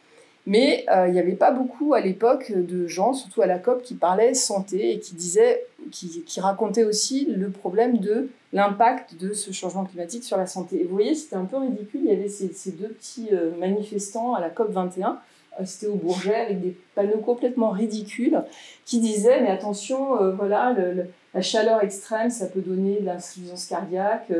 Mais 0.47 0.85
euh, 0.91 1.07
il 1.07 1.13
n'y 1.13 1.19
avait 1.19 1.33
pas 1.33 1.49
beaucoup 1.49 1.95
à 1.95 2.01
l'époque 2.01 2.51
de 2.55 2.85
gens, 2.85 3.13
surtout 3.13 3.41
à 3.41 3.47
la 3.47 3.57
COP, 3.57 3.81
qui 3.81 3.95
parlaient 3.95 4.35
santé 4.35 4.91
et 4.91 4.99
qui 4.99 5.15
disaient, 5.15 5.65
qui, 5.91 6.39
racontaient 6.39 6.83
aussi 6.83 7.25
le 7.25 7.49
problème 7.49 7.97
de 7.97 8.29
l'impact 8.53 9.17
de 9.17 9.33
ce 9.33 9.51
changement 9.51 9.85
climatique 9.85 10.23
sur 10.23 10.37
la 10.37 10.45
santé. 10.45 10.81
Et 10.81 10.83
vous 10.83 10.93
voyez, 10.93 11.15
c'était 11.15 11.35
un 11.35 11.45
peu 11.45 11.57
ridicule. 11.57 12.01
Il 12.03 12.09
y 12.09 12.13
avait 12.13 12.29
ces, 12.29 12.53
ces 12.53 12.71
deux 12.71 12.89
petits 12.89 13.29
euh, 13.31 13.57
manifestants 13.57 14.35
à 14.35 14.39
la 14.39 14.51
COP 14.51 14.71
21 14.71 15.19
c'était 15.63 15.87
au 15.87 15.95
Bourget 15.95 16.35
avec 16.35 16.61
des 16.61 16.75
panneaux 16.95 17.19
complètement 17.19 17.69
ridicules 17.69 18.41
qui 18.85 18.99
disaient 18.99 19.41
mais 19.41 19.49
attention 19.49 20.33
voilà 20.33 20.73
le, 20.73 21.05
la 21.35 21.41
chaleur 21.41 21.83
extrême, 21.83 22.29
ça 22.29 22.47
peut 22.47 22.61
donner 22.61 23.01
de 23.01 23.05
l'insuffisance 23.05 23.65
cardiaque. 23.65 24.31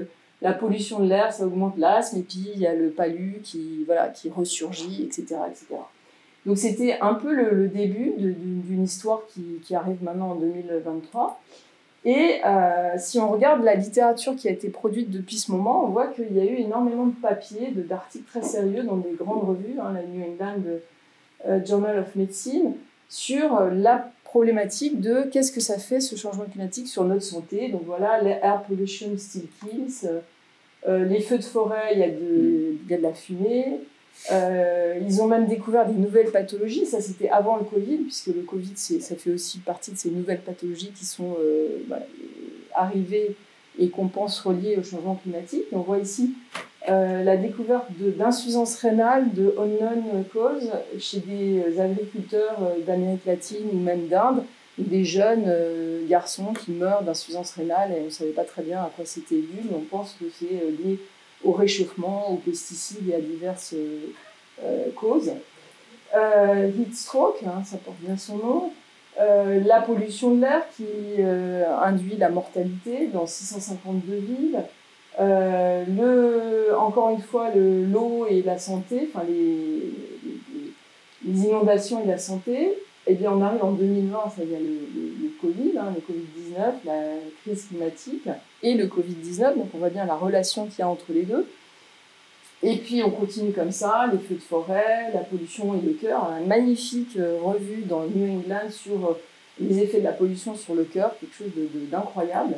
La 0.41 0.53
pollution 0.53 0.99
de 0.99 1.09
l'air, 1.09 1.33
ça 1.33 1.45
augmente 1.45 1.77
l'asthme. 1.77 2.19
Et 2.19 2.21
puis, 2.21 2.49
il 2.53 2.61
y 2.61 2.65
a 2.65 2.73
le 2.73 2.89
palu 2.89 3.41
qui, 3.43 3.83
voilà, 3.85 4.07
qui 4.07 4.29
ressurgit, 4.29 5.03
etc. 5.03 5.35
etc. 5.49 5.65
Donc, 6.45 6.57
c'était 6.57 6.97
un 7.01 7.15
peu 7.15 7.33
le, 7.33 7.67
début 7.67 8.13
d'une 8.17 8.83
histoire 8.83 9.23
qui, 9.27 9.59
qui, 9.61 9.75
arrive 9.75 10.01
maintenant 10.03 10.31
en 10.31 10.35
2023. 10.35 11.41
Et 12.05 12.39
euh, 12.45 12.93
si 12.97 13.19
on 13.19 13.29
regarde 13.29 13.63
la 13.63 13.75
littérature 13.75 14.35
qui 14.35 14.47
a 14.47 14.51
été 14.51 14.69
produite 14.69 15.09
depuis 15.09 15.37
ce 15.37 15.51
moment, 15.51 15.83
on 15.85 15.89
voit 15.89 16.07
qu'il 16.07 16.31
y 16.33 16.39
a 16.39 16.45
eu 16.45 16.55
énormément 16.57 17.07
de 17.07 17.15
papiers, 17.15 17.71
d'articles 17.71 18.25
très 18.25 18.43
sérieux 18.43 18.83
dans 18.83 18.97
des 18.97 19.13
grandes 19.19 19.43
revues, 19.43 19.79
hein, 19.81 19.91
la 19.93 20.03
New 20.03 20.23
England 20.23 20.61
euh, 20.67 20.77
Journal 21.65 21.99
of 21.99 22.15
Medicine, 22.15 22.73
sur 23.09 23.57
euh, 23.57 23.69
la 23.71 24.11
problématique 24.23 24.99
de 24.99 25.23
qu'est-ce 25.31 25.51
que 25.51 25.61
ça 25.61 25.77
fait 25.77 26.01
ce 26.01 26.15
changement 26.15 26.45
climatique 26.45 26.87
sur 26.87 27.05
notre 27.05 27.23
santé. 27.23 27.69
Donc 27.69 27.83
voilà, 27.85 28.21
l'air 28.21 28.63
pollution 28.67 29.17
still 29.17 29.47
kills, 29.61 30.09
euh, 30.87 31.05
les 31.05 31.21
feux 31.21 31.37
de 31.37 31.43
forêt, 31.43 31.93
il 31.93 31.99
y, 31.99 32.03
a 32.03 32.09
de, 32.09 32.75
y 32.89 32.93
a 32.93 32.97
de 32.97 33.01
la 33.03 33.13
fumée. 33.13 33.79
Euh, 34.31 34.99
ils 35.01 35.21
ont 35.21 35.27
même 35.27 35.45
découvert 35.45 35.85
des 35.85 35.93
nouvelles 35.93 36.31
pathologies, 36.31 36.85
ça 36.85 37.01
c'était 37.01 37.29
avant 37.29 37.57
le 37.57 37.63
Covid, 37.63 37.97
puisque 37.97 38.27
le 38.27 38.41
Covid 38.41 38.73
ça 38.75 39.15
fait 39.15 39.31
aussi 39.31 39.59
partie 39.59 39.91
de 39.91 39.97
ces 39.97 40.09
nouvelles 40.09 40.41
pathologies 40.41 40.91
qui 40.91 41.05
sont 41.05 41.35
euh, 41.39 41.79
arrivées 42.73 43.35
et 43.77 43.89
qu'on 43.89 44.07
pense 44.07 44.39
reliées 44.39 44.77
au 44.77 44.83
changement 44.83 45.15
climatique. 45.15 45.65
on 45.73 45.79
voit 45.79 45.99
ici 45.99 46.33
euh, 46.87 47.23
la 47.23 47.35
découverte 47.35 47.87
d'insuffisance 47.91 48.75
rénale 48.75 49.33
de 49.33 49.55
unknown 49.57 50.23
cause 50.31 50.71
chez 50.99 51.19
des 51.19 51.79
agriculteurs 51.79 52.57
euh, 52.61 52.85
d'Amérique 52.85 53.25
latine 53.25 53.67
ou 53.73 53.79
même 53.79 54.07
d'Inde, 54.07 54.43
des 54.77 55.03
jeunes 55.03 55.45
euh, 55.47 56.07
garçons 56.07 56.53
qui 56.53 56.71
meurent 56.71 57.01
d'insuffisance 57.01 57.53
rénale 57.53 57.91
et 57.91 58.01
on 58.01 58.05
ne 58.05 58.09
savait 58.09 58.31
pas 58.31 58.43
très 58.43 58.61
bien 58.61 58.79
à 58.81 58.91
quoi 58.95 59.05
c'était 59.05 59.35
dû, 59.35 59.61
mais 59.63 59.75
on 59.75 59.81
pense 59.81 60.15
que 60.19 60.25
c'est 60.37 60.45
lié 60.45 60.99
au 61.43 61.53
réchauffement, 61.53 62.29
aux 62.31 62.37
pesticides 62.37 63.09
et 63.09 63.15
à 63.15 63.21
diverses 63.21 63.75
causes. 64.95 65.31
heat 66.13 66.95
stroke, 66.95 67.43
hein, 67.45 67.63
ça 67.63 67.77
porte 67.77 67.97
bien 67.99 68.17
son 68.17 68.37
nom. 68.37 68.71
la 69.17 69.81
pollution 69.81 70.33
de 70.33 70.41
l'air 70.41 70.63
qui 70.75 71.21
induit 71.21 72.17
la 72.17 72.29
mortalité 72.29 73.07
dans 73.13 73.27
652 73.27 74.15
villes. 74.15 74.63
Euh, 75.19 75.85
le, 75.87 76.77
encore 76.77 77.11
une 77.11 77.21
fois, 77.21 77.49
l'eau 77.55 78.25
et 78.29 78.41
la 78.41 78.57
santé, 78.57 79.09
enfin 79.13 79.25
les, 79.25 79.93
les, 81.25 81.45
inondations 81.47 82.03
et 82.03 82.07
la 82.07 82.17
santé, 82.17 82.73
eh 83.07 83.13
bien, 83.13 83.31
on 83.31 83.41
arrive 83.41 83.63
en 83.63 83.71
2020, 83.71 84.17
ça 84.35 84.43
y 84.43 84.55
a 84.55 84.59
le, 84.59 84.65
le, 84.65 85.29
Covid, 85.39 85.77
hein, 85.77 85.93
le 85.95 86.01
Covid-19, 86.01 86.73
la 86.85 87.01
crise 87.41 87.67
climatique 87.67 88.27
et 88.61 88.73
le 88.73 88.87
Covid-19, 88.87 89.55
donc 89.55 89.67
on 89.73 89.77
voit 89.77 89.89
bien 89.89 90.05
la 90.05 90.15
relation 90.15 90.65
qu'il 90.65 90.79
y 90.79 90.81
a 90.81 90.89
entre 90.89 91.13
les 91.13 91.23
deux. 91.23 91.47
Et 92.63 92.77
puis 92.77 93.03
on 93.03 93.11
continue 93.11 93.51
comme 93.51 93.71
ça, 93.71 94.09
les 94.11 94.17
feux 94.17 94.35
de 94.35 94.39
forêt, 94.39 95.11
la 95.13 95.21
pollution 95.21 95.75
et 95.75 95.85
le 95.85 95.93
cœur. 95.93 96.25
Un 96.25 96.41
magnifique 96.41 97.15
euh, 97.17 97.37
revue 97.41 97.83
dans 97.83 98.05
New 98.05 98.39
England 98.39 98.69
sur 98.71 99.05
euh, 99.05 99.21
les 99.59 99.79
effets 99.79 99.99
de 99.99 100.03
la 100.03 100.13
pollution 100.13 100.55
sur 100.55 100.73
le 100.73 100.83
cœur, 100.83 101.15
quelque 101.19 101.35
chose 101.35 101.51
d'incroyable. 101.91 102.55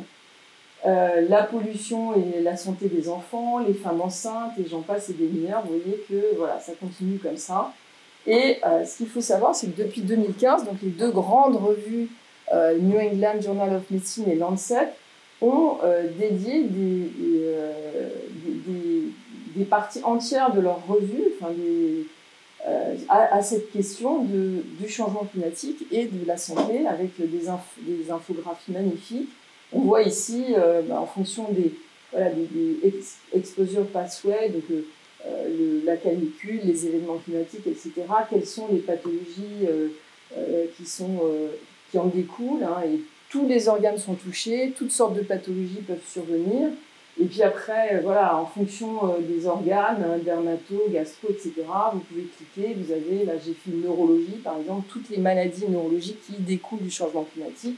Euh, 0.88 1.28
la 1.28 1.44
pollution 1.44 2.16
et 2.16 2.42
la 2.42 2.56
santé 2.56 2.88
des 2.88 3.10
enfants, 3.10 3.60
les 3.60 3.74
femmes 3.74 4.02
enceintes, 4.02 4.54
et 4.58 4.66
j'en 4.68 4.82
passe 4.82 5.10
et 5.10 5.14
des 5.14 5.26
mineurs, 5.26 5.64
vous 5.66 5.80
voyez 5.80 6.04
que 6.10 6.36
voilà, 6.38 6.60
ça 6.60 6.72
continue 6.80 7.18
comme 7.18 7.38
ça. 7.38 7.74
Et 8.26 8.60
ce 8.86 8.98
qu'il 8.98 9.08
faut 9.08 9.22
savoir, 9.22 9.56
c'est 9.56 9.68
que 9.68 9.82
depuis 9.84 10.02
2015, 10.02 10.66
donc 10.66 10.76
les 10.84 10.90
deux 10.90 11.12
grandes 11.12 11.56
revues, 11.56 12.10
New 12.54 13.00
England 13.00 13.40
Journal 13.42 13.74
of 13.74 13.90
Medicine 13.90 14.26
et 14.30 14.36
Lancet, 14.36 14.90
ont 15.42 15.78
dédié 16.20 16.64
des, 19.56 19.64
parties 19.70 20.04
entières 20.04 20.54
de 20.54 20.60
leur 20.60 20.86
revue 20.88 21.24
euh, 22.68 22.96
à, 23.08 23.42
cette 23.42 23.72
question 23.72 24.26
du 24.26 24.90
changement 24.90 25.26
climatique 25.32 25.86
et 25.92 26.06
de 26.06 26.26
la 26.26 26.36
santé 26.36 26.86
avec 26.86 27.12
des 27.18 28.12
infographies 28.12 28.72
magnifiques. 28.72 29.30
On 29.74 29.82
voit 29.82 30.04
ici, 30.04 30.46
euh, 30.58 30.82
bah, 30.82 31.00
en 31.00 31.06
fonction 31.06 31.52
des, 31.52 31.74
voilà, 32.12 32.30
des, 32.32 32.94
exposure 33.34 33.86
pathway, 33.88 34.50
donc 34.50 34.64
euh, 34.72 35.82
la 35.84 35.98
canicule, 35.98 36.62
les 36.64 36.86
événements 36.86 37.18
climatiques, 37.18 37.68
etc., 37.68 37.92
quelles 38.30 38.46
sont 38.46 38.68
les 38.72 38.80
pathologies 38.80 39.68
qui, 40.78 40.86
sont, 40.86 41.22
qui 41.92 41.98
en 41.98 42.08
découlent. 42.08 42.64
Hein, 42.64 42.84
et 42.86 43.00
tous 43.30 43.48
les 43.48 43.68
organes 43.68 43.98
sont 43.98 44.16
touchés, 44.16 44.74
toutes 44.78 44.92
sortes 44.92 45.16
de 45.16 45.22
pathologies 45.22 45.82
peuvent 45.86 46.06
survenir. 46.08 46.70
Et 47.20 47.26
puis 47.26 47.42
après, 47.42 47.96
euh, 47.96 48.02
voilà, 48.04 48.38
en 48.38 48.46
fonction 48.46 49.06
euh, 49.06 49.20
des 49.22 49.48
organes, 49.48 50.06
hein, 50.06 50.20
gastro, 50.92 51.28
etc., 51.30 51.54
vous 51.94 52.00
pouvez 52.00 52.24
cliquer, 52.24 52.76
vous 52.76 52.92
avez, 52.92 53.26
là 53.26 53.34
j'ai 53.44 53.54
fait 53.54 53.72
neurologie 53.72 54.40
par 54.44 54.58
exemple, 54.60 54.88
toutes 54.88 55.10
les 55.10 55.18
maladies 55.18 55.68
neurologiques 55.68 56.22
qui 56.28 56.34
découlent 56.34 56.84
du 56.84 56.92
changement 56.92 57.26
climatique. 57.34 57.78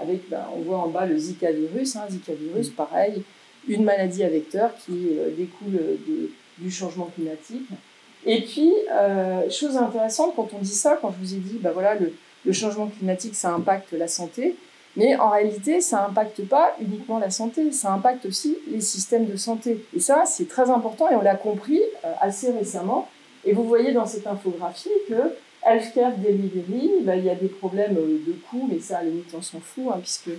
Avec, 0.00 0.28
ben, 0.28 0.44
on 0.56 0.60
voit 0.60 0.78
en 0.78 0.88
bas 0.88 1.06
le 1.06 1.16
Zika 1.16 1.52
virus, 1.52 1.96
hein, 1.96 2.04
Zika 2.10 2.32
virus, 2.32 2.70
pareil, 2.70 3.22
une 3.68 3.84
maladie 3.84 4.24
à 4.24 4.28
vecteur 4.28 4.70
qui 4.84 5.08
euh, 5.12 5.30
découle 5.36 5.80
du 6.58 6.70
changement 6.70 7.10
climatique. 7.14 7.68
Et 8.26 8.40
puis, 8.40 8.72
chose 9.50 9.76
intéressante, 9.76 10.32
quand 10.34 10.48
on 10.54 10.58
dit 10.58 10.74
ça, 10.74 10.98
quand 11.00 11.12
je 11.12 11.26
vous 11.26 11.34
ai 11.34 11.38
dit, 11.38 11.58
ben 11.60 11.72
voilà, 11.72 11.94
le, 11.94 12.14
le 12.46 12.52
changement 12.52 12.86
climatique, 12.86 13.34
ça 13.34 13.52
impacte 13.52 13.92
la 13.92 14.08
santé, 14.08 14.56
mais 14.96 15.16
en 15.16 15.30
réalité, 15.30 15.80
ça 15.80 16.06
n'impacte 16.06 16.46
pas 16.46 16.76
uniquement 16.80 17.18
la 17.18 17.30
santé, 17.30 17.72
ça 17.72 17.92
impacte 17.92 18.26
aussi 18.26 18.56
les 18.70 18.80
systèmes 18.80 19.26
de 19.26 19.36
santé. 19.36 19.84
Et 19.94 20.00
ça, 20.00 20.24
c'est 20.24 20.48
très 20.48 20.70
important 20.70 21.10
et 21.10 21.16
on 21.16 21.22
l'a 21.22 21.34
compris 21.34 21.80
euh, 22.04 22.12
assez 22.20 22.50
récemment. 22.52 23.08
Et 23.44 23.52
vous 23.52 23.64
voyez 23.64 23.92
dans 23.92 24.06
cette 24.06 24.26
infographie 24.26 24.90
que 25.08 25.34
healthcare 25.64 26.16
delivery, 26.16 26.90
bah, 27.02 27.16
il 27.16 27.24
y 27.24 27.30
a 27.30 27.34
des 27.34 27.48
problèmes 27.48 27.96
euh, 27.96 28.18
de 28.26 28.32
coûts, 28.32 28.68
mais 28.70 28.80
ça, 28.80 28.98
à 28.98 29.02
la 29.02 29.10
limite, 29.10 29.34
on 29.36 29.42
s'en 29.42 29.60
fout, 29.60 29.84
hein, 29.90 29.98
puisque 30.00 30.30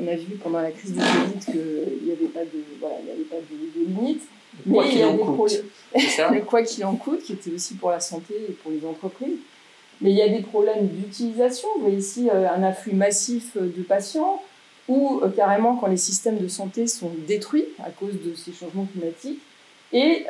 on 0.00 0.06
a 0.06 0.14
vu 0.14 0.36
pendant 0.42 0.60
la 0.60 0.70
crise 0.70 0.92
du 0.92 0.98
Covid 0.98 1.44
qu'il 1.44 2.04
n'y 2.04 2.12
avait 2.12 2.26
pas 2.26 2.44
de, 2.44 2.64
voilà, 2.80 2.96
il 3.02 3.08
y 3.08 3.12
avait 3.12 3.22
pas 3.24 3.36
de, 3.36 3.80
de 3.80 3.86
limite. 3.86 4.22
Mais 4.66 4.78
il 4.90 4.98
y 4.98 5.02
a 5.02 5.12
des 5.12 5.18
problèmes. 5.18 5.64
Le 5.94 6.40
quoi 6.42 6.62
qu'il 6.62 6.84
en 6.84 6.96
coûte, 6.96 7.22
qui 7.22 7.32
était 7.32 7.50
aussi 7.50 7.74
pour 7.74 7.90
la 7.90 8.00
santé 8.00 8.34
et 8.48 8.52
pour 8.52 8.70
les 8.70 8.84
entreprises. 8.86 9.38
Mais 10.00 10.10
il 10.10 10.16
y 10.16 10.22
a 10.22 10.28
des 10.28 10.42
problèmes 10.42 10.88
d'utilisation. 10.88 11.68
Vous 11.76 11.82
voyez 11.82 11.98
ici 11.98 12.28
euh, 12.28 12.48
un 12.50 12.62
afflux 12.62 12.94
massif 12.94 13.56
euh, 13.56 13.72
de 13.74 13.82
patients 13.82 14.42
ou 14.88 15.20
euh, 15.22 15.28
carrément 15.28 15.76
quand 15.76 15.86
les 15.86 15.96
systèmes 15.96 16.38
de 16.38 16.48
santé 16.48 16.86
sont 16.86 17.12
détruits 17.26 17.66
à 17.84 17.90
cause 17.90 18.14
de 18.14 18.34
ces 18.34 18.52
changements 18.52 18.86
climatiques. 18.92 19.40
Et 19.92 20.24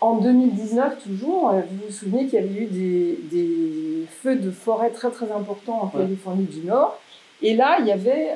en 0.00 0.16
2019, 0.16 1.02
toujours, 1.02 1.52
vous 1.52 1.86
vous 1.86 1.92
souvenez 1.92 2.26
qu'il 2.26 2.34
y 2.34 2.42
avait 2.42 2.60
eu 2.60 2.66
des, 2.66 3.18
des, 3.30 4.06
feux 4.22 4.36
de 4.36 4.50
forêt 4.50 4.90
très 4.90 5.10
très 5.10 5.30
importants 5.32 5.82
en 5.82 5.86
Californie 5.88 6.44
du 6.44 6.60
Nord. 6.66 6.98
Et 7.42 7.54
là, 7.54 7.78
il 7.80 7.86
y 7.86 7.92
avait 7.92 8.30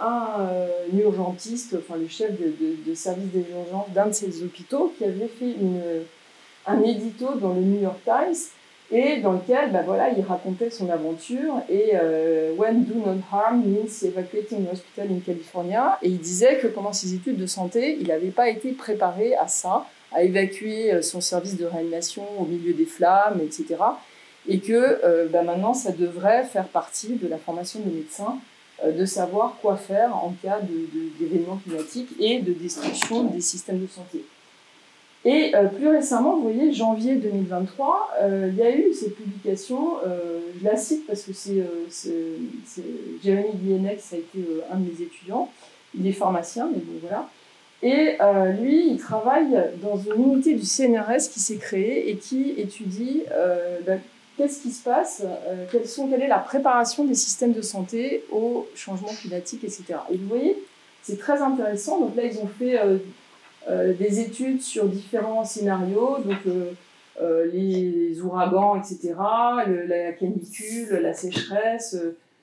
un 0.00 0.48
urgentiste, 0.98 1.76
enfin 1.78 1.98
le 1.98 2.08
chef 2.08 2.32
de, 2.38 2.52
de, 2.86 2.94
service 2.94 3.30
des 3.32 3.44
urgences 3.50 3.90
d'un 3.94 4.06
de 4.06 4.12
ces 4.12 4.42
hôpitaux, 4.42 4.92
qui 4.98 5.04
avait 5.04 5.28
fait 5.28 5.52
une, 5.52 5.80
un 6.66 6.82
édito 6.82 7.34
dans 7.34 7.54
le 7.54 7.60
New 7.60 7.80
York 7.80 7.98
Times 8.04 8.36
et 8.90 9.20
dans 9.20 9.32
lequel 9.32 9.72
bah 9.72 9.82
voilà, 9.84 10.10
il 10.10 10.22
racontait 10.22 10.70
son 10.70 10.90
aventure 10.90 11.54
et 11.70 11.92
euh, 11.94 12.52
When 12.56 12.84
Do 12.84 12.94
Not 12.94 13.22
Harm 13.32 13.62
Means 13.64 14.04
Evacuating 14.04 14.66
Hospital 14.70 15.08
in 15.10 15.20
California. 15.24 15.98
Et 16.02 16.08
il 16.08 16.18
disait 16.18 16.58
que 16.58 16.66
pendant 16.66 16.92
ses 16.92 17.14
études 17.14 17.38
de 17.38 17.46
santé, 17.46 17.96
il 17.98 18.08
n'avait 18.08 18.30
pas 18.30 18.50
été 18.50 18.72
préparé 18.72 19.34
à 19.34 19.48
ça, 19.48 19.86
à 20.14 20.22
évacuer 20.22 20.92
euh, 20.92 21.02
son 21.02 21.20
service 21.20 21.56
de 21.56 21.64
réanimation 21.64 22.24
au 22.38 22.44
milieu 22.44 22.72
des 22.72 22.86
flammes, 22.86 23.40
etc. 23.42 23.76
Et 24.48 24.60
que 24.60 25.00
euh, 25.04 25.28
bah 25.28 25.42
maintenant, 25.42 25.74
ça 25.74 25.92
devrait 25.92 26.44
faire 26.44 26.66
partie 26.68 27.14
de 27.14 27.28
la 27.28 27.38
formation 27.38 27.80
des 27.80 27.90
médecins 27.90 28.38
de 28.84 29.04
savoir 29.04 29.58
quoi 29.62 29.76
faire 29.76 30.16
en 30.16 30.34
cas 30.42 30.58
d'événements 30.60 31.60
climatiques 31.62 32.08
et 32.18 32.40
de 32.40 32.52
destruction 32.52 33.22
des 33.22 33.40
systèmes 33.40 33.80
de 33.80 33.86
santé. 33.86 34.24
Et 35.24 35.54
euh, 35.54 35.68
plus 35.68 35.88
récemment, 35.88 36.36
vous 36.36 36.42
voyez, 36.42 36.72
janvier 36.72 37.14
2023, 37.14 38.10
euh, 38.22 38.48
il 38.50 38.56
y 38.56 38.62
a 38.62 38.76
eu 38.76 38.92
cette 38.92 39.14
publication, 39.14 39.98
euh, 40.04 40.40
je 40.58 40.64
la 40.64 40.76
cite 40.76 41.06
parce 41.06 41.22
que 41.22 41.32
c'est 41.32 41.62
Jérémy 43.22 43.52
Guillenex, 43.54 44.02
ça 44.02 44.16
a 44.16 44.18
été 44.18 44.44
un 44.72 44.78
de 44.78 44.90
mes 44.90 45.00
étudiants, 45.00 45.48
il 45.96 46.04
est 46.06 46.12
pharmacien, 46.12 46.68
mais 46.72 46.80
bon 46.80 46.98
voilà. 47.00 47.28
Et 47.82 48.16
lui, 48.60 48.90
il 48.90 48.98
travaille 48.98 49.58
dans 49.82 49.96
une 49.96 50.34
unité 50.34 50.54
du 50.54 50.64
CNRS 50.64 51.28
qui 51.32 51.40
s'est 51.40 51.56
créée 51.56 52.10
et 52.10 52.16
qui 52.16 52.54
étudie 52.56 53.22
ben, 53.84 54.00
qu'est-ce 54.36 54.62
qui 54.62 54.70
se 54.70 54.84
passe, 54.84 55.24
quelles 55.72 55.88
sont, 55.88 56.06
quelle 56.06 56.22
est 56.22 56.28
la 56.28 56.38
préparation 56.38 57.04
des 57.04 57.16
systèmes 57.16 57.52
de 57.52 57.60
santé 57.60 58.24
au 58.30 58.68
changement 58.76 59.08
climatique, 59.08 59.64
etc. 59.64 59.98
Et 60.12 60.16
vous 60.16 60.28
voyez, 60.28 60.56
c'est 61.02 61.18
très 61.18 61.42
intéressant. 61.42 61.98
Donc 61.98 62.14
là, 62.14 62.22
ils 62.24 62.38
ont 62.38 62.46
fait 62.46 62.78
euh, 63.70 63.94
des 63.94 64.18
études 64.18 64.60
sur 64.60 64.86
différents 64.86 65.44
scénarios, 65.44 66.18
donc 66.24 66.38
euh, 66.48 66.72
euh, 67.20 67.46
les, 67.52 68.20
ouragans, 68.20 68.76
etc., 68.76 69.14
la 69.86 70.12
canicule, 70.12 70.98
la 71.00 71.14
sécheresse, 71.14 71.96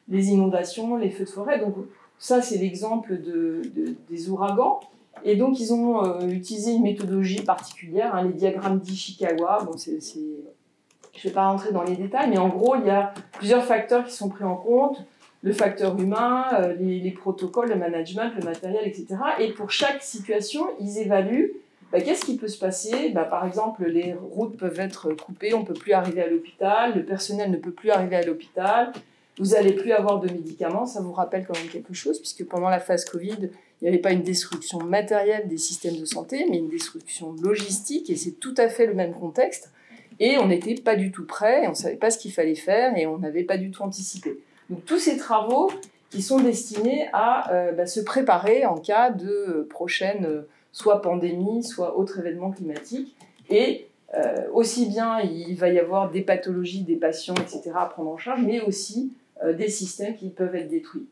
les 0.07 0.29
inondations, 0.29 0.95
les 0.95 1.09
feux 1.09 1.25
de 1.25 1.29
forêt. 1.29 1.59
Donc 1.59 1.75
ça, 2.19 2.41
c'est 2.41 2.57
l'exemple 2.57 3.17
de, 3.17 3.61
des 4.09 4.29
ouragans. 4.29 4.79
Et 5.25 5.35
donc, 5.35 5.59
ils 5.59 5.73
ont 5.73 6.21
utilisé 6.29 6.71
une 6.71 6.83
méthodologie 6.83 7.41
particulière, 7.41 8.15
hein, 8.15 8.23
les 8.23 8.33
diagrammes 8.33 8.79
d'Ishikawa. 8.79 9.63
Bon, 9.65 9.77
c'est, 9.77 9.99
je 10.01 10.19
ne 10.19 11.23
vais 11.23 11.31
pas 11.31 11.47
rentrer 11.47 11.71
dans 11.71 11.83
les 11.83 11.95
détails, 11.95 12.29
mais 12.29 12.37
en 12.37 12.49
gros, 12.49 12.75
il 12.77 12.85
y 12.85 12.89
a 12.89 13.13
plusieurs 13.33 13.65
facteurs 13.65 14.05
qui 14.05 14.13
sont 14.13 14.29
pris 14.29 14.45
en 14.45 14.55
compte 14.55 15.05
le 15.41 15.53
facteur 15.53 15.97
humain, 15.99 16.45
euh, 16.59 16.73
les, 16.79 17.11
protocoles, 17.11 17.69
le 17.69 17.75
management, 17.75 18.31
le 18.37 18.43
matériel, 18.43 18.85
etc. 18.85 19.15
Et 19.39 19.53
pour 19.53 19.71
chaque 19.71 20.01
situation, 20.01 20.67
ils 20.79 20.97
évaluent 20.99 21.53
bah, 21.91 22.01
qu'est-ce 22.01 22.25
qui 22.25 22.37
peut 22.37 22.47
se 22.47 22.59
passer? 22.59 23.09
Bah, 23.09 23.23
par 23.23 23.47
exemple, 23.47 23.85
les 23.85 24.13
routes 24.13 24.57
peuvent 24.57 24.79
être 24.79 25.11
coupées, 25.13 25.53
on 25.55 25.61
ne 25.61 25.65
peut 25.65 25.73
plus 25.73 25.93
arriver 25.93 26.21
à 26.21 26.27
l'hôpital, 26.27 26.93
le 26.95 27.03
personnel 27.03 27.49
ne 27.49 27.57
peut 27.57 27.71
plus 27.71 27.89
arriver 27.89 28.17
à 28.17 28.21
l'hôpital, 28.21 28.91
vous 29.39 29.51
n'allez 29.51 29.73
plus 29.73 29.91
avoir 29.93 30.19
de 30.19 30.31
médicaments. 30.31 30.85
Ça 30.85 31.01
vous 31.01 31.13
rappelle 31.13 31.45
quand 31.47 31.57
même 31.57 31.69
quelque 31.69 31.93
chose, 31.93 32.19
puisque 32.19 32.45
pendant 32.45 32.69
la 32.69 32.79
phase 32.79 33.05
Covid, 33.05 33.49
il 33.81 33.83
n'y 33.83 33.87
avait 33.87 33.97
pas 33.97 34.11
une 34.11 34.23
destruction 34.23 34.79
matérielle 34.79 35.47
des 35.47 35.57
systèmes 35.57 35.97
de 35.97 36.05
santé, 36.05 36.45
mais 36.49 36.57
une 36.57 36.69
destruction 36.69 37.33
logistique, 37.41 38.09
et 38.09 38.15
c'est 38.15 38.33
tout 38.39 38.53
à 38.57 38.67
fait 38.67 38.85
le 38.85 38.93
même 38.93 39.13
contexte. 39.13 39.71
Et 40.19 40.37
on 40.37 40.47
n'était 40.47 40.75
pas 40.75 40.97
du 40.97 41.11
tout 41.11 41.25
prêt, 41.25 41.65
on 41.65 41.69
ne 41.69 41.75
savait 41.75 41.95
pas 41.95 42.11
ce 42.11 42.17
qu'il 42.17 42.33
fallait 42.33 42.55
faire, 42.55 42.97
et 42.97 43.07
on 43.07 43.17
n'avait 43.17 43.43
pas 43.43 43.57
du 43.57 43.71
tout 43.71 43.83
anticipé. 43.83 44.37
Donc 44.69 44.83
tous 44.85 44.99
ces 44.99 45.17
travaux 45.17 45.71
qui 46.09 46.21
sont 46.21 46.39
destinés 46.39 47.07
à 47.13 47.51
euh, 47.53 47.71
bah, 47.71 47.85
se 47.85 47.99
préparer 48.01 48.65
en 48.65 48.75
cas 48.75 49.11
de 49.11 49.65
prochaine 49.69 50.25
euh, 50.25 50.41
soit 50.71 51.01
pandémie, 51.01 51.63
soit 51.63 51.97
autre 51.97 52.19
événement 52.19 52.51
climatique. 52.51 53.15
Et 53.49 53.87
euh, 54.15 54.47
aussi 54.53 54.87
bien 54.87 55.19
il 55.19 55.55
va 55.55 55.69
y 55.69 55.79
avoir 55.79 56.11
des 56.11 56.21
pathologies 56.21 56.81
des 56.81 56.95
patients, 56.95 57.35
etc. 57.35 57.71
à 57.75 57.85
prendre 57.85 58.09
en 58.09 58.17
charge, 58.17 58.41
mais 58.41 58.59
aussi 58.61 59.13
des 59.57 59.69
systèmes 59.69 60.15
qui 60.15 60.29
peuvent 60.29 60.55
être 60.55 60.69
détruits. 60.69 61.07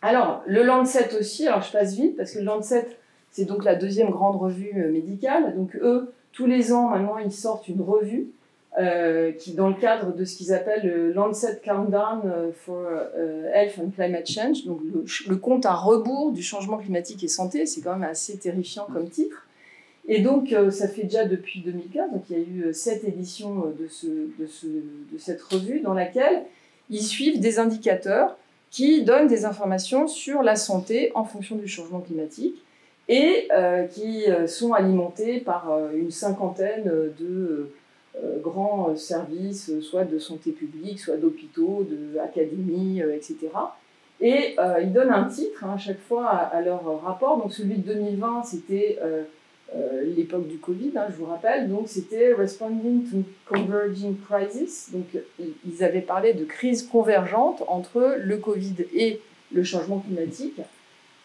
Alors, 0.00 0.42
le 0.46 0.62
Lancet 0.62 1.16
aussi, 1.18 1.46
alors 1.46 1.62
je 1.62 1.72
passe 1.72 1.94
vite 1.94 2.16
parce 2.16 2.32
que 2.32 2.38
le 2.38 2.44
Lancet, 2.44 2.86
c'est 3.30 3.44
donc 3.44 3.64
la 3.64 3.74
deuxième 3.74 4.10
grande 4.10 4.36
revue 4.36 4.74
médicale. 4.90 5.54
Donc 5.56 5.76
eux, 5.76 6.12
tous 6.32 6.46
les 6.46 6.72
ans, 6.72 6.90
maintenant, 6.90 7.18
ils 7.18 7.32
sortent 7.32 7.68
une 7.68 7.82
revue 7.82 8.28
euh, 8.78 9.32
qui, 9.32 9.52
dans 9.52 9.68
le 9.68 9.74
cadre 9.74 10.14
de 10.14 10.24
ce 10.24 10.34
qu'ils 10.34 10.54
appellent 10.54 10.86
le 10.86 11.12
Lancet 11.12 11.60
Countdown 11.62 12.22
euh, 12.24 12.52
for 12.54 12.86
euh, 12.88 13.50
Health 13.52 13.78
and 13.78 13.90
Climate 13.90 14.26
Change, 14.26 14.64
donc 14.64 14.80
le, 15.28 15.36
compte 15.36 15.66
à 15.66 15.74
rebours 15.74 16.32
du 16.32 16.42
changement 16.42 16.78
climatique 16.78 17.22
et 17.22 17.28
santé, 17.28 17.66
c'est 17.66 17.82
quand 17.82 17.92
même 17.92 18.08
assez 18.08 18.38
terrifiant 18.38 18.86
comme 18.90 19.10
titre. 19.10 19.46
Et 20.08 20.20
donc, 20.20 20.52
ça 20.70 20.88
fait 20.88 21.04
déjà 21.04 21.26
depuis 21.26 21.60
2015, 21.60 22.10
donc 22.10 22.24
il 22.28 22.36
y 22.36 22.40
a 22.40 22.42
eu 22.42 22.74
sept 22.74 23.04
éditions 23.04 23.72
de, 23.78 23.86
ce, 23.88 24.06
de, 24.06 24.46
ce, 24.48 24.66
de 24.66 25.18
cette 25.18 25.40
revue 25.42 25.78
dans 25.78 25.94
laquelle 25.94 26.42
ils 26.92 27.02
suivent 27.02 27.40
des 27.40 27.58
indicateurs 27.58 28.36
qui 28.70 29.02
donnent 29.02 29.26
des 29.26 29.44
informations 29.44 30.06
sur 30.06 30.42
la 30.42 30.56
santé 30.56 31.10
en 31.14 31.24
fonction 31.24 31.56
du 31.56 31.66
changement 31.66 32.00
climatique 32.00 32.62
et 33.08 33.48
euh, 33.52 33.86
qui 33.86 34.30
euh, 34.30 34.46
sont 34.46 34.72
alimentés 34.72 35.40
par 35.40 35.72
euh, 35.72 35.90
une 35.94 36.10
cinquantaine 36.10 36.84
de 37.18 37.70
grands 38.42 38.94
services, 38.94 39.80
soit 39.80 40.04
de 40.04 40.18
santé 40.18 40.50
publique, 40.52 41.00
soit 41.00 41.16
d'hôpitaux, 41.16 41.86
d'académies, 42.14 43.00
etc. 43.00 43.48
Et 44.20 44.54
ils 44.82 44.92
donnent 44.92 45.10
un 45.10 45.24
titre 45.24 45.64
hein, 45.64 45.72
à 45.76 45.78
chaque 45.78 45.98
fois 45.98 46.26
à, 46.28 46.60
leur 46.60 47.02
rapport. 47.02 47.38
Donc 47.38 47.54
celui 47.54 47.76
de 47.76 47.94
2020, 47.94 48.42
c'était 48.42 48.98
l'époque 50.16 50.48
du 50.48 50.58
Covid, 50.58 50.92
hein, 50.96 51.06
je 51.10 51.16
vous 51.16 51.26
rappelle. 51.26 51.68
Donc 51.68 51.88
c'était 51.88 52.32
Responding 52.34 53.04
to 53.10 53.16
Converging 53.46 54.16
Crisis. 54.28 54.90
Donc 54.92 55.06
ils 55.66 55.82
avaient 55.82 56.00
parlé 56.00 56.34
de 56.34 56.44
crise 56.44 56.82
convergente 56.82 57.62
entre 57.68 58.16
le 58.18 58.36
Covid 58.36 58.74
et 58.94 59.20
le 59.52 59.64
changement 59.64 60.00
climatique. 60.00 60.60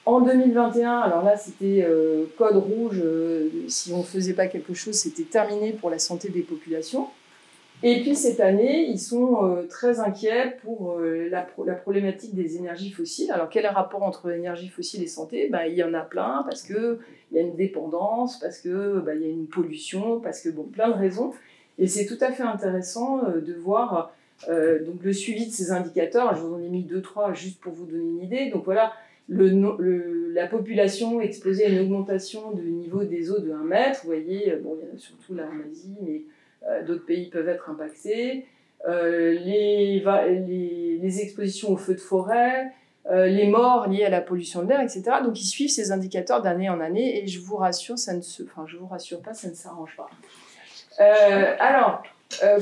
En 0.07 0.21
2021, 0.21 0.99
alors 0.99 1.21
là, 1.21 1.35
c'était 1.35 1.83
euh, 1.85 2.27
code 2.37 2.55
rouge. 2.55 3.01
Euh, 3.03 3.49
si 3.67 3.91
on 3.91 3.97
ne 3.97 4.03
faisait 4.03 4.31
pas 4.31 4.47
quelque 4.47 4.73
chose, 4.73 4.95
c'était 4.95 5.23
terminé 5.23 5.73
pour 5.73 5.89
la 5.89 5.99
santé 5.99 6.29
des 6.29 6.43
populations. 6.43 7.07
Et 7.83 8.01
puis 8.01 8.15
cette 8.15 8.39
année, 8.39 8.87
ils 8.87 8.99
sont 8.99 9.45
euh, 9.45 9.63
très 9.67 9.99
inquiets 9.99 10.57
pour 10.63 10.99
la, 10.99 11.47
la, 11.65 11.73
problématique 11.75 12.33
des 12.33 12.57
énergies 12.57 12.91
fossiles. 12.91 13.31
Alors 13.31 13.49
quel 13.49 13.65
est 13.65 13.67
le 13.67 13.73
rapport 13.73 14.01
entre 14.01 14.31
énergie 14.31 14.67
fossile 14.67 15.03
et 15.03 15.07
santé? 15.07 15.47
Ben, 15.51 15.65
Il 15.65 15.75
y 15.75 15.83
en 15.83 15.93
a 15.93 16.01
plein 16.01 16.43
parce 16.47 16.63
qu'il 16.63 16.97
y 17.33 17.37
a 17.37 17.41
une 17.41 17.55
dépendance, 17.55 18.39
parce 18.39 18.59
qu'il 18.59 19.01
ben, 19.05 19.21
y 19.21 19.25
a 19.25 19.29
une 19.29 19.47
pollution, 19.47 20.19
parce 20.19 20.41
que 20.41 20.49
bon, 20.49 20.63
plein 20.63 20.89
de 20.89 20.95
raisons. 20.95 21.33
Et 21.77 21.85
c'est 21.85 22.07
tout 22.07 22.17
à 22.21 22.31
fait 22.31 22.43
intéressant 22.43 23.21
de 23.29 23.53
voir 23.53 24.11
donc 24.49 25.03
le 25.03 25.13
suivi 25.13 25.45
de 25.45 25.51
ces 25.51 25.71
indicateurs. 25.71 26.35
Je 26.35 26.41
vous 26.41 26.55
en 26.55 26.59
ai 26.59 26.69
mis 26.69 26.83
deux, 26.83 27.01
trois 27.01 27.33
juste 27.33 27.59
pour 27.59 27.73
vous 27.73 27.85
donner 27.85 28.09
une 28.09 28.23
idée. 28.23 28.49
Donc 28.49 28.65
voilà, 28.65 28.93
le, 29.29 30.31
la 30.33 30.47
population 30.47 31.21
exposée 31.21 31.65
à 31.65 31.69
une 31.69 31.79
augmentation 31.79 32.51
du 32.51 32.69
niveau 32.71 33.03
des 33.03 33.31
eaux 33.31 33.39
de 33.39 33.51
1 33.51 33.63
mètre. 33.63 34.01
Vous 34.03 34.07
voyez, 34.07 34.51
euh, 34.51 34.59
bon, 34.61 34.77
il 34.79 34.87
y 34.87 34.91
en 34.91 34.95
a 34.95 34.97
surtout 34.97 35.35
Asie, 35.69 35.95
mais 36.01 36.15
euh, 36.15 36.19
d'autres 36.85 37.05
pays 37.05 37.29
peuvent 37.29 37.49
être 37.49 37.69
impactés. 37.69 38.45
Euh, 38.87 39.33
les, 39.33 39.99
les, 39.99 40.99
les, 41.01 41.21
expositions 41.21 41.71
aux 41.71 41.77
feux 41.77 41.95
de 41.95 41.99
forêt, 41.99 42.71
les 43.09 43.47
morts 43.47 43.87
liées 43.87 44.03
à 44.03 44.09
la 44.09 44.21
pollution 44.21 44.63
de 44.63 44.69
l'air, 44.69 44.81
etc. 44.81 45.03
Donc 45.23 45.39
ils 45.41 45.47
suivent 45.47 45.69
ces 45.69 45.91
indicateurs 45.91 46.41
d'année 46.41 46.69
en 46.69 46.79
année 46.81 47.23
et 47.23 47.27
je 47.27 47.39
vous 47.39 47.55
rassure, 47.55 47.97
ça 47.97 48.13
ne 48.13 48.21
se, 48.21 48.43
enfin 48.43 48.65
je 48.67 48.77
vous 48.77 48.87
rassure 48.87 49.21
pas, 49.21 49.33
ça 49.33 49.49
ne 49.49 49.55
s'arrange 49.55 49.95
pas. 49.95 50.09
alors, 51.59 52.03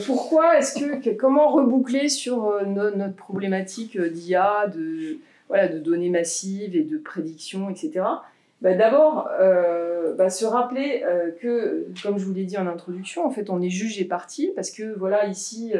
pourquoi 0.06 0.60
est-ce 0.60 0.80
que, 0.80 1.10
comment 1.16 1.50
reboucler 1.52 2.10
sur 2.10 2.64
notre 2.66 3.16
problématique 3.16 4.00
d'IA, 4.00 4.68
de 4.68 5.18
voilà, 5.48 5.68
de 5.68 5.80
données 5.80 6.10
massives 6.10 6.76
et 6.76 6.84
de 6.84 6.98
prédictions, 6.98 7.70
etc. 7.70 8.06
Bah, 8.62 8.74
D'abord, 8.74 9.30
euh, 9.40 10.16
bah, 10.16 10.30
se 10.30 10.46
rappeler 10.46 11.04
euh, 11.06 11.32
que, 11.40 11.88
comme 12.02 12.18
je 12.18 12.26
vous 12.26 12.34
l'ai 12.34 12.46
dit 12.46 12.58
en 12.58 12.68
introduction, 12.68 13.26
en 13.26 13.32
fait, 13.32 13.50
on 13.50 13.62
est 13.62 13.70
juge 13.70 14.00
et 14.00 14.06
parti 14.06 14.52
parce 14.56 14.72
que, 14.72 14.96
voilà, 14.98 15.28
ici, 15.28 15.74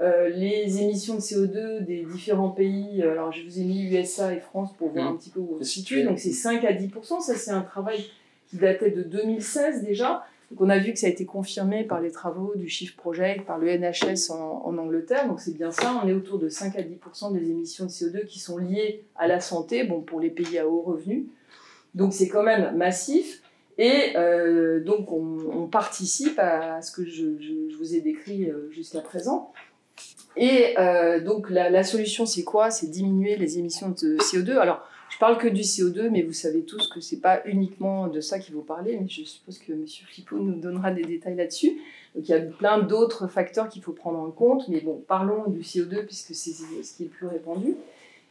euh, 0.00 0.28
les 0.28 0.80
émissions 0.80 1.14
de 1.14 1.20
CO2 1.20 1.84
des 1.84 2.04
différents 2.04 2.50
pays, 2.50 3.02
alors 3.02 3.32
je 3.32 3.44
vous 3.44 3.58
ai 3.58 3.64
mis 3.64 3.82
USA 3.84 4.32
et 4.32 4.40
France 4.40 4.72
pour 4.78 4.90
voir 4.90 5.10
mmh. 5.10 5.14
un 5.14 5.16
petit 5.16 5.30
peu 5.30 5.40
où 5.40 5.56
on 5.56 5.58
se 5.58 5.64
situe, 5.64 6.02
donc 6.04 6.18
c'est 6.18 6.32
5 6.32 6.64
à 6.64 6.72
10%, 6.72 7.20
ça 7.20 7.34
c'est 7.34 7.50
un 7.50 7.60
travail 7.60 8.06
qui 8.48 8.56
datait 8.56 8.90
de 8.90 9.02
2016 9.02 9.82
déjà, 9.82 10.24
donc 10.50 10.62
on 10.62 10.68
a 10.68 10.78
vu 10.78 10.92
que 10.92 10.98
ça 10.98 11.06
a 11.06 11.10
été 11.10 11.24
confirmé 11.24 11.84
par 11.84 12.00
les 12.00 12.10
travaux 12.10 12.54
du 12.56 12.68
Shift 12.68 12.96
Project, 12.96 13.46
par 13.46 13.58
le 13.58 13.68
NHS 13.68 14.30
en, 14.30 14.76
Angleterre. 14.78 15.28
Donc 15.28 15.40
c'est 15.40 15.54
bien 15.54 15.70
ça, 15.70 16.00
on 16.02 16.08
est 16.08 16.12
autour 16.12 16.38
de 16.38 16.48
5 16.48 16.76
à 16.76 16.82
10% 16.82 17.32
des 17.32 17.50
émissions 17.50 17.84
de 17.84 17.90
CO2 17.90 18.24
qui 18.26 18.40
sont 18.40 18.58
liées 18.58 19.04
à 19.16 19.28
la 19.28 19.40
santé, 19.40 19.84
bon 19.84 20.00
pour 20.00 20.18
les 20.18 20.30
pays 20.30 20.58
à 20.58 20.66
haut 20.66 20.82
revenu. 20.82 21.26
Donc 21.94 22.12
c'est 22.12 22.28
quand 22.28 22.42
même 22.42 22.76
massif. 22.76 23.42
Et 23.78 24.12
euh, 24.16 24.80
donc 24.80 25.10
on, 25.10 25.66
participe 25.68 26.38
à 26.38 26.82
ce 26.82 26.92
que 26.92 27.04
je, 27.04 27.24
vous 27.78 27.94
ai 27.94 28.00
décrit 28.00 28.50
euh, 28.50 28.70
jusqu'à 28.70 29.00
présent. 29.00 29.52
Et 30.36 30.78
euh, 30.78 31.20
donc 31.20 31.48
la, 31.48 31.82
solution 31.82 32.26
c'est 32.26 32.42
quoi? 32.42 32.70
C'est 32.70 32.88
diminuer 32.88 33.36
les 33.36 33.58
émissions 33.58 33.88
de 33.88 34.18
CO2. 34.18 34.58
Alors 34.58 34.86
je 35.08 35.18
parle 35.18 35.38
que 35.38 35.48
du 35.48 35.62
CO2, 35.62 36.10
mais 36.10 36.22
vous 36.22 36.32
savez 36.32 36.62
tous 36.62 36.88
que 36.88 37.00
c'est 37.00 37.20
pas 37.20 37.40
uniquement 37.46 38.08
de 38.08 38.20
ça 38.20 38.38
qu'il 38.38 38.54
faut 38.54 38.60
parler, 38.60 38.98
mais 39.00 39.08
je 39.08 39.22
suppose 39.22 39.58
que 39.58 39.72
M. 39.72 39.86
Flippo 39.86 40.38
nous 40.38 40.60
donnera 40.60 40.90
des 40.90 41.04
détails 41.04 41.36
là-dessus. 41.36 41.80
Donc 42.14 42.28
il 42.28 42.32
y 42.32 42.34
a 42.34 42.40
plein 42.40 42.80
d'autres 42.80 43.28
facteurs 43.28 43.68
qu'il 43.68 43.82
faut 43.82 43.92
prendre 43.92 44.18
en 44.18 44.30
compte, 44.30 44.68
mais 44.68 44.80
bon, 44.80 45.02
parlons 45.06 45.48
du 45.48 45.60
CO2 45.60 46.04
puisque 46.04 46.34
c'est 46.34 46.50
ce 46.50 46.96
qui 46.96 47.04
est 47.04 47.06
le 47.06 47.10
plus 47.10 47.26
répandu. 47.26 47.76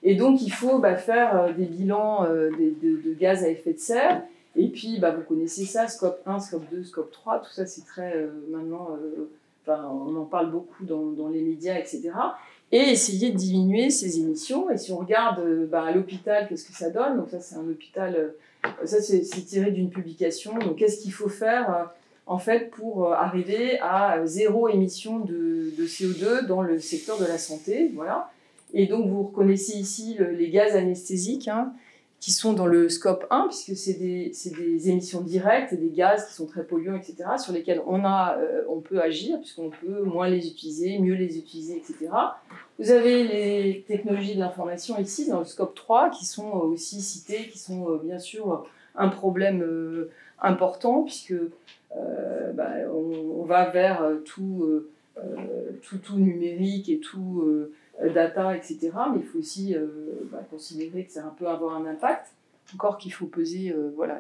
Et 0.03 0.15
donc 0.15 0.41
il 0.41 0.51
faut 0.51 0.79
bah, 0.79 0.95
faire 0.95 1.41
euh, 1.41 1.53
des 1.53 1.65
bilans 1.65 2.25
euh, 2.25 2.49
de, 2.51 3.13
gaz 3.13 3.43
à 3.43 3.49
effet 3.49 3.73
de 3.73 3.79
serre. 3.79 4.23
Et 4.55 4.67
puis 4.69 4.99
bah, 4.99 5.11
vous 5.11 5.23
connaissez 5.23 5.65
ça, 5.65 5.87
scope 5.87 6.21
1, 6.25 6.39
scope 6.39 6.69
2, 6.71 6.83
scope 6.83 7.11
3, 7.11 7.39
tout 7.39 7.51
ça 7.51 7.65
c'est 7.65 7.85
très 7.85 8.15
euh, 8.15 8.29
maintenant, 8.49 8.89
enfin, 9.63 9.87
on 9.91 10.15
en 10.15 10.25
parle 10.25 10.51
beaucoup 10.51 10.85
dans, 10.85 11.27
les 11.29 11.41
médias, 11.41 11.77
etc 11.77 12.11
et 12.71 12.91
essayer 12.91 13.31
de 13.31 13.35
diminuer 13.35 13.89
ces 13.89 14.19
émissions. 14.19 14.69
Et 14.69 14.77
si 14.77 14.91
on 14.91 14.97
regarde 14.97 15.43
bah, 15.71 15.85
à 15.85 15.91
l'hôpital, 15.91 16.47
qu'est-ce 16.47 16.67
que 16.67 16.75
ça 16.75 16.91
donne? 16.91 17.17
Donc 17.17 17.31
ça, 17.31 17.39
c'est 17.39 17.55
un 17.55 17.67
hôpital, 17.67 18.35
ça 18.85 19.01
c'est 19.01 19.21
tiré 19.21 19.71
d'une 19.71 19.89
publication. 19.89 20.55
Donc 20.59 20.75
qu'est-ce 20.75 21.01
qu'il 21.01 21.11
faut 21.11 21.29
faire 21.29 21.89
en 22.27 22.37
fait 22.37 22.69
pour 22.69 23.11
arriver 23.11 23.79
à 23.79 24.21
zéro 24.25 24.69
émission 24.69 25.17
de, 25.17 25.73
de, 25.75 25.87
CO2 25.87 26.45
dans 26.45 26.61
le 26.61 26.77
secteur 26.77 27.17
de 27.17 27.25
la 27.25 27.39
santé? 27.39 27.89
Voilà. 27.95 28.29
Et 28.73 28.87
donc 28.87 29.07
vous 29.07 29.23
reconnaissez 29.23 29.77
ici 29.77 30.17
les 30.19 30.49
gaz 30.49 30.75
anesthésiques. 30.75 31.47
Hein, 31.47 31.73
qui 32.19 32.31
sont 32.31 32.53
dans 32.53 32.65
le 32.65 32.89
scope 32.89 33.25
1, 33.29 33.47
puisque 33.47 33.77
c'est 33.77 33.93
des, 33.93 34.31
des, 34.57 34.89
émissions 34.89 35.21
directes, 35.21 35.73
des 35.73 35.89
gaz 35.89 36.27
qui 36.27 36.33
sont 36.33 36.47
très 36.47 36.63
polluants, 36.63 36.95
etc., 36.95 37.15
sur 37.37 37.53
lesquels 37.53 37.81
on, 37.87 38.03
a, 38.03 38.37
euh, 38.37 38.63
on 38.67 38.81
peut 38.81 39.01
agir, 39.01 39.39
puisqu'on 39.39 39.69
peut 39.69 40.03
moins 40.03 40.27
les 40.27 40.47
utiliser, 40.47 40.99
mieux 40.99 41.15
les 41.15 41.37
utiliser, 41.37 41.77
etc. 41.77 42.11
Vous 42.77 42.91
avez 42.91 43.23
les 43.23 43.85
technologies 43.87 44.35
de 44.35 44.39
l'information 44.39 44.99
ici, 44.99 45.29
dans 45.29 45.39
le 45.39 45.45
scope 45.45 45.75
3, 45.75 46.09
qui 46.09 46.25
sont 46.25 46.49
aussi 46.49 47.01
citées, 47.01 47.47
qui 47.49 47.57
sont 47.57 47.89
euh, 47.89 47.97
bien 48.03 48.19
sûr 48.19 48.67
un 48.95 49.07
problème 49.07 49.61
euh, 49.61 50.11
important, 50.41 51.03
puisque 51.03 51.35
bah, 52.53 52.69
on, 52.93 53.43
va 53.43 53.69
vers 53.69 54.03
tout, 54.23 54.83
tout, 55.81 55.97
tout, 55.97 56.17
numérique 56.17 56.87
et 56.89 56.99
tout 56.99 57.43
data, 58.07 58.55
etc. 58.55 58.91
Mais 59.13 59.19
il 59.19 59.25
faut 59.25 59.39
aussi 59.39 59.75
euh, 59.75 59.87
bah, 60.31 60.39
considérer 60.49 61.03
que 61.03 61.11
ça 61.11 61.33
peut 61.37 61.47
avoir 61.47 61.75
un 61.75 61.85
impact. 61.85 62.27
Encore 62.73 62.97
qu'il 62.97 63.11
faut 63.11 63.25
peser 63.25 63.71
euh, 63.71 63.91
voilà, 63.95 64.19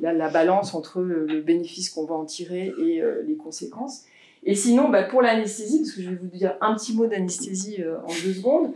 la, 0.00 0.28
balance 0.28 0.74
entre 0.74 1.00
le 1.00 1.40
bénéfice 1.40 1.90
qu'on 1.90 2.04
va 2.04 2.14
en 2.14 2.24
tirer 2.24 2.72
et 2.80 3.02
les 3.26 3.34
conséquences. 3.34 4.04
Et 4.44 4.54
sinon, 4.54 4.88
bah, 4.88 5.02
pour 5.02 5.22
l'anesthésie, 5.22 5.78
parce 5.78 5.90
que 5.90 6.02
je 6.02 6.10
vais 6.10 6.16
vous 6.16 6.28
dire 6.28 6.56
un 6.60 6.74
petit 6.74 6.94
mot 6.94 7.06
d'anesthésie 7.06 7.82
en 8.06 8.12
deux 8.24 8.32
secondes, 8.32 8.72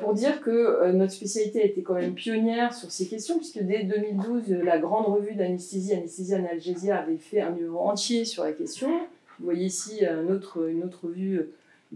pour 0.00 0.14
dire 0.14 0.40
que 0.40 0.90
notre 0.90 1.12
spécialité 1.12 1.62
a 1.62 1.64
été 1.66 1.82
quand 1.82 1.94
même 1.94 2.14
pionnière 2.14 2.74
sur 2.74 2.90
ces 2.90 3.06
questions, 3.06 3.36
puisque 3.36 3.60
dès 3.60 3.84
2012, 3.84 4.50
la 4.64 4.78
grande 4.78 5.06
revue 5.06 5.34
d'anesthésie, 5.34 5.94
Anesthésie 5.94 6.34
Analgésia, 6.34 6.98
avait 6.98 7.18
fait 7.18 7.40
un 7.40 7.52
numéro 7.52 7.78
entier 7.78 8.24
sur 8.24 8.42
la 8.42 8.52
question. 8.52 8.88
Vous 9.38 9.44
voyez 9.44 9.66
ici 9.66 10.04
un 10.04 10.26
autre, 10.26 10.68
une 10.68 10.82
autre 10.82 11.04
revue 11.04 11.46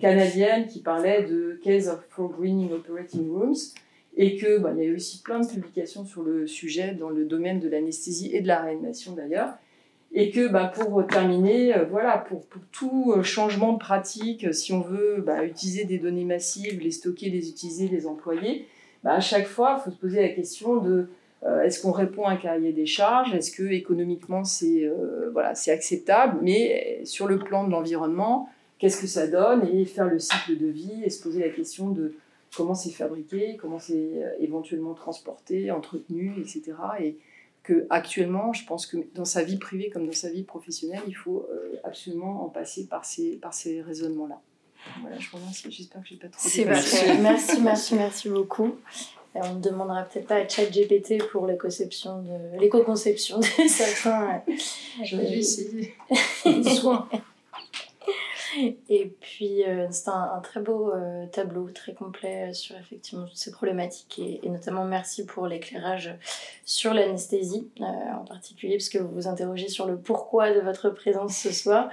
canadienne 0.00 0.66
qui 0.66 0.80
parlait 0.80 1.24
de 1.24 1.60
Case 1.62 1.88
of 1.88 2.06
Pro 2.08 2.28
Greening 2.28 2.72
Operating 2.72 3.30
Rooms 3.30 3.74
et 4.16 4.36
que 4.36 4.58
bah, 4.58 4.72
il 4.74 4.82
y 4.82 4.86
a 4.86 4.88
eu 4.88 4.96
aussi 4.96 5.22
plein 5.22 5.40
de 5.40 5.46
publications 5.46 6.04
sur 6.04 6.22
le 6.22 6.46
sujet 6.46 6.92
dans 6.92 7.08
le 7.08 7.24
domaine 7.24 7.60
de 7.60 7.68
l'anesthésie 7.68 8.34
et 8.34 8.40
de 8.40 8.48
la 8.48 8.60
réanimation 8.60 9.12
d'ailleurs. 9.12 9.54
Et 10.14 10.30
que 10.30 10.48
bah, 10.48 10.70
pour 10.74 11.06
terminer 11.06 11.74
euh, 11.74 11.84
voilà 11.84 12.18
pour, 12.18 12.44
pour, 12.46 12.60
tout 12.70 13.14
euh, 13.16 13.22
changement 13.22 13.72
de 13.72 13.78
pratique 13.78 14.52
si 14.52 14.74
on 14.74 14.82
veut 14.82 15.22
bah, 15.26 15.42
utiliser 15.44 15.84
des 15.84 15.96
données 15.96 16.26
massives 16.26 16.80
les 16.80 16.90
stocker 16.90 17.30
les 17.30 17.48
utiliser 17.48 17.88
les 17.88 18.06
employer 18.06 18.66
bah, 19.02 19.12
à 19.12 19.20
chaque 19.20 19.46
fois 19.46 19.78
il 19.78 19.84
faut 19.84 19.90
se 19.90 19.96
poser 19.98 20.20
la 20.20 20.28
question 20.28 20.76
de 20.76 21.08
euh, 21.44 21.62
est-ce 21.62 21.80
qu'on 21.80 21.92
répond 21.92 22.24
à 22.26 22.32
un 22.32 22.36
cahier 22.36 22.72
des 22.72 22.86
charges? 22.86 23.34
Est-ce 23.34 23.50
que 23.50 23.62
économiquement 23.62 24.44
c'est 24.44 24.86
voilà, 25.32 25.54
c'est 25.54 25.72
acceptable? 25.72 26.38
Mais 26.42 27.00
sur 27.04 27.26
le 27.26 27.38
plan 27.38 27.66
de 27.66 27.70
l'environnement, 27.70 28.48
qu'est-ce 28.82 29.00
que 29.00 29.06
ça 29.06 29.28
donne 29.28 29.64
et 29.72 29.84
faire 29.84 30.08
le 30.08 30.18
cycle 30.18 30.58
de 30.58 30.66
vie 30.66 31.04
et 31.04 31.08
se 31.08 31.22
poser 31.22 31.40
la 31.40 31.50
question 31.50 31.90
de 31.90 32.16
comment 32.56 32.74
c'est 32.74 32.90
fabriqué, 32.90 33.56
comment 33.56 33.78
c'est 33.78 33.94
euh, 33.94 34.34
éventuellement 34.40 34.92
transporté, 34.92 35.70
entretenu, 35.70 36.34
etc. 36.40 36.72
Et 36.98 37.16
que 37.62 37.86
actuellement, 37.90 38.52
je 38.52 38.66
pense 38.66 38.86
que 38.86 38.96
dans 39.14 39.24
sa 39.24 39.44
vie 39.44 39.56
privée 39.56 39.88
comme 39.88 40.06
dans 40.06 40.12
sa 40.12 40.30
vie 40.30 40.42
professionnelle, 40.42 41.02
il 41.06 41.14
faut 41.14 41.46
euh, 41.48 41.76
absolument 41.84 42.44
en 42.44 42.48
passer 42.48 42.88
par 42.88 43.04
ces, 43.04 43.36
par 43.36 43.54
ces 43.54 43.80
raisonnements-là. 43.82 44.40
Voilà, 45.00 45.16
je 45.16 45.30
vous 45.30 45.36
remercie. 45.36 45.70
J'espère 45.70 46.02
que 46.02 46.08
j'ai 46.08 46.16
pas 46.16 46.26
trop. 46.26 46.40
C'est 46.48 46.64
parfait. 46.64 47.18
merci, 47.20 47.60
merci, 47.60 47.94
merci 47.94 48.28
beaucoup. 48.30 48.74
on 49.36 49.54
ne 49.54 49.60
demandera 49.60 50.02
peut-être 50.02 50.26
pas 50.26 50.38
à 50.38 50.48
ChatGPT 50.48 51.22
pour 51.30 51.46
l'éco-conception 51.46 52.22
de, 52.22 52.58
l'éco-conception 52.58 53.38
de 53.38 53.44
certains. 53.68 54.42
Je 55.04 55.16
vais 55.18 55.38
essayer. 55.38 55.94
Soin. 56.64 57.08
Et 58.88 59.14
puis, 59.20 59.64
euh, 59.64 59.86
c'est 59.90 60.08
un, 60.08 60.40
très 60.42 60.60
beau 60.60 60.92
euh, 60.92 61.26
tableau, 61.26 61.70
très 61.70 61.94
complet 61.94 62.50
euh, 62.50 62.52
sur 62.52 62.76
effectivement 62.76 63.26
toutes 63.26 63.36
ces 63.36 63.50
problématiques. 63.50 64.18
Et, 64.18 64.48
notamment, 64.48 64.84
merci 64.84 65.24
pour 65.24 65.46
l'éclairage 65.46 66.14
sur 66.64 66.94
l'anesthésie 66.94 67.68
en 67.80 68.24
particulier, 68.24 68.76
parce 68.76 68.88
que 68.88 68.98
vous 68.98 69.12
vous 69.12 69.28
interrogez 69.28 69.68
sur 69.68 69.86
le 69.86 69.96
pourquoi 69.96 70.52
de 70.52 70.60
votre 70.60 70.90
présence 70.90 71.36
ce 71.36 71.52
soir. 71.52 71.90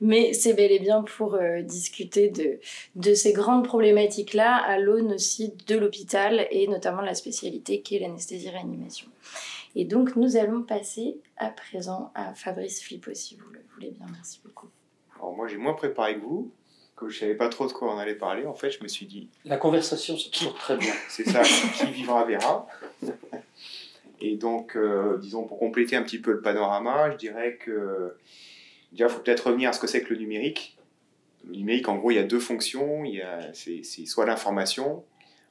Mais 0.00 0.32
c'est 0.32 0.54
bel 0.54 0.70
et 0.70 0.78
bien 0.78 1.02
pour 1.02 1.38
discuter 1.62 2.28
de, 2.28 2.58
de 2.96 3.14
ces 3.14 3.32
grandes 3.32 3.64
problématiques-là 3.64 4.56
à 4.56 4.78
l'aune 4.78 5.12
aussi 5.12 5.54
de 5.66 5.76
l'hôpital 5.76 6.46
et 6.50 6.66
notamment 6.68 7.02
la 7.02 7.14
spécialité 7.14 7.80
qui 7.82 7.96
est 7.96 8.00
l'anesthésie-réanimation. 8.00 9.08
Et 9.74 9.84
donc, 9.84 10.16
nous 10.16 10.36
allons 10.36 10.62
passer 10.62 11.16
à 11.36 11.48
présent 11.48 12.12
à 12.14 12.34
Fabrice 12.34 12.82
Flippo, 12.82 13.12
si 13.14 13.36
vous 13.36 13.50
le 13.50 13.60
voulez 13.74 13.90
bien. 13.90 14.06
Merci 14.12 14.40
beaucoup. 14.44 14.68
Alors 15.22 15.36
moi 15.36 15.46
j'ai 15.46 15.56
moins 15.56 15.74
préparé 15.74 16.16
que 16.16 16.20
vous, 16.20 16.52
que 16.96 17.08
je 17.08 17.20
savais 17.20 17.34
pas 17.36 17.48
trop 17.48 17.66
de 17.66 17.72
quoi 17.72 17.94
on 17.94 17.98
allait 17.98 18.16
parler. 18.16 18.44
En 18.44 18.54
fait, 18.54 18.70
je 18.70 18.82
me 18.82 18.88
suis 18.88 19.06
dit. 19.06 19.28
La 19.44 19.56
conversation, 19.56 20.18
c'est 20.18 20.30
toujours 20.30 20.54
très 20.54 20.76
bien. 20.76 20.92
C'est 21.08 21.24
ça, 21.24 21.42
qui 21.42 21.90
vivra 21.92 22.24
verra. 22.24 22.66
Et 24.20 24.36
donc, 24.36 24.76
euh, 24.76 25.18
disons, 25.18 25.44
pour 25.44 25.58
compléter 25.58 25.96
un 25.96 26.02
petit 26.02 26.18
peu 26.18 26.32
le 26.32 26.40
panorama, 26.40 27.10
je 27.12 27.16
dirais 27.16 27.56
que. 27.56 28.14
Déjà, 28.92 29.06
il 29.06 29.10
faut 29.10 29.20
peut-être 29.20 29.46
revenir 29.46 29.70
à 29.70 29.72
ce 29.72 29.80
que 29.80 29.86
c'est 29.86 30.02
que 30.02 30.12
le 30.12 30.20
numérique. 30.20 30.76
Le 31.44 31.56
numérique, 31.56 31.88
en 31.88 31.96
gros, 31.96 32.10
il 32.10 32.16
y 32.16 32.20
a 32.20 32.24
deux 32.24 32.40
fonctions. 32.40 33.04
Il 33.04 33.14
y 33.14 33.22
a, 33.22 33.52
c'est, 33.54 33.82
soit 33.84 34.26
l'information, 34.26 35.04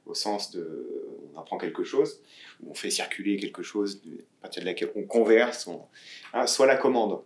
au 0.06 0.14
sens 0.14 0.52
de. 0.52 0.88
On 1.34 1.40
apprend 1.40 1.58
quelque 1.58 1.86
chose, 1.86 2.22
on 2.70 2.74
fait 2.74 2.90
circuler 2.90 3.38
quelque 3.38 3.64
chose 3.64 4.02
à 4.40 4.42
partir 4.42 4.62
de 4.62 4.68
laquelle 4.68 4.92
on 4.98 5.04
converse, 5.04 5.70
ah, 6.34 6.46
soit 6.46 6.66
la 6.66 6.76
commande 6.76 7.22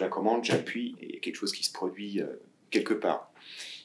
la 0.00 0.08
commande, 0.08 0.44
j'appuie 0.44 0.96
et 1.00 1.06
il 1.06 1.14
y 1.14 1.16
a 1.16 1.20
quelque 1.20 1.36
chose 1.36 1.52
qui 1.52 1.64
se 1.64 1.72
produit 1.72 2.20
euh, 2.20 2.26
quelque 2.70 2.94
part. 2.94 3.30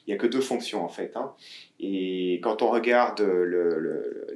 Il 0.06 0.10
n'y 0.10 0.14
a 0.14 0.16
que 0.16 0.26
deux 0.26 0.40
fonctions 0.40 0.84
en 0.84 0.88
fait. 0.88 1.12
Hein. 1.16 1.32
Et 1.78 2.40
quand 2.42 2.62
on 2.62 2.70
regarde 2.70 3.20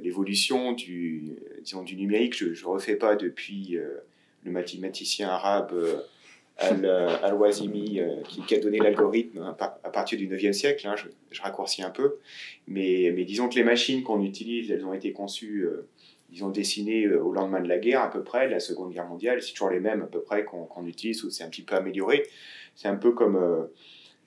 l'évolution 0.01 0.71
du, 0.71 1.35
disons, 1.61 1.83
du 1.83 1.95
numérique, 1.95 2.35
je 2.35 2.45
ne 2.45 2.67
refais 2.67 2.95
pas 2.95 3.15
depuis 3.15 3.77
euh, 3.77 3.97
le 4.43 4.51
mathématicien 4.51 5.27
arabe 5.27 5.73
euh, 5.73 7.17
Al-Wazimi 7.21 7.99
qui, 8.47 8.55
a 8.55 8.59
donné 8.59 8.79
l'algorithme 8.79 9.39
hein, 9.39 9.57
à 9.59 9.89
partir 9.89 10.17
du 10.17 10.27
9e 10.27 10.53
siècle, 10.53 10.87
hein, 10.87 10.95
je, 11.31 11.41
raccourcis 11.41 11.83
un 11.83 11.89
peu, 11.89 12.15
mais, 12.67 13.11
mais 13.13 13.25
disons 13.25 13.49
que 13.49 13.55
les 13.55 13.63
machines 13.63 14.03
qu'on 14.03 14.23
utilise, 14.23 14.71
elles 14.71 14.85
ont 14.85 14.93
été 14.93 15.11
conçues 15.11 15.67
ils 16.37 16.43
ont 16.43 16.49
dessiné 16.49 17.05
euh, 17.05 17.21
au 17.21 17.31
lendemain 17.31 17.59
de 17.61 17.67
la 17.67 17.79
guerre 17.79 18.01
à 18.01 18.09
peu 18.09 18.23
près, 18.23 18.47
la 18.47 18.59
Seconde 18.59 18.93
Guerre 18.93 19.07
mondiale, 19.07 19.41
c'est 19.41 19.53
toujours 19.53 19.71
les 19.71 19.79
mêmes 19.79 20.03
à 20.03 20.05
peu 20.05 20.21
près 20.21 20.45
qu'on 20.45 20.85
utilise 20.85 21.23
ou 21.23 21.29
c'est 21.29 21.43
un 21.43 21.49
petit 21.49 21.63
peu 21.63 21.75
amélioré. 21.75 22.23
C'est 22.75 22.87
un 22.87 22.95
peu 22.95 23.11
comme 23.11 23.35
euh, 23.35 23.63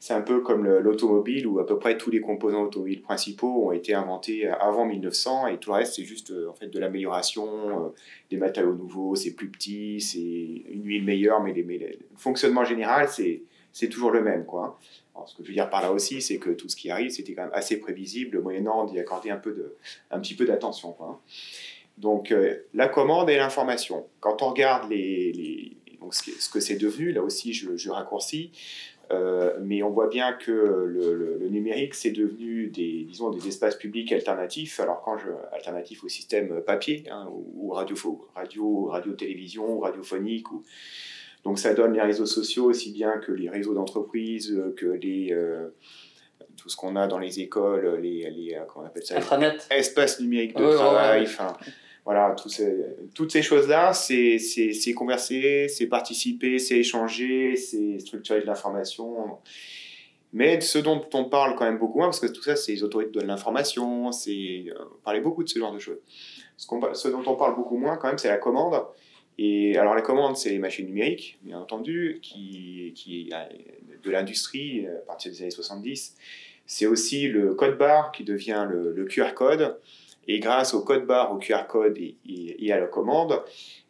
c'est 0.01 0.15
un 0.15 0.23
peu 0.23 0.41
comme 0.41 0.67
l'automobile 0.67 1.47
où 1.47 1.61
à 1.61 1.67
peu 1.67 1.79
près 1.79 1.99
tous 1.99 2.11
les 2.11 2.21
composants 2.21 2.63
automobiles 2.63 3.03
principaux 3.03 3.67
ont 3.67 3.73
été 3.73 3.93
inventés 3.95 4.49
avant 4.49 4.87
1900 4.87 5.49
et 5.49 5.59
tout 5.59 5.71
le 5.71 5.77
reste 5.77 5.95
c'est 5.95 6.05
juste 6.05 6.31
euh, 6.31 6.49
en 6.49 6.55
fait 6.55 6.69
de 6.69 6.79
l'amélioration, 6.81 7.93
des 8.31 8.39
matériaux 8.39 8.75
nouveaux, 8.75 9.15
c'est 9.15 9.35
plus 9.35 9.51
petit, 9.51 10.01
c'est 10.01 10.73
une 10.73 10.85
huile 10.85 11.05
meilleure, 11.05 11.43
mais, 11.43 11.53
les, 11.53 11.63
le 11.63 11.99
fonctionnement 12.17 12.65
général 12.65 13.09
c'est 13.09 13.43
c'est 13.73 13.89
toujours 13.89 14.11
le 14.11 14.23
même 14.23 14.45
quoi. 14.47 14.81
Alors, 15.15 15.29
ce 15.29 15.37
que 15.37 15.43
je 15.43 15.49
veux 15.49 15.55
dire 15.55 15.71
par 15.71 15.83
là 15.83 15.93
aussi, 15.93 16.23
c'est 16.23 16.39
que 16.39 16.51
tout 16.51 16.69
ce 16.69 16.77
qui 16.77 16.91
arrive, 16.91 17.11
c'était 17.11 17.35
quand 17.35 17.43
même 17.43 17.51
assez 17.53 17.79
prévisible, 17.79 18.41
moyennant 18.41 18.85
d'y 18.85 18.99
accorder 18.99 19.31
un 19.31 19.37
peu 19.37 19.53
de, 19.53 19.77
un 20.11 20.19
petit 20.19 20.35
peu 20.35 20.45
d'attention 20.45 20.93
quoi. 20.93 21.21
Donc 21.99 22.32
euh, 22.32 22.57
la 22.74 22.88
commande 22.88 23.28
et 23.30 23.36
l'information. 23.36 24.07
Quand 24.20 24.43
on 24.43 24.51
regarde 24.51 24.91
les, 24.91 25.76
donc, 26.01 26.14
ce 26.14 26.49
que 26.49 26.61
c'est 26.61 26.76
devenu, 26.76 27.12
là 27.12 27.22
aussi 27.22 27.53
je, 27.53 27.91
raccourcis, 27.91 28.53
euh, 29.12 29.57
mais 29.61 29.82
on 29.82 29.91
voit 29.91 30.09
bien 30.09 30.32
que 30.32 30.51
le, 30.51 31.49
numérique 31.51 31.95
c'est 31.95 32.12
devenu 32.12 32.68
des, 32.68 33.05
disons, 33.05 33.30
des 33.30 33.49
espaces 33.49 33.76
publics 33.76 34.12
alternatifs. 34.12 34.80
Alors 34.80 35.03
quand 35.03 35.18
je 35.18 35.28
alternatifs 35.53 36.05
au 36.05 36.09
système 36.09 36.62
papier 36.62 37.05
hein, 37.11 37.28
ou, 37.30 37.70
radio, 37.70 37.97
radio, 38.34 38.84
radio 38.84 39.12
télévision, 39.12 39.80
radiophonique 39.80 40.51
ou 40.53 40.62
donc 41.45 41.59
ça 41.59 41.74
donne 41.74 41.95
les 41.95 42.03
réseaux 42.03 42.26
sociaux 42.26 42.66
aussi 42.66 42.93
bien 42.93 43.18
que 43.18 43.32
les 43.32 43.49
réseaux 43.49 43.74
d'entreprise, 43.74 44.62
que 44.76 44.86
les 44.86 45.32
euh, 45.32 45.68
tout 46.61 46.69
ce 46.69 46.77
qu'on 46.77 46.95
a 46.97 47.07
dans 47.07 47.19
les 47.19 47.41
écoles, 47.41 48.01
les, 48.01 48.31
les 48.31 48.59
comment 48.69 48.85
on 48.85 48.89
appelle 48.89 49.05
ça, 49.05 49.17
espaces 49.71 50.21
numériques 50.21 50.57
de 50.57 50.75
travail, 50.75 51.23
enfin 51.25 51.57
voilà, 52.05 52.35
toutes 53.15 53.31
ces 53.31 53.43
choses-là, 53.43 53.93
c'est 53.93 54.93
converser, 54.95 55.69
c'est 55.69 55.87
participer, 55.87 56.59
c'est 56.59 56.79
échanger, 56.79 57.57
c'est 57.57 57.99
structurer 57.99 58.41
de 58.41 58.47
l'information. 58.47 59.39
Mais 60.33 60.61
ce 60.61 60.79
dont 60.79 61.05
on 61.13 61.25
parle 61.25 61.57
quand 61.57 61.65
même 61.65 61.79
beaucoup 61.79 61.99
moins, 61.99 62.09
parce 62.09 62.21
que 62.21 62.29
tout 62.29 62.43
ça, 62.43 62.57
c'est 62.57 62.73
les 62.73 62.83
autorités 62.85 63.19
de 63.19 63.27
l'information, 63.27 64.13
c'est 64.13 64.65
euh, 64.69 64.75
on 64.93 65.03
parlait 65.03 65.21
beaucoup 65.21 65.43
de 65.43 65.49
ce 65.49 65.59
genre 65.59 65.73
de 65.73 65.81
choses. 65.81 65.99
Ce, 66.57 66.67
ce, 66.95 67.09
dont 67.09 67.23
on 67.27 67.35
parle 67.35 67.57
beaucoup 67.57 67.77
moins 67.77 67.97
quand 67.97 68.07
même, 68.09 68.19
c'est 68.19 68.29
la 68.29 68.37
commande. 68.37 68.81
Et 69.39 69.77
alors 69.77 69.95
la 69.95 70.03
commande, 70.03 70.37
c'est 70.37 70.51
les 70.51 70.59
machines 70.59 70.87
numériques, 70.87 71.39
bien 71.43 71.59
entendu, 71.59 72.21
qui, 72.23 72.93
qui 72.95 73.31
de 74.03 74.11
l'industrie 74.11 74.87
à 74.87 75.07
partir 75.07 75.33
des 75.33 75.43
années 75.43 75.51
70. 75.51 76.17
C'est 76.73 76.87
aussi 76.87 77.27
le 77.27 77.55
code 77.55 77.79
barre 77.79 78.12
qui 78.12 78.23
devient 78.23 78.64
le, 78.71 79.05
QR 79.07 79.35
code. 79.35 79.77
Et 80.29 80.39
grâce 80.39 80.73
au 80.73 80.83
code 80.83 81.05
barre, 81.05 81.33
au 81.33 81.39
QR 81.39 81.66
code 81.68 81.99
et, 81.99 82.73
à 82.73 82.79
la 82.79 82.87
commande, 82.87 83.43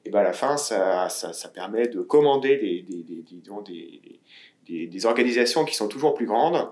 et 0.06 0.08
ben 0.08 0.20
à 0.20 0.22
la 0.22 0.32
fin, 0.32 0.56
ça, 0.56 1.10
ça, 1.10 1.48
permet 1.50 1.88
de 1.88 2.00
commander 2.00 2.56
des, 2.56 2.80
des, 2.80 3.22
des, 4.66 4.86
des, 4.86 5.06
organisations 5.06 5.66
qui 5.66 5.74
sont 5.74 5.88
toujours 5.88 6.14
plus 6.14 6.24
grandes. 6.24 6.70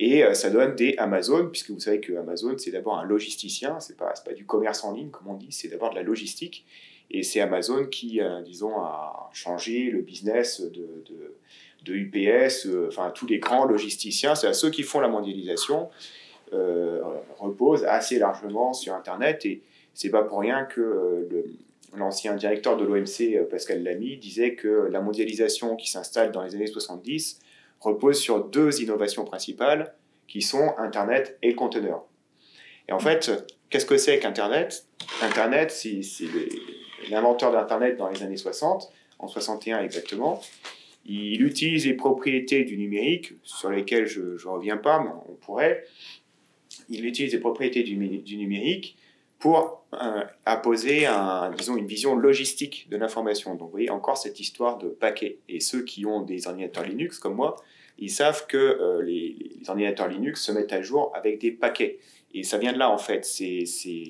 Et 0.00 0.24
euh, 0.24 0.34
ça 0.34 0.50
donne 0.50 0.74
des 0.74 0.96
Amazon, 0.98 1.48
puisque 1.48 1.70
vous 1.70 1.78
savez 1.78 2.00
que 2.00 2.14
Amazon, 2.14 2.58
c'est 2.58 2.72
d'abord 2.72 2.98
un 2.98 3.04
logisticien, 3.04 3.78
c'est 3.78 3.96
pas, 3.96 4.12
pas 4.24 4.32
du 4.32 4.44
commerce 4.46 4.82
en 4.82 4.92
ligne, 4.92 5.10
comme 5.10 5.28
on 5.28 5.34
dit, 5.34 5.52
c'est 5.52 5.68
d'abord 5.68 5.90
de 5.90 5.94
la 5.94 6.02
logistique. 6.02 6.66
Et 7.12 7.22
c'est 7.22 7.40
Amazon 7.40 7.86
qui, 7.86 8.20
euh, 8.20 8.42
disons, 8.42 8.76
a 8.80 9.30
changé 9.32 9.90
le 9.90 10.00
business 10.00 10.60
de, 10.60 11.04
de 11.84 11.94
UPS, 11.94 12.66
euh, 12.66 12.88
enfin 12.88 13.10
tous 13.14 13.26
les 13.26 13.38
grands 13.38 13.64
logisticiens, 13.64 14.34
c'est 14.34 14.46
à 14.46 14.54
ceux 14.54 14.70
qui 14.70 14.82
font 14.82 15.00
la 15.00 15.08
mondialisation. 15.08 15.90
Euh, 16.52 17.00
repose 17.38 17.84
assez 17.84 18.18
largement 18.18 18.72
sur 18.72 18.94
Internet. 18.94 19.44
Et 19.44 19.62
c'est 19.92 20.10
pas 20.10 20.22
pour 20.22 20.40
rien 20.40 20.64
que 20.64 20.80
euh, 20.80 21.42
l'ancien 21.96 22.34
directeur 22.34 22.76
de 22.76 22.84
l'OMC, 22.84 23.48
Pascal 23.50 23.82
Lamy, 23.82 24.16
disait 24.16 24.54
que 24.54 24.88
la 24.90 25.00
mondialisation 25.00 25.76
qui 25.76 25.90
s'installe 25.90 26.32
dans 26.32 26.42
les 26.42 26.54
années 26.54 26.66
70 26.66 27.40
repose 27.80 28.18
sur 28.18 28.44
deux 28.44 28.80
innovations 28.80 29.24
principales 29.24 29.94
qui 30.26 30.42
sont 30.42 30.74
Internet 30.78 31.38
et 31.42 31.50
le 31.50 31.54
conteneur. 31.54 32.04
Et 32.88 32.92
en 32.92 32.98
fait, 32.98 33.30
qu'est-ce 33.70 33.86
que 33.86 33.96
c'est 33.96 34.18
qu'Internet? 34.18 34.86
Internet, 35.22 35.70
c'est 35.70 36.00
l'inventeur 37.10 37.52
d'Internet 37.52 37.96
dans 37.96 38.08
les 38.08 38.22
années 38.22 38.36
60, 38.36 38.90
en 39.18 39.28
61 39.28 39.82
exactement. 39.82 40.40
Il 41.06 41.42
utilise 41.42 41.86
les 41.86 41.94
propriétés 41.94 42.64
du 42.64 42.78
numérique, 42.78 43.34
sur 43.42 43.70
lesquelles 43.70 44.06
je 44.06 44.20
ne 44.20 44.48
reviens 44.48 44.78
pas, 44.78 45.00
mais 45.02 45.10
on 45.28 45.34
pourrait, 45.34 45.84
il 46.88 47.06
utilise 47.06 47.32
les 47.32 47.40
propriétés 47.40 47.82
du, 47.82 47.96
numérique 47.96 48.96
pour 49.38 49.84
euh, 49.92 50.22
apposer 50.46 51.06
une 51.06 51.86
vision 51.86 52.16
logistique 52.16 52.88
de 52.90 52.96
l'information. 52.96 53.54
Donc 53.54 53.68
vous 53.68 53.72
voyez 53.72 53.90
encore 53.90 54.16
cette 54.16 54.40
histoire 54.40 54.78
de 54.78 54.88
paquets. 54.88 55.38
Et 55.48 55.60
ceux 55.60 55.82
qui 55.82 56.06
ont 56.06 56.22
des 56.22 56.46
ordinateurs 56.46 56.84
Linux 56.84 57.18
comme 57.18 57.34
moi, 57.34 57.56
ils 57.98 58.10
savent 58.10 58.46
que 58.46 58.56
euh, 58.56 59.02
les, 59.02 59.36
ordinateurs 59.68 60.08
Linux 60.08 60.42
se 60.42 60.52
mettent 60.52 60.72
à 60.72 60.82
jour 60.82 61.12
avec 61.14 61.40
des 61.40 61.52
paquets. 61.52 61.98
Et 62.32 62.42
ça 62.42 62.58
vient 62.58 62.72
de 62.72 62.78
là 62.78 62.90
en 62.90 62.98
fait. 62.98 63.24
C'est 63.24 63.64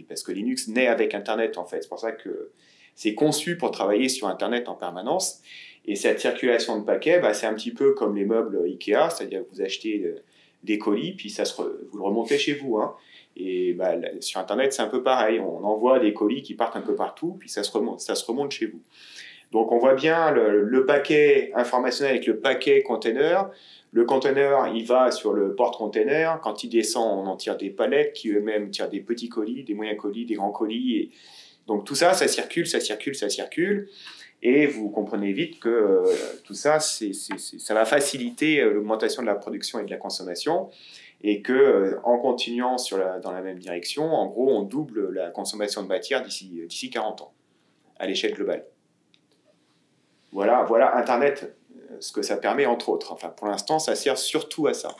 parce 0.08 0.22
que 0.22 0.32
Linux 0.32 0.68
naît 0.68 0.86
avec 0.86 1.14
Internet 1.14 1.58
en 1.58 1.66
fait. 1.66 1.82
C'est 1.82 1.88
pour 1.88 1.98
ça 1.98 2.12
que 2.12 2.50
c'est 2.94 3.14
conçu 3.14 3.58
pour 3.58 3.70
travailler 3.70 4.08
sur 4.08 4.28
Internet 4.28 4.68
en 4.68 4.74
permanence. 4.74 5.42
Et 5.86 5.96
cette 5.96 6.20
circulation 6.20 6.78
de 6.78 6.84
paquets, 6.84 7.20
bah, 7.20 7.34
c'est 7.34 7.46
un 7.46 7.54
petit 7.54 7.72
peu 7.72 7.92
comme 7.92 8.16
les 8.16 8.24
meubles 8.24 8.62
Ikea, 8.64 9.10
c'est-à-dire 9.10 9.40
que 9.40 9.54
vous 9.54 9.62
achetez 9.62 10.02
euh, 10.04 10.22
des 10.62 10.78
colis, 10.78 11.12
puis 11.12 11.28
ça 11.28 11.44
se 11.44 11.60
vous 11.60 11.98
le 11.98 12.02
remontez 12.02 12.38
chez 12.38 12.54
vous. 12.54 12.78
Hein. 12.78 12.94
Et 13.36 13.74
bah, 13.74 13.94
sur 14.20 14.40
Internet, 14.40 14.72
c'est 14.72 14.82
un 14.82 14.88
peu 14.88 15.02
pareil. 15.02 15.40
On 15.40 15.64
envoie 15.64 15.98
des 15.98 16.14
colis 16.14 16.42
qui 16.42 16.54
partent 16.54 16.76
un 16.76 16.80
peu 16.82 16.94
partout, 16.94 17.36
puis 17.38 17.48
ça 17.48 17.62
se 17.62 17.70
remonte, 17.70 18.00
ça 18.00 18.14
se 18.14 18.24
remonte 18.24 18.52
chez 18.52 18.66
vous. 18.66 18.80
Donc 19.52 19.70
on 19.70 19.78
voit 19.78 19.94
bien 19.94 20.32
le, 20.32 20.84
paquet 20.84 21.52
informationnel 21.54 22.14
avec 22.16 22.26
le 22.26 22.40
paquet 22.40 22.82
container. 22.82 23.50
Le 23.92 24.04
container, 24.04 24.72
il 24.74 24.84
va 24.84 25.12
sur 25.12 25.32
le 25.32 25.54
porte-container. 25.54 26.40
Quand 26.42 26.64
il 26.64 26.68
descend, 26.68 27.24
on 27.24 27.30
en 27.30 27.36
tire 27.36 27.56
des 27.56 27.70
palettes 27.70 28.14
qui 28.14 28.30
eux-mêmes 28.30 28.70
tirent 28.70 28.88
des 28.88 29.00
petits 29.00 29.28
colis, 29.28 29.62
des 29.62 29.74
moyens 29.74 29.96
colis, 29.96 30.24
des 30.24 30.34
grands 30.34 30.50
colis. 30.50 31.12
Donc 31.68 31.84
tout 31.84 31.94
ça, 31.94 32.14
ça 32.14 32.26
circule, 32.26 32.66
ça 32.66 32.80
circule, 32.80 33.14
ça 33.14 33.28
circule. 33.28 33.88
Et 34.46 34.66
vous 34.66 34.90
comprenez 34.90 35.32
vite 35.32 35.58
que 35.58 35.70
euh, 35.70 36.04
tout 36.44 36.52
ça, 36.52 36.78
ça 36.78 37.74
va 37.74 37.86
faciliter 37.86 38.60
euh, 38.60 38.74
l'augmentation 38.74 39.22
de 39.22 39.26
la 39.26 39.34
production 39.34 39.80
et 39.80 39.84
de 39.84 39.90
la 39.90 39.96
consommation. 39.96 40.68
et 41.22 41.40
que 41.40 41.98
en 42.04 42.18
continuant 42.18 42.76
dans 43.22 43.32
la 43.32 43.40
même 43.40 43.58
direction, 43.58 44.04
en 44.04 44.26
gros, 44.26 44.50
on 44.50 44.62
double 44.62 45.10
la 45.14 45.30
consommation 45.30 45.82
de 45.82 45.88
matière 45.88 46.22
d'ici, 46.22 46.62
d'ici 46.68 46.90
40 46.90 47.22
ans, 47.22 47.32
à 47.98 48.06
l'échelle 48.06 48.34
globale. 48.34 48.66
Voilà, 50.32 50.64
voilà 50.64 50.94
Internet, 50.96 51.56
ce 52.00 52.12
que 52.12 52.20
ça 52.20 52.36
permet, 52.36 52.66
entre 52.66 52.90
autres. 52.90 53.12
Enfin, 53.12 53.30
pour 53.30 53.46
l'instant, 53.46 53.78
ça 53.78 53.94
sert 53.94 54.18
surtout 54.18 54.66
à 54.66 54.74
ça. 54.74 54.94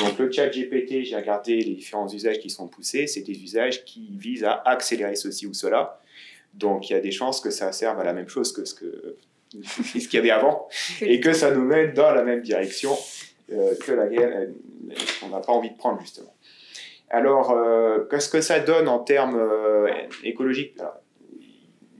Donc 0.00 0.18
le 0.18 0.30
chat 0.30 0.48
GPT, 0.48 1.04
j'ai 1.04 1.16
regardé 1.16 1.56
les 1.60 1.74
différents 1.74 2.08
usages 2.08 2.40
qui 2.40 2.50
sont 2.50 2.68
poussés, 2.68 3.06
c'est 3.06 3.22
des 3.22 3.40
usages 3.42 3.84
qui 3.84 4.10
visent 4.18 4.44
à 4.44 4.60
accélérer 4.66 5.16
ceci 5.16 5.46
ou 5.46 5.54
cela. 5.54 6.00
Donc 6.56 6.90
il 6.90 6.94
y 6.94 6.96
a 6.96 7.00
des 7.00 7.10
chances 7.10 7.40
que 7.40 7.50
ça 7.50 7.72
serve 7.72 8.00
à 8.00 8.04
la 8.04 8.12
même 8.12 8.28
chose 8.28 8.52
que 8.52 8.64
ce 8.64 8.74
que 8.74 9.16
ce 9.62 10.08
qu'il 10.08 10.14
y 10.14 10.18
avait 10.18 10.30
avant 10.30 10.68
et 11.00 11.20
que 11.20 11.32
ça 11.32 11.50
nous 11.50 11.64
mène 11.64 11.94
dans 11.94 12.12
la 12.12 12.24
même 12.24 12.42
direction 12.42 12.90
euh, 13.52 13.74
que 13.76 13.92
la 13.92 14.08
guerre 14.08 14.30
euh, 14.34 14.46
qu'on 15.20 15.28
n'a 15.28 15.40
pas 15.40 15.52
envie 15.52 15.70
de 15.70 15.76
prendre 15.76 16.00
justement. 16.00 16.34
Alors 17.08 17.52
euh, 17.52 18.04
qu'est-ce 18.10 18.28
que 18.28 18.40
ça 18.40 18.58
donne 18.58 18.88
en 18.88 18.98
termes 18.98 19.40
écologiques? 20.24 20.76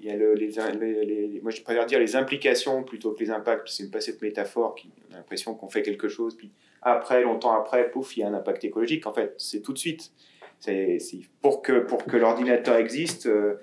Il 0.00 0.06
y 0.06 0.10
a 0.10 0.16
les, 0.16 1.40
moi 1.42 1.50
je 1.50 1.62
préfère 1.62 1.86
dire 1.86 1.98
les 1.98 2.16
implications 2.16 2.82
plutôt 2.82 3.12
que 3.12 3.20
les 3.20 3.30
impacts, 3.30 3.68
c'est 3.68 3.90
pas 3.90 4.00
cette 4.00 4.20
métaphore 4.20 4.74
qui 4.74 4.90
a 5.12 5.16
l'impression 5.16 5.54
qu'on 5.54 5.68
fait 5.68 5.82
quelque 5.82 6.08
chose, 6.08 6.36
puis 6.36 6.52
après, 6.88 7.22
longtemps 7.22 7.52
après, 7.52 7.90
pouf, 7.90 8.16
il 8.16 8.20
y 8.20 8.22
a 8.22 8.28
un 8.28 8.34
impact 8.34 8.62
écologique. 8.62 9.08
En 9.08 9.12
fait, 9.12 9.34
c'est 9.38 9.60
tout 9.60 9.72
de 9.72 9.78
suite. 9.78 10.12
C'est, 10.60 10.98
pour 11.42 11.60
que, 11.60 11.80
pour 11.80 12.04
que 12.04 12.16
l'ordinateur 12.16 12.76
existe, 12.76 13.26
euh, 13.26 13.56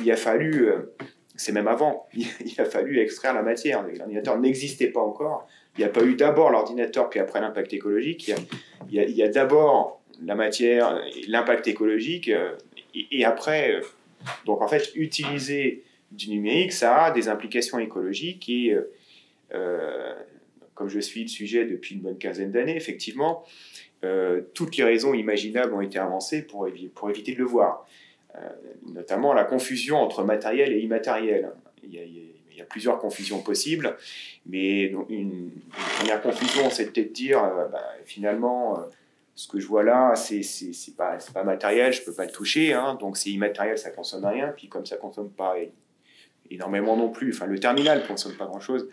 il 0.00 0.10
a 0.10 0.16
fallu, 0.16 0.68
euh, 0.68 0.94
c'est 1.36 1.52
même 1.52 1.68
avant, 1.68 2.08
il, 2.14 2.26
a 2.58 2.64
fallu 2.64 3.00
extraire 3.00 3.34
la 3.34 3.42
matière. 3.42 3.82
L'ordinateur 3.82 4.38
n'existait 4.38 4.88
pas 4.88 5.00
encore. 5.00 5.46
Il 5.76 5.80
n'y 5.80 5.84
a 5.84 5.88
pas 5.88 6.04
eu 6.04 6.14
d'abord 6.14 6.50
l'ordinateur, 6.50 7.10
puis 7.10 7.20
après 7.20 7.40
l'impact 7.40 7.72
écologique. 7.72 8.32
Il 8.90 9.10
y 9.10 9.22
a, 9.22 9.28
d'abord 9.28 10.02
la 10.22 10.34
matière, 10.34 11.00
l'impact 11.26 11.66
écologique, 11.66 12.28
euh, 12.28 12.52
et, 13.10 13.24
après. 13.24 13.80
donc 14.46 14.62
en 14.62 14.68
fait, 14.68 14.92
utiliser 14.94 15.82
du 16.12 16.30
numérique, 16.30 16.72
ça 16.72 17.04
a 17.04 17.10
des 17.10 17.28
implications 17.28 17.80
écologiques 17.80 18.48
et 18.48 18.76
comme 20.74 20.88
je 20.88 21.00
suis 21.00 21.22
le 21.22 21.28
sujet 21.28 21.64
depuis 21.64 21.94
une 21.94 22.02
bonne 22.02 22.18
quinzaine 22.18 22.50
d'années, 22.50 22.76
effectivement, 22.76 23.44
euh, 24.04 24.42
toutes 24.54 24.76
les 24.76 24.84
raisons 24.84 25.14
imaginables 25.14 25.72
ont 25.72 25.80
été 25.80 25.98
avancées 25.98 26.42
pour 26.42 26.68
éviter 26.68 27.32
de 27.32 27.38
le 27.38 27.44
voir. 27.44 27.86
Euh, 28.36 28.48
notamment 28.86 29.32
la 29.32 29.44
confusion 29.44 29.96
entre 29.96 30.24
matériel 30.24 30.72
et 30.72 30.80
immatériel. 30.80 31.52
Il 31.82 31.92
y, 31.92 32.60
a, 32.60 32.64
plusieurs 32.64 32.98
confusions 32.98 33.40
possibles, 33.40 33.96
mais 34.46 34.84
une, 35.08 35.50
première 35.98 36.22
confusion, 36.22 36.70
c'est 36.70 36.90
peut-être 36.90 37.12
dire, 37.12 37.44
euh, 37.44 37.68
bah, 37.68 37.84
finalement, 38.04 38.78
ce 39.34 39.48
que 39.48 39.58
je 39.58 39.66
vois 39.66 39.82
là, 39.82 40.14
c'est 40.14 40.42
pas, 40.96 41.18
pas 41.32 41.44
matériel, 41.44 41.92
je 41.92 42.02
peux 42.02 42.12
pas 42.12 42.24
le 42.24 42.30
toucher, 42.30 42.72
hein, 42.72 42.96
donc 43.00 43.16
c'est 43.16 43.30
immatériel, 43.30 43.78
ça 43.78 43.90
consomme 43.90 44.24
rien, 44.24 44.52
puis 44.56 44.68
comme 44.68 44.86
ça 44.86 44.96
consomme 44.96 45.30
pas 45.30 45.56
énormément 46.50 46.96
non 46.96 47.10
plus, 47.10 47.32
enfin 47.34 47.46
le 47.46 47.58
terminal 47.58 48.06
consomme 48.06 48.34
pas 48.34 48.46
grand-chose, 48.46 48.88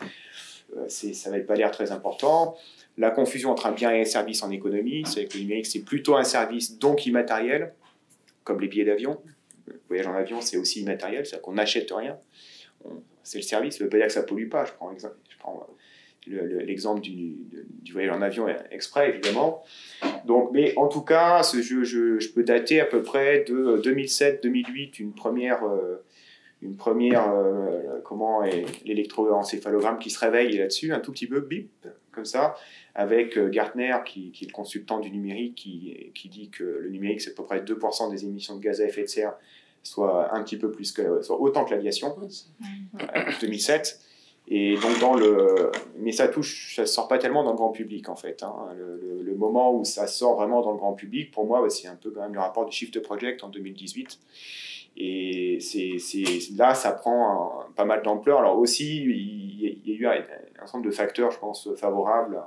euh, 0.76 0.88
ça 0.88 1.30
n'avait 1.30 1.44
pas 1.44 1.54
l'air 1.54 1.70
très 1.70 1.92
important. 1.92 2.56
La 2.98 3.10
confusion 3.10 3.50
entre 3.50 3.66
un 3.66 3.72
bien 3.72 3.90
et 3.92 4.02
un 4.02 4.04
service 4.04 4.42
en 4.42 4.50
économie, 4.50 5.04
c'est 5.06 5.26
que 5.26 5.34
le 5.34 5.44
numérique, 5.44 5.66
c'est 5.66 5.84
plutôt 5.84 6.16
un 6.16 6.24
service, 6.24 6.78
donc 6.78 7.06
immatériel, 7.06 7.74
comme 8.44 8.60
les 8.60 8.68
billets 8.68 8.84
d'avion. 8.84 9.20
Le 9.66 9.80
voyage 9.88 10.06
en 10.06 10.14
avion, 10.14 10.40
c'est 10.40 10.56
aussi 10.56 10.80
immatériel, 10.80 11.24
c'est-à-dire 11.24 11.42
qu'on 11.42 11.54
n'achète 11.54 11.90
rien. 11.92 12.18
C'est 13.22 13.38
le 13.38 13.42
service, 13.42 13.78
ça 13.78 13.80
ne 13.80 13.84
veut 13.84 13.90
pas 13.90 13.98
dire 13.98 14.06
que 14.06 14.12
ça 14.12 14.22
pollue 14.22 14.48
pas. 14.48 14.64
Je 14.64 14.72
prends, 14.72 14.92
je 14.96 15.38
prends 15.38 15.66
l'exemple 16.26 17.00
du, 17.00 17.36
du, 17.82 17.92
voyage 17.92 18.12
en 18.12 18.22
avion 18.22 18.46
exprès, 18.70 19.10
évidemment. 19.10 19.62
Donc, 20.24 20.50
mais 20.52 20.74
en 20.76 20.88
tout 20.88 21.02
cas, 21.02 21.42
ce, 21.42 21.62
je, 21.62 21.84
je, 21.84 22.28
peux 22.32 22.42
dater 22.42 22.80
à 22.80 22.86
peu 22.86 23.02
près 23.02 23.44
de 23.44 23.80
2007-2008 23.84 25.00
une 25.00 25.14
première 25.14 25.64
euh, 25.64 26.04
une 26.62 26.76
première, 26.76 27.30
euh, 27.30 28.00
comment 28.04 28.42
l'électroencéphalogramme 28.84 29.98
qui 29.98 30.10
se 30.10 30.18
réveille 30.20 30.56
là-dessus, 30.56 30.92
un 30.92 31.00
tout 31.00 31.12
petit 31.12 31.26
peu, 31.26 31.40
bip, 31.40 31.70
comme 32.12 32.24
ça, 32.24 32.54
avec 32.94 33.38
euh, 33.38 33.48
Gartner, 33.48 33.94
qui, 34.04 34.30
qui, 34.32 34.44
est 34.44 34.48
le 34.48 34.52
consultant 34.52 35.00
du 35.00 35.10
numérique, 35.10 35.54
qui, 35.54 36.10
qui 36.14 36.28
dit 36.28 36.50
que 36.50 36.64
le 36.64 36.90
numérique, 36.90 37.20
c'est 37.20 37.30
à 37.30 37.34
peu 37.34 37.44
près 37.44 37.60
2% 37.60 38.10
des 38.10 38.24
émissions 38.24 38.56
de 38.56 38.60
gaz 38.60 38.80
à 38.80 38.84
effet 38.84 39.02
de 39.02 39.08
serre, 39.08 39.34
soit 39.82 40.34
un 40.34 40.42
petit 40.42 40.56
peu 40.56 40.70
plus 40.70 40.92
que, 40.92 41.22
soit 41.22 41.40
autant 41.40 41.64
que 41.64 41.70
l'aviation, 41.70 42.14
2007. 43.40 44.00
Et 44.48 44.74
donc 44.74 44.98
dans 45.00 45.14
le, 45.14 45.70
mais 45.98 46.10
ça 46.10 46.26
touche, 46.26 46.74
ça 46.74 46.84
sort 46.84 47.06
pas 47.06 47.16
tellement 47.16 47.44
dans 47.44 47.52
le 47.52 47.56
grand 47.56 47.70
public 47.70 48.08
en 48.08 48.16
fait. 48.16 48.42
Hein. 48.42 48.54
Le, 48.76 49.22
le, 49.22 49.34
moment 49.36 49.72
où 49.72 49.84
ça 49.84 50.08
sort 50.08 50.34
vraiment 50.34 50.62
dans 50.62 50.72
le 50.72 50.78
grand 50.78 50.94
public, 50.94 51.30
pour 51.30 51.46
moi, 51.46 51.64
c'est 51.70 51.86
un 51.86 51.94
peu 51.94 52.10
quand 52.10 52.22
même 52.22 52.34
le 52.34 52.40
rapport 52.40 52.66
du 52.66 52.72
Shift 52.72 53.00
Project 53.00 53.44
en 53.44 53.48
2018 53.48 54.18
et 54.96 55.58
c'est, 55.60 55.96
là, 56.56 56.74
ça 56.74 56.92
prend 56.92 57.64
pas 57.76 57.84
mal 57.84 58.02
d'ampleur. 58.02 58.40
Alors 58.40 58.58
aussi, 58.58 59.02
il, 59.02 59.51
y 59.62 59.92
a 59.92 59.94
eu 59.94 60.06
un, 60.06 60.24
ensemble 60.62 60.86
de 60.86 60.90
facteurs, 60.90 61.30
je 61.30 61.38
pense, 61.38 61.68
favorables 61.76 62.40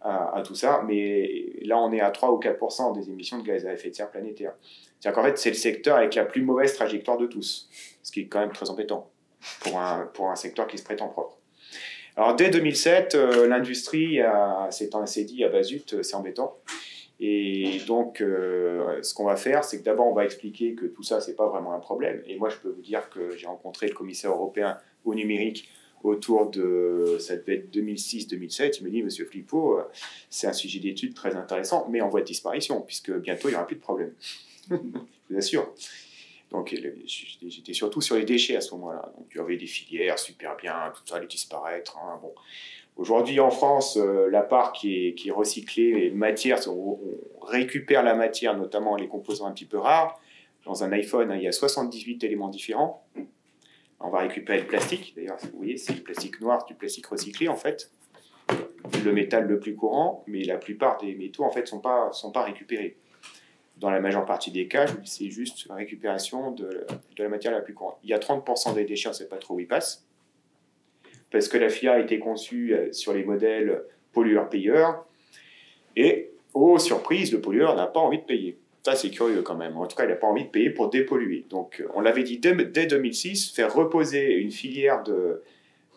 à, 0.00 0.42
tout 0.44 0.54
ça. 0.54 0.82
Mais 0.86 1.52
là, 1.62 1.78
on 1.78 1.92
est 1.92 2.00
à 2.00 2.10
3 2.10 2.32
ou 2.32 2.38
4% 2.38 2.94
des 2.94 3.10
émissions 3.10 3.38
de 3.38 3.44
gaz 3.44 3.66
à 3.66 3.72
effet 3.72 3.90
de 3.90 3.94
serre 3.94 4.10
planétaire. 4.10 4.54
C'est-à-dire 4.98 5.20
qu'en 5.20 5.26
fait, 5.26 5.38
c'est 5.38 5.50
le 5.50 5.56
secteur 5.56 5.96
avec 5.96 6.14
la 6.14 6.24
plus 6.24 6.42
mauvaise 6.42 6.74
trajectoire 6.74 7.18
de 7.18 7.26
tous, 7.26 7.68
ce 8.02 8.12
qui 8.12 8.20
est 8.20 8.26
quand 8.26 8.40
même 8.40 8.52
très 8.52 8.70
embêtant 8.70 9.10
pour 9.60 9.78
un, 9.78 10.06
pour 10.12 10.30
un 10.30 10.36
secteur 10.36 10.66
qui 10.66 10.78
se 10.78 10.84
prétend 10.84 11.08
propre. 11.08 11.38
Alors 12.16 12.34
dès 12.34 12.50
2007, 12.50 13.14
euh, 13.14 13.46
l'industrie 13.46 14.18
s'est 14.70 15.24
dit, 15.24 15.44
ah 15.44 15.48
bah 15.48 15.62
zut, 15.62 16.02
c'est 16.02 16.14
embêtant. 16.14 16.58
Et 17.22 17.80
donc, 17.86 18.22
euh, 18.22 19.02
ce 19.02 19.12
qu'on 19.12 19.24
va 19.24 19.36
faire, 19.36 19.62
c'est 19.62 19.78
que 19.78 19.84
d'abord, 19.84 20.06
on 20.06 20.14
va 20.14 20.24
expliquer 20.24 20.74
que 20.74 20.86
tout 20.86 21.02
ça, 21.02 21.20
c'est 21.20 21.36
pas 21.36 21.48
vraiment 21.48 21.74
un 21.74 21.78
problème. 21.78 22.22
Et 22.26 22.36
moi, 22.36 22.48
je 22.48 22.56
peux 22.56 22.70
vous 22.70 22.80
dire 22.80 23.10
que 23.10 23.36
j'ai 23.36 23.46
rencontré 23.46 23.88
le 23.88 23.94
commissaire 23.94 24.30
européen 24.30 24.78
au 25.04 25.14
numérique 25.14 25.68
autour 26.02 26.50
de, 26.50 27.16
ça 27.18 27.36
devait 27.36 27.56
être 27.56 27.74
2006-2007. 27.74 28.78
Il 28.80 28.84
me 28.84 28.90
dit, 28.90 29.02
Monsieur 29.02 29.24
Flippo, 29.26 29.78
euh, 29.78 29.82
c'est 30.28 30.46
un 30.46 30.52
sujet 30.52 30.78
d'étude 30.78 31.14
très 31.14 31.34
intéressant, 31.36 31.86
mais 31.90 32.00
en 32.00 32.08
voie 32.08 32.20
de 32.20 32.26
disparition, 32.26 32.80
puisque 32.80 33.12
bientôt, 33.12 33.48
il 33.48 33.52
n'y 33.52 33.56
aura 33.56 33.66
plus 33.66 33.76
de 33.76 33.80
problème. 33.80 34.12
je 34.70 34.76
vous 35.30 35.36
assure. 35.36 35.72
Donc, 36.50 36.74
j'étais 37.06 37.72
surtout 37.74 38.00
sur 38.00 38.16
les 38.16 38.24
déchets 38.24 38.56
à 38.56 38.60
ce 38.60 38.74
moment-là. 38.74 39.12
Donc, 39.16 39.26
il 39.32 39.38
y 39.38 39.40
avait 39.40 39.56
des 39.56 39.66
filières 39.66 40.18
super 40.18 40.56
bien, 40.56 40.92
tout 40.94 41.02
ça 41.06 41.16
allait 41.16 41.26
disparaître. 41.26 41.96
Hein, 41.98 42.18
bon. 42.20 42.34
Aujourd'hui, 42.96 43.38
en 43.40 43.50
France, 43.50 43.96
euh, 43.96 44.28
la 44.30 44.42
part 44.42 44.72
qui 44.72 45.14
est, 45.24 45.30
recyclée, 45.30 45.92
les 45.92 46.10
matières, 46.10 46.58
on, 46.68 46.98
récupère 47.42 48.02
la 48.02 48.14
matière, 48.14 48.56
notamment 48.56 48.96
les 48.96 49.08
composants 49.08 49.46
un 49.46 49.52
petit 49.52 49.64
peu 49.64 49.78
rares. 49.78 50.20
Dans 50.66 50.84
un 50.84 50.92
iPhone, 50.92 51.30
hein, 51.30 51.36
il 51.36 51.42
y 51.42 51.48
a 51.48 51.52
78 51.52 52.22
éléments 52.24 52.48
différents. 52.48 53.06
On 54.00 54.08
va 54.08 54.20
récupérer 54.20 54.60
le 54.60 54.66
plastique, 54.66 55.12
d'ailleurs, 55.14 55.36
vous 55.52 55.58
voyez, 55.58 55.76
c'est 55.76 55.92
du 55.92 56.00
plastique 56.00 56.40
noir, 56.40 56.64
du 56.64 56.74
plastique 56.74 57.06
recyclé 57.06 57.48
en 57.48 57.56
fait. 57.56 57.90
Le 59.04 59.12
métal 59.12 59.46
le 59.46 59.60
plus 59.60 59.74
courant, 59.74 60.24
mais 60.26 60.42
la 60.42 60.56
plupart 60.56 60.98
des 60.98 61.14
métaux 61.14 61.44
en 61.44 61.50
fait 61.50 61.62
ne 61.62 61.66
sont 61.66 61.80
pas, 61.80 62.10
sont 62.12 62.32
pas 62.32 62.42
récupérés. 62.42 62.96
Dans 63.76 63.90
la 63.90 64.00
majeure 64.00 64.26
partie 64.26 64.50
des 64.50 64.68
cas, 64.68 64.86
c'est 65.04 65.30
juste 65.30 65.66
la 65.68 65.74
récupération 65.74 66.50
de, 66.50 66.86
de, 67.16 67.22
la 67.22 67.28
matière 67.28 67.52
la 67.52 67.60
plus 67.60 67.72
courante. 67.72 67.98
Il 68.02 68.10
y 68.10 68.12
a 68.12 68.18
30% 68.18 68.74
des 68.74 68.84
déchets, 68.84 69.08
on 69.08 69.12
ne 69.12 69.16
sait 69.16 69.28
pas 69.28 69.38
trop 69.38 69.54
où 69.54 69.60
ils 69.60 69.68
passent 69.68 70.06
parce 71.30 71.48
que 71.48 71.58
la 71.58 71.68
FIA 71.68 71.94
a 71.94 71.98
été 72.00 72.18
conçue 72.18 72.74
euh, 72.74 72.92
sur 72.92 73.12
les 73.12 73.24
modèles 73.24 73.82
pollueur-payeur. 74.12 75.04
Et, 75.96 76.30
oh 76.52 76.78
surprise, 76.78 77.32
le 77.32 77.40
pollueur 77.40 77.76
n'a 77.76 77.86
pas 77.86 78.00
envie 78.00 78.18
de 78.18 78.24
payer. 78.24 78.58
Ça, 78.84 78.96
c'est 78.96 79.10
curieux 79.10 79.42
quand 79.42 79.56
même. 79.56 79.76
En 79.76 79.86
tout 79.86 79.96
cas, 79.96 80.04
il 80.04 80.08
n'a 80.08 80.16
pas 80.16 80.26
envie 80.26 80.44
de 80.44 80.50
payer 80.50 80.70
pour 80.70 80.88
dépolluer. 80.88 81.44
Donc, 81.50 81.80
euh, 81.80 81.88
on 81.94 82.00
l'avait 82.00 82.22
dit 82.22 82.38
dès, 82.38 82.54
2006, 82.54 83.52
faire 83.54 83.74
reposer 83.74 84.34
une 84.34 84.50
filière 84.50 85.02
de, 85.02 85.42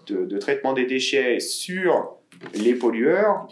de, 0.07 0.37
traitement 0.37 0.73
des 0.73 0.85
déchets 0.85 1.39
sur 1.39 2.17
les 2.53 2.75
pollueurs. 2.75 3.47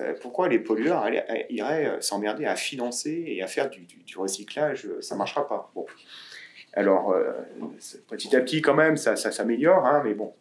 Euh, 0.00 0.12
pourquoi 0.20 0.48
les 0.48 0.58
pollueurs 0.58 1.08
iraient 1.50 1.98
s'emmerder 2.00 2.46
à 2.46 2.56
financer 2.56 3.24
et 3.28 3.42
à 3.42 3.46
faire 3.46 3.70
du, 3.70 3.86
recyclage 4.16 4.88
Ça 5.00 5.14
ne 5.14 5.18
marchera 5.18 5.46
pas. 5.48 5.70
Bon. 5.74 5.86
Alors, 6.72 7.14
petit 8.08 8.34
à 8.34 8.40
petit, 8.40 8.60
quand 8.60 8.74
même, 8.74 8.96
ça, 8.96 9.14
ça 9.14 9.30
s'améliore, 9.30 9.86
hein, 9.86 10.02
mais 10.04 10.14
bon, 10.14 10.32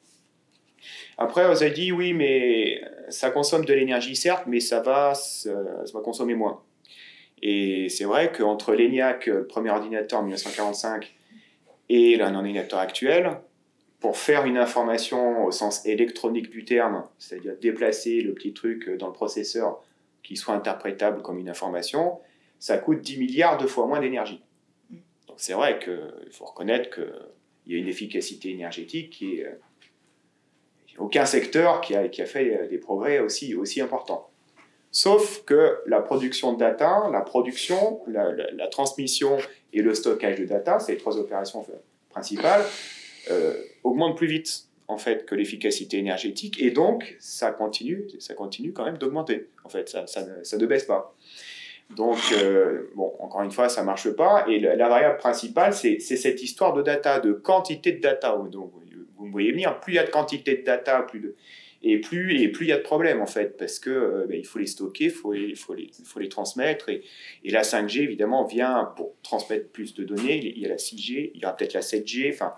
après, 1.17 1.45
on 1.45 1.61
a 1.61 1.69
dit 1.69 1.91
oui, 1.91 2.13
mais 2.13 2.81
ça 3.09 3.29
consomme 3.29 3.65
de 3.65 3.73
l'énergie, 3.73 4.15
certes, 4.15 4.43
mais 4.47 4.59
ça 4.59 4.81
va, 4.81 5.13
ça, 5.13 5.51
va 5.93 6.01
consommer 6.01 6.35
moins. 6.35 6.61
Et 7.45 7.89
c'est 7.89 8.05
vrai 8.05 8.31
qu'entre 8.31 8.73
l'ENIAC, 8.73 9.25
le 9.25 9.45
premier 9.45 9.69
ordinateur 9.69 10.21
en 10.21 10.23
1945, 10.23 11.13
et 11.89 12.21
un 12.21 12.35
ordinateur 12.35 12.79
actuel, 12.79 13.37
pour 13.99 14.17
faire 14.17 14.45
une 14.45 14.57
information 14.57 15.43
au 15.43 15.51
sens 15.51 15.85
électronique 15.85 16.49
du 16.49 16.63
terme, 16.63 17.03
c'est-à-dire 17.19 17.57
déplacer 17.59 18.21
le 18.21 18.33
petit 18.33 18.53
truc 18.53 18.89
dans 18.97 19.07
le 19.07 19.13
processeur 19.13 19.83
qui 20.23 20.37
soit 20.37 20.55
interprétable 20.55 21.21
comme 21.21 21.37
une 21.37 21.49
information, 21.49 22.21
ça 22.59 22.77
coûte 22.77 23.01
10 23.01 23.17
milliards 23.17 23.57
de 23.57 23.67
fois 23.67 23.87
moins 23.87 23.99
d'énergie. 23.99 24.41
Donc 25.27 25.35
c'est 25.35 25.53
vrai 25.53 25.79
qu'il 25.79 26.31
faut 26.31 26.45
reconnaître 26.45 26.91
qu'il 26.91 27.73
y 27.73 27.75
a 27.75 27.77
une 27.77 27.89
efficacité 27.89 28.51
énergétique 28.51 29.09
qui 29.09 29.41
est 29.41 29.57
aucun 30.97 31.25
secteur 31.25 31.81
qui 31.81 31.93
a, 31.93 32.07
qui 32.07 32.21
a 32.21 32.25
fait 32.25 32.69
des 32.69 32.77
progrès 32.77 33.19
aussi, 33.19 33.53
aussi 33.53 33.81
importants. 33.81 34.29
Sauf 34.95 35.43
que 35.45 35.79
la 35.87 36.01
production 36.01 36.53
de 36.53 36.59
data, 36.59 37.09
la 37.11 37.21
production, 37.21 38.01
la, 38.07 38.67
transmission 38.67 39.37
et 39.73 39.81
le 39.81 39.95
stockage 39.95 40.39
de 40.39 40.45
data, 40.45 40.77
ces 40.77 40.97
trois 40.97 41.17
opérations 41.17 41.65
principales, 42.11 42.61
euh, 43.31 43.55
augmentent 43.83 44.15
plus 44.15 44.27
vite 44.27 44.67
en 44.87 44.97
fait 44.97 45.25
que 45.25 45.33
l'efficacité 45.33 45.97
énergétique 45.97 46.61
et 46.61 46.69
donc 46.69 47.15
ça 47.19 47.49
continue, 47.49 48.05
ça 48.19 48.35
continue 48.35 48.71
quand 48.71 48.85
même 48.85 48.99
d'augmenter. 48.99 49.47
En 49.63 49.69
fait, 49.69 49.89
ça, 49.89 50.05
ça, 50.05 50.21
ne, 50.27 50.43
ça, 50.43 50.57
ne, 50.57 50.65
baisse 50.67 50.83
pas. 50.83 51.15
Donc, 51.95 52.19
euh, 52.31 52.91
bon, 52.95 53.15
encore 53.17 53.41
une 53.41 53.51
fois, 53.51 53.69
ça 53.69 53.81
marche 53.81 54.11
pas. 54.11 54.45
Et 54.47 54.59
la, 54.59 54.89
variable 54.89 55.17
principale, 55.17 55.73
c'est 55.73 55.99
cette 55.99 56.43
histoire 56.43 56.73
de 56.73 56.83
data, 56.83 57.19
de 57.19 57.33
quantité 57.33 57.93
de 57.93 57.99
data. 57.99 58.37
Donc, 58.51 58.71
vous 59.17 59.25
me 59.25 59.31
voyez 59.31 59.51
venir, 59.51 59.79
plus 59.79 59.93
il 59.93 59.95
y 59.95 59.99
a 59.99 60.05
de 60.05 60.11
quantité 60.11 60.57
de 60.57 60.63
data, 60.63 61.01
plus 61.01 61.19
de, 61.19 61.35
et 61.83 61.99
plus 61.99 62.41
et 62.41 62.47
plus 62.47 62.65
il 62.65 62.69
y 62.69 62.71
a 62.71 62.77
de 62.77 62.81
problèmes 62.83 63.21
en 63.21 63.25
fait 63.25 63.57
parce 63.57 63.77
que 63.77 63.89
euh, 63.89 64.25
ben, 64.27 64.39
il 64.39 64.45
faut 64.45 64.59
les 64.59 64.67
stocker, 64.67 65.05
il 65.05 65.11
faut 65.11 65.33
les, 65.33 65.53
faut 65.55 66.19
les, 66.19 66.29
transmettre 66.29 66.89
et, 66.89 67.03
et, 67.43 67.51
la 67.51 67.61
5G 67.61 68.01
évidemment 68.01 68.45
vient 68.45 68.93
pour 68.95 69.15
transmettre 69.21 69.69
plus 69.69 69.93
de 69.93 70.03
données. 70.03 70.37
Il 70.37 70.59
y 70.59 70.65
a 70.65 70.69
la 70.69 70.77
6G, 70.77 71.31
il 71.35 71.41
y 71.41 71.45
aura 71.45 71.55
peut-être 71.55 71.73
la 71.73 71.81
7G, 71.81 72.33
enfin 72.33 72.53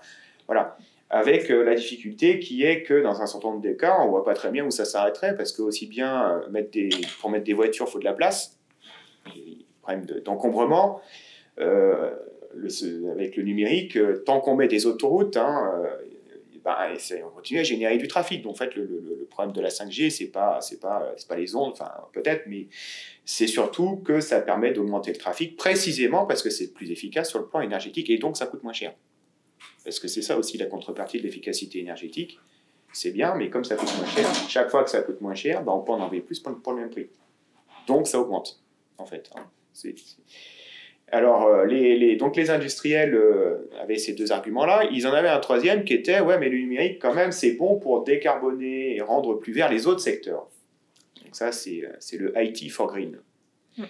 voilà. 0.46 0.78
Avec 1.10 1.52
euh, 1.52 1.64
la 1.64 1.76
difficulté 1.76 2.40
qui 2.40 2.64
est 2.64 2.84
que 2.84 3.02
dans 3.02 3.22
un 3.22 3.26
certain 3.26 3.50
nombre 3.50 3.62
de 3.62 3.74
cas, 3.74 3.98
on 4.02 4.10
voit 4.10 4.24
pas 4.24 4.34
très 4.34 4.52
bien 4.52 4.66
où 4.66 4.72
ça 4.72 4.86
s'arrêterait 4.86 5.36
parce 5.36 5.52
que 5.52 5.62
aussi 5.62 5.88
bien 5.88 6.32
euh, 6.32 6.50
mettre 6.50 6.72
des, 6.72 6.90
pour 7.20 7.30
mettre 7.30 7.46
des 7.46 7.54
voitures, 7.54 7.86
il 7.88 7.92
faut 7.92 8.00
de 8.00 8.06
la 8.06 8.14
place, 8.14 8.60
problème 9.82 10.06
d'encombrement. 10.24 11.02
avec 11.58 13.36
le 13.38 13.44
numérique, 13.44 13.98
tant 14.26 14.40
qu'on 14.40 14.56
met 14.56 14.68
des 14.68 14.88
autoroutes, 14.88 15.38
hein, 15.38 15.72
bah, 16.66 16.90
on 17.24 17.30
continue 17.30 17.60
à 17.60 17.64
générer 17.64 17.98
du 18.00 18.08
trafic. 18.08 18.42
Donc, 18.42 18.54
en 18.54 18.56
fait, 18.56 18.76
le, 18.76 19.28
problème 19.30 19.54
de 19.54 19.62
la 19.62 19.70
5G, 19.70 20.10
c'est 20.10 20.28
pas, 20.28 20.60
pas, 20.82 21.36
les 21.38 21.56
ondes, 21.56 21.76
peut-être, 22.12 22.48
mais 22.48 22.68
c'est 23.24 23.46
surtout 23.46 23.98
que 23.98 24.20
ça 24.20 24.42
permet 24.42 24.74
d'augmenter 24.74 25.12
le 25.12 25.18
trafic 25.18 25.58
précisément 25.58 26.26
parce 26.26 26.42
que 26.42 26.50
c'est 26.50 26.74
plus 26.74 26.90
efficace 26.90 27.30
sur 27.30 27.38
le 27.38 27.46
plan 27.46 27.62
énergétique 27.62 28.10
et 28.10 28.18
donc 28.18 28.36
ça 28.36 28.48
coûte 28.48 28.64
moins 28.64 28.74
cher. 28.74 28.96
Parce 29.84 30.00
que 30.00 30.08
c'est 30.08 30.24
ça 30.24 30.40
aussi 30.40 30.58
la 30.58 30.66
contrepartie 30.66 31.20
de 31.20 31.24
l'efficacité 31.24 31.80
énergétique. 31.80 32.40
C'est 32.92 33.12
bien, 33.12 33.36
mais 33.36 33.52
comme 33.52 33.64
ça 33.64 33.76
coûte 33.76 33.96
moins 33.98 34.08
cher, 34.08 34.28
chaque 34.50 34.72
fois 34.72 34.84
que 34.84 34.90
ça 34.90 35.02
coûte 35.04 35.22
moins 35.22 35.36
cher, 35.36 35.64
bah, 35.64 35.72
on 35.72 35.82
peut 35.82 35.92
en 35.92 36.00
enlever 36.00 36.22
plus 36.22 36.40
pour, 36.40 36.74
le 36.74 36.80
même 36.80 36.90
prix. 36.90 37.10
Donc, 37.86 38.08
ça 38.08 38.20
augmente, 38.20 38.60
en 38.98 39.06
fait. 39.06 39.30
Hein. 39.36 39.46
C'est, 39.72 39.94
alors, 41.12 41.46
euh, 41.46 41.66
les, 41.66 42.16
donc 42.16 42.36
les 42.36 42.50
industriels 42.50 43.14
euh, 43.14 43.70
avaient 43.80 43.98
ces 43.98 44.14
deux 44.14 44.32
arguments-là. 44.32 44.90
Ils 44.92 45.06
en 45.06 45.14
avaient 45.14 45.30
un 45.30 45.40
troisième 45.40 45.84
qui 45.84 45.94
était, 45.94 46.20
ouais, 46.20 46.40
mais 46.40 46.50
le 46.50 46.58
numérique, 46.58 47.00
quand 47.00 47.14
même, 47.14 47.32
c'est 47.32 47.54
bon 47.54 47.78
pour 47.78 48.04
décarboner 48.04 48.96
et 48.96 49.02
rendre 49.02 49.36
plus 49.36 49.54
vert 49.54 49.72
les 49.72 49.86
autres 49.86 50.00
secteurs. 50.00 50.50
Donc 51.24 51.36
ça, 51.36 51.52
c'est 51.52 51.84
euh, 51.84 52.18
le 52.18 52.34
IT 52.38 52.72
for 52.72 52.88
Green. 52.88 53.20
Hmm. 53.78 53.84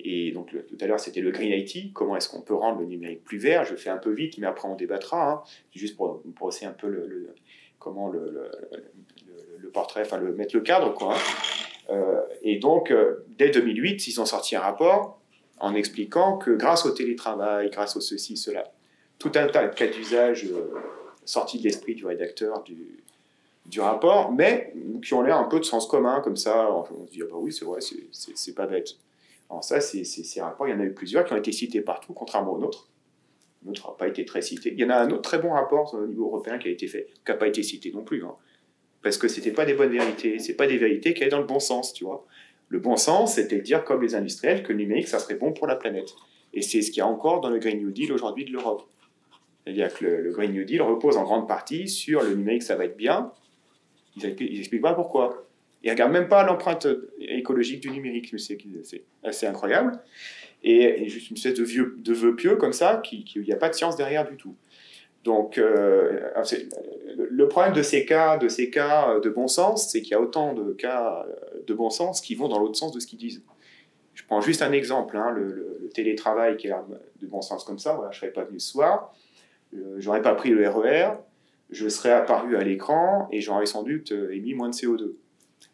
Et 0.00 0.32
donc 0.32 0.50
tout 0.50 0.76
à 0.80 0.86
l'heure, 0.86 0.98
c'était 0.98 1.20
le 1.20 1.30
Green 1.30 1.52
IT. 1.52 1.92
Comment 1.92 2.16
est-ce 2.16 2.28
qu'on 2.28 2.42
peut 2.42 2.54
rendre 2.54 2.80
le 2.80 2.86
numérique 2.86 3.22
plus 3.22 3.38
vert? 3.38 3.64
Je 3.64 3.76
fais 3.76 3.90
un 3.90 3.96
peu 3.96 4.10
vite, 4.10 4.38
mais 4.38 4.46
après 4.46 4.68
on 4.68 4.74
débattra. 4.74 5.30
Hein. 5.30 5.42
Juste 5.74 5.96
pour, 5.96 6.22
pour 6.34 6.50
un 6.62 6.70
peu 6.72 6.88
le, 6.88 7.34
comment 7.78 8.08
le, 8.08 8.50
le, 9.58 9.70
portrait, 9.70 10.02
enfin 10.02 10.18
le, 10.18 10.32
mettre 10.34 10.56
le 10.56 10.62
cadre. 10.62 10.94
Quoi, 10.94 11.14
hein. 11.90 12.22
et 12.42 12.58
donc, 12.58 12.92
dès 13.28 13.50
2008, 13.50 14.06
ils 14.06 14.20
ont 14.20 14.24
sorti 14.24 14.56
un 14.56 14.60
rapport 14.60 15.18
en 15.60 15.74
expliquant 15.74 16.38
que 16.38 16.50
grâce 16.50 16.86
au 16.86 16.90
télétravail, 16.90 17.70
grâce 17.70 17.96
au 17.96 18.00
ceci, 18.00 18.36
cela, 18.36 18.64
tout 19.18 19.32
un 19.34 19.48
tas 19.48 19.66
de 19.66 19.74
cas 19.74 19.86
d'usage 19.86 20.44
euh, 20.44 20.74
sortis 21.24 21.58
de 21.58 21.64
l'esprit 21.64 21.94
du 21.94 22.06
rédacteur 22.06 22.62
du, 22.64 23.80
rapport, 23.80 24.32
mais 24.32 24.72
qui 25.04 25.12
ont 25.14 25.22
l'air 25.22 25.36
un 25.36 25.44
peu 25.44 25.60
de 25.60 25.64
sens 25.64 25.86
commun, 25.86 26.20
comme 26.22 26.36
ça, 26.36 26.72
on 26.72 27.06
se 27.06 27.12
dit, 27.12 27.20
ah 27.22 27.26
bah 27.30 27.36
oui, 27.38 27.52
c'est 27.52 27.66
vrai, 27.66 27.80
c'est 28.12 28.54
pas 28.54 28.66
bête. 28.66 28.96
Alors 29.50 29.62
ça, 29.62 29.80
c'est 29.80 30.04
ces 30.04 30.40
rapports, 30.40 30.66
il 30.68 30.70
y 30.70 30.74
en 30.74 30.80
a 30.80 30.84
eu 30.84 30.92
plusieurs 30.92 31.24
qui 31.24 31.32
ont 31.32 31.36
été 31.36 31.52
cités 31.52 31.80
partout, 31.80 32.12
contrairement 32.12 32.52
aux 32.52 32.58
nôtres. 32.58 32.88
L'autre 33.66 33.88
n'a 33.88 33.94
pas 33.94 34.08
été 34.08 34.24
très 34.24 34.40
cité. 34.40 34.72
Il 34.72 34.78
y 34.78 34.84
en 34.84 34.90
a 34.90 34.96
un 34.96 35.10
autre 35.10 35.22
très 35.22 35.38
bon 35.38 35.50
rapport 35.50 35.92
au 35.94 36.06
niveau 36.06 36.26
européen 36.26 36.58
qui 36.58 36.68
a 36.68 36.70
été 36.70 36.86
fait, 36.86 37.08
qui 37.24 37.30
n'a 37.30 37.36
pas 37.36 37.48
été 37.48 37.62
cité 37.62 37.90
non 37.92 38.02
plus. 38.02 38.24
Hein. 38.24 38.34
parce 39.02 39.18
que 39.18 39.28
ce 39.28 39.36
n'était 39.36 39.52
pas 39.52 39.64
des 39.64 39.74
bonnes 39.74 39.90
vérités, 39.90 40.38
c'est 40.38 40.54
pas 40.54 40.66
des 40.66 40.78
vérités 40.78 41.14
qui 41.14 41.22
allaient 41.22 41.30
dans 41.30 41.38
le 41.38 41.44
bon 41.46 41.60
sens, 41.60 41.92
tu 41.92 42.04
vois. 42.04 42.26
Le 42.68 42.78
bon 42.78 42.96
sens, 42.96 43.34
c'était 43.34 43.56
de 43.56 43.62
dire, 43.62 43.84
comme 43.84 44.02
les 44.02 44.14
industriels, 44.14 44.62
que 44.62 44.72
le 44.72 44.78
numérique, 44.78 45.08
ça 45.08 45.18
serait 45.18 45.36
bon 45.36 45.52
pour 45.52 45.66
la 45.66 45.76
planète. 45.76 46.14
Et 46.52 46.62
c'est 46.62 46.82
ce 46.82 46.90
qu'il 46.90 46.98
y 46.98 47.02
a 47.02 47.06
encore 47.06 47.40
dans 47.40 47.50
le 47.50 47.58
Green 47.58 47.78
New 47.78 47.90
Deal 47.90 48.12
aujourd'hui 48.12 48.44
de 48.44 48.52
l'Europe. 48.52 48.88
C'est-à-dire 49.64 49.92
que 49.92 50.04
le, 50.04 50.32
Green 50.32 50.52
New 50.52 50.64
Deal 50.64 50.82
repose 50.82 51.16
en 51.16 51.24
grande 51.24 51.46
partie 51.46 51.88
sur 51.88 52.22
le 52.22 52.34
numérique, 52.34 52.62
ça 52.62 52.76
va 52.76 52.84
être 52.84 52.96
bien. 52.96 53.32
Ils 54.16 54.34
n'expliquent 54.34 54.82
pas 54.82 54.94
pourquoi. 54.94 55.46
Ils 55.82 55.88
ne 55.88 55.92
regardent 55.92 56.12
même 56.12 56.28
pas 56.28 56.44
l'empreinte 56.44 56.86
écologique 57.20 57.80
du 57.80 57.90
numérique. 57.90 58.34
C'est 58.38 59.04
assez 59.22 59.46
incroyable. 59.46 60.00
Et, 60.62 61.08
juste 61.08 61.30
une 61.30 61.36
espèce 61.36 61.54
de, 61.54 61.64
vieux, 61.64 61.96
de 61.98 62.12
vœu 62.12 62.34
pieux 62.34 62.56
comme 62.56 62.72
ça, 62.72 63.00
qui 63.04 63.24
il 63.36 63.42
n'y 63.42 63.52
a 63.52 63.56
pas 63.56 63.68
de 63.68 63.74
science 63.74 63.96
derrière 63.96 64.28
du 64.28 64.36
tout. 64.36 64.56
Donc, 65.24 65.58
euh, 65.58 66.30
le 67.16 67.48
problème 67.48 67.72
de 67.72 67.82
ces 67.82 68.04
cas, 68.04 68.38
de 68.38 68.48
ces 68.48 68.70
cas 68.70 69.18
de 69.20 69.28
bon 69.28 69.48
sens, 69.48 69.90
c'est 69.90 70.00
qu'il 70.00 70.12
y 70.12 70.14
a 70.14 70.20
autant 70.20 70.54
de 70.54 70.72
cas 70.72 71.26
de 71.66 71.74
bon 71.74 71.90
sens 71.90 72.20
qui 72.20 72.34
vont 72.34 72.48
dans 72.48 72.58
l'autre 72.58 72.76
sens 72.76 72.92
de 72.92 73.00
ce 73.00 73.06
qu'ils 73.06 73.18
disent. 73.18 73.42
Je 74.14 74.24
prends 74.24 74.40
juste 74.40 74.62
un 74.62 74.72
exemple, 74.72 75.16
hein, 75.16 75.30
le, 75.30 75.90
télétravail 75.94 76.56
qui 76.56 76.66
est 76.66 76.74
de 77.20 77.26
bon 77.26 77.40
sens 77.40 77.64
comme 77.64 77.78
ça. 77.78 77.94
Voilà, 77.94 78.10
je 78.10 78.18
serais 78.18 78.32
pas 78.32 78.44
venu 78.44 78.60
ce 78.60 78.70
soir, 78.72 79.14
euh, 79.74 79.96
j'aurais 79.98 80.22
pas 80.22 80.34
pris 80.34 80.50
le 80.50 80.68
RER, 80.68 81.12
e 81.12 81.16
je 81.70 81.88
serais 81.88 82.12
apparu 82.12 82.56
à 82.56 82.62
l'écran 82.62 83.28
et 83.30 83.40
j'aurais 83.40 83.66
sans 83.66 83.82
doute 83.82 84.12
euh, 84.12 84.34
émis 84.34 84.54
moins 84.54 84.68
de 84.68 84.74
CO2. 84.74 85.14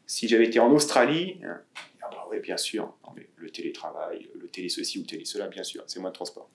Si 0.07 0.28
j'avais 0.28 0.45
été 0.45 0.61
en 0.61 0.70
Australie, 0.72 1.40
hein, 1.45 1.61
ah 2.03 2.11
bah 2.11 2.38
bien 2.38 2.57
sûr, 2.57 2.95
le 3.36 3.51
télétravail, 3.51 4.28
le 4.38 4.47
télé 4.49 4.68
ceci 4.68 4.99
ou 4.99 5.03
le 5.03 5.07
télé 5.07 5.24
cela, 5.24 5.49
bien 5.49 5.62
sûr, 5.62 5.82
c'est 5.86 6.01
moins 6.01 6.11
de 6.11 6.14
transport. 6.14 6.49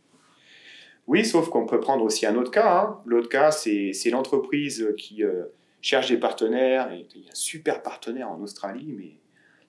Oui, 1.10 1.26
sauf 1.26 1.50
qu'on 1.50 1.66
peut 1.66 1.80
prendre 1.80 2.04
aussi 2.04 2.28
un 2.28 2.36
autre 2.36 2.52
cas. 2.52 2.72
Hein. 2.72 3.02
L'autre 3.08 3.30
cas, 3.30 3.50
c'est 3.50 4.10
l'entreprise 4.12 4.94
qui 4.96 5.24
euh, 5.24 5.46
cherche 5.82 6.10
des 6.10 6.18
partenaires. 6.18 6.92
Et 6.92 7.08
il 7.16 7.24
y 7.24 7.28
a 7.28 7.32
un 7.32 7.36
super 7.36 7.82
partenaire 7.82 8.30
en 8.30 8.40
Australie, 8.42 8.94
mais 8.96 9.14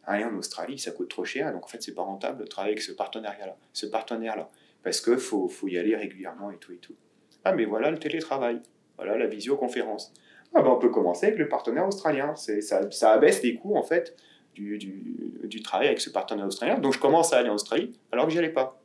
aller 0.05 0.25
en 0.25 0.37
Australie, 0.37 0.79
ça 0.79 0.91
coûte 0.91 1.09
trop 1.09 1.25
cher. 1.25 1.51
Donc 1.51 1.65
en 1.65 1.67
fait, 1.67 1.83
c'est 1.83 1.95
pas 1.95 2.03
rentable 2.03 2.41
de 2.41 2.45
travailler 2.45 2.75
avec 2.75 2.83
ce 2.83 2.93
partenariat-là, 2.93 3.57
partenaire-là, 3.91 4.51
parce 4.83 5.01
qu'il 5.01 5.17
faut, 5.17 5.51
y 5.63 5.79
aller 5.79 5.97
régulièrement 5.97 6.51
et 6.51 6.59
tout 6.59 6.73
et 6.73 6.77
tout. 6.77 6.95
Ah, 7.43 7.55
mais 7.55 7.65
voilà 7.65 7.91
le 7.91 7.99
télétravail, 7.99 8.61
voilà 8.97 9.17
la 9.17 9.27
visioconférence. 9.27 10.13
Ah 10.53 10.61
ben 10.61 10.69
on 10.69 10.79
peut 10.79 10.91
commencer 10.91 11.29
avec 11.29 11.39
le 11.39 11.49
partenaire 11.49 11.87
australien. 11.87 12.35
Ça, 12.37 13.13
abaisse 13.13 13.43
les 13.43 13.55
coûts 13.55 13.77
en 13.77 13.83
fait 13.83 14.15
du, 14.53 15.63
travail 15.65 15.87
avec 15.87 16.03
ce 16.03 16.11
partenaire 16.11 16.45
australien. 16.45 16.79
Donc 16.79 16.93
je 16.93 16.99
commence 16.99 17.33
à 17.33 17.39
aller 17.39 17.49
en 17.49 17.55
Australie 17.55 17.99
alors 18.13 18.27
que 18.27 18.33
j'y 18.33 18.39
allais 18.39 18.51
pas. 18.51 18.80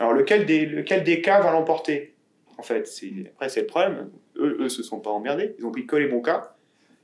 Alors, 0.00 0.14
lequel 0.14 0.46
des, 0.46 0.64
lequel 0.64 1.04
des 1.04 1.20
cas 1.20 1.40
va 1.40 1.52
l'emporter? 1.52 2.14
En 2.56 2.62
fait, 2.62 2.88
après, 3.28 3.48
c'est 3.50 3.60
le 3.60 3.66
problème. 3.66 4.10
Eux, 4.36 4.56
eux 4.60 4.68
se 4.70 4.82
sont 4.82 4.98
pas 4.98 5.10
emmerdés. 5.10 5.54
Ils 5.58 5.66
ont 5.66 5.70
pris 5.70 5.86
que 5.86 5.94
les 5.94 6.08
bons 6.08 6.22
cas. 6.22 6.56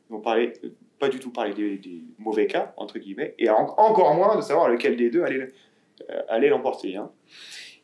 Ils 0.09 0.15
n'ont 0.15 0.21
parlé, 0.21 0.55
pas 0.99 1.11
du 1.11 1.21
tout 1.21 1.31
parlé 1.31 1.53
des, 1.53 2.03
mauvais 2.19 2.47
cas, 2.47 2.73
entre 2.79 2.99
guillemets. 2.99 3.35
Et 3.39 3.51
encore 3.51 4.15
moins 4.15 4.35
de 4.37 4.41
savoir 4.41 4.69
lequel 4.71 4.97
des 4.97 5.11
deux 5.11 5.23
allait, 5.23 5.53
euh, 6.11 6.23
allait 6.29 6.49
l'emporter. 6.49 6.97
Hein. 6.97 7.11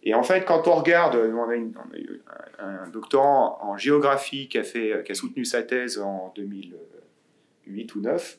Et 0.03 0.15
en 0.15 0.23
fait, 0.23 0.47
quand 0.47 0.67
on 0.67 0.77
regarde, 0.77 1.15
on 1.15 1.49
a, 1.49 1.57
eu 1.57 2.23
un, 2.59 2.89
doctorant 2.89 3.59
en 3.61 3.77
géographie 3.77 4.49
qui 4.49 4.57
a, 4.57 4.65
fait, 4.65 5.05
qui 5.05 5.13
a 5.13 5.15
soutenu 5.15 5.45
sa 5.45 5.63
thèse 5.63 5.99
en 5.99 6.33
2008 6.35 7.95
ou 7.95 8.01
2009, 8.01 8.39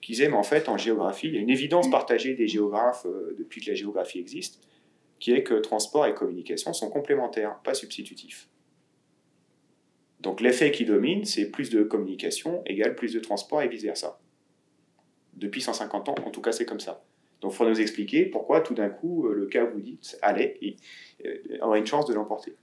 qui 0.00 0.12
disait, 0.12 0.28
mais 0.28 0.36
en 0.36 0.42
fait, 0.42 0.70
en 0.70 0.78
géographie, 0.78 1.28
il 1.28 1.34
y 1.34 1.38
a 1.38 1.40
une 1.40 1.50
évidence 1.50 1.90
partagée 1.90 2.34
des 2.34 2.48
géographes 2.48 3.04
euh, 3.04 3.36
depuis 3.38 3.60
que 3.60 3.70
la 3.70 3.76
géographie 3.76 4.20
existe 4.20 4.63
qui 5.24 5.32
est 5.32 5.42
que 5.42 5.54
transport 5.54 6.04
et 6.04 6.12
communication 6.12 6.74
sont 6.74 6.90
complémentaires, 6.90 7.58
pas 7.64 7.72
substitutifs. 7.72 8.50
Donc 10.20 10.42
l'effet 10.42 10.70
qui 10.70 10.84
domine, 10.84 11.24
c'est 11.24 11.46
plus 11.46 11.70
de 11.70 11.82
communication 11.82 12.60
égale 12.66 12.94
plus 12.94 13.14
de 13.14 13.20
transport 13.20 13.62
et 13.62 13.68
vice-versa. 13.68 14.20
Depuis 15.32 15.62
150 15.62 16.10
ans, 16.10 16.14
en 16.26 16.30
tout 16.30 16.42
cas, 16.42 16.52
c'est 16.52 16.66
comme 16.66 16.78
ça. 16.78 17.02
Donc 17.40 17.52
il 17.52 17.56
faut 17.56 17.66
nous 17.66 17.80
expliquer 17.80 18.26
pourquoi 18.26 18.60
tout 18.60 18.74
d'un 18.74 18.90
coup, 18.90 19.26
euh, 19.26 19.32
le 19.32 19.46
cas 19.46 19.64
vous 19.64 19.80
dites 19.80 20.18
allait 20.20 20.58
et 20.60 20.76
euh, 21.24 21.56
aurait 21.62 21.78
une 21.78 21.86
chance 21.86 22.04
de 22.04 22.12
l'emporter. 22.12 22.54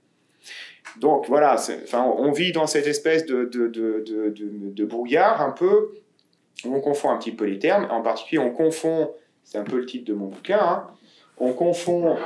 Donc 1.00 1.26
voilà, 1.26 1.54
enfin, 1.54 2.04
on 2.16 2.30
vit 2.30 2.52
dans 2.52 2.68
cette 2.68 2.86
espèce 2.86 3.26
de, 3.26 3.44
de, 3.44 3.66
de, 3.66 4.04
de, 4.70 4.84
brouillard 4.84 5.42
un 5.42 5.50
peu, 5.50 5.90
on 6.64 6.80
confond 6.80 7.10
un 7.10 7.18
petit 7.18 7.32
peu 7.32 7.46
les 7.46 7.58
termes, 7.58 7.88
en 7.90 8.02
particulier 8.02 8.38
on 8.40 8.52
confond, 8.52 9.10
c'est 9.42 9.58
un 9.58 9.64
peu 9.64 9.78
le 9.78 9.86
titre 9.86 10.04
de 10.04 10.14
mon 10.14 10.28
bouquin, 10.28 10.60
hein, 10.60 10.86
on 11.42 11.54
confond 11.54 12.16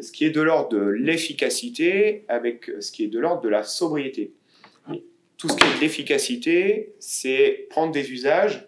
ce 0.00 0.10
qui 0.12 0.24
est 0.24 0.30
de 0.30 0.40
l'ordre 0.40 0.70
de 0.70 0.80
l'efficacité 0.80 2.24
avec 2.28 2.70
ce 2.80 2.90
qui 2.90 3.04
est 3.04 3.08
de 3.08 3.18
l'ordre 3.18 3.42
de 3.42 3.50
la 3.50 3.64
sobriété. 3.64 4.32
Tout 5.36 5.50
ce 5.50 5.56
qui 5.56 5.66
est 5.66 5.76
de 5.76 5.80
l'efficacité, 5.82 6.94
c'est 6.98 7.66
prendre 7.68 7.92
des 7.92 8.10
usages, 8.12 8.66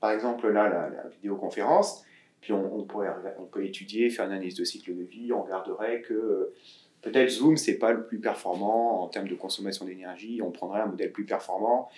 par 0.00 0.10
exemple 0.10 0.48
là, 0.48 0.68
la, 0.68 1.08
vidéoconférence, 1.10 2.04
puis 2.40 2.52
on, 2.52 2.82
pourrait, 2.82 3.10
on 3.38 3.44
peut 3.44 3.64
étudier, 3.64 4.10
faire 4.10 4.24
une 4.26 4.32
analyse 4.32 4.56
de 4.56 4.64
cycle 4.64 4.96
de 4.96 5.04
vie, 5.04 5.32
on 5.32 5.44
regarderait 5.44 6.00
que 6.00 6.14
euh, 6.14 6.54
peut-être 7.02 7.28
Zoom, 7.28 7.56
c'est 7.56 7.78
pas 7.78 7.92
le 7.92 8.04
plus 8.04 8.18
performant 8.18 9.04
en 9.04 9.06
termes 9.06 9.28
de 9.28 9.36
consommation 9.36 9.84
d'énergie, 9.84 10.40
on 10.42 10.50
prendrait 10.50 10.80
un 10.80 10.86
modèle 10.86 11.12
plus 11.12 11.26
performant, 11.26 11.88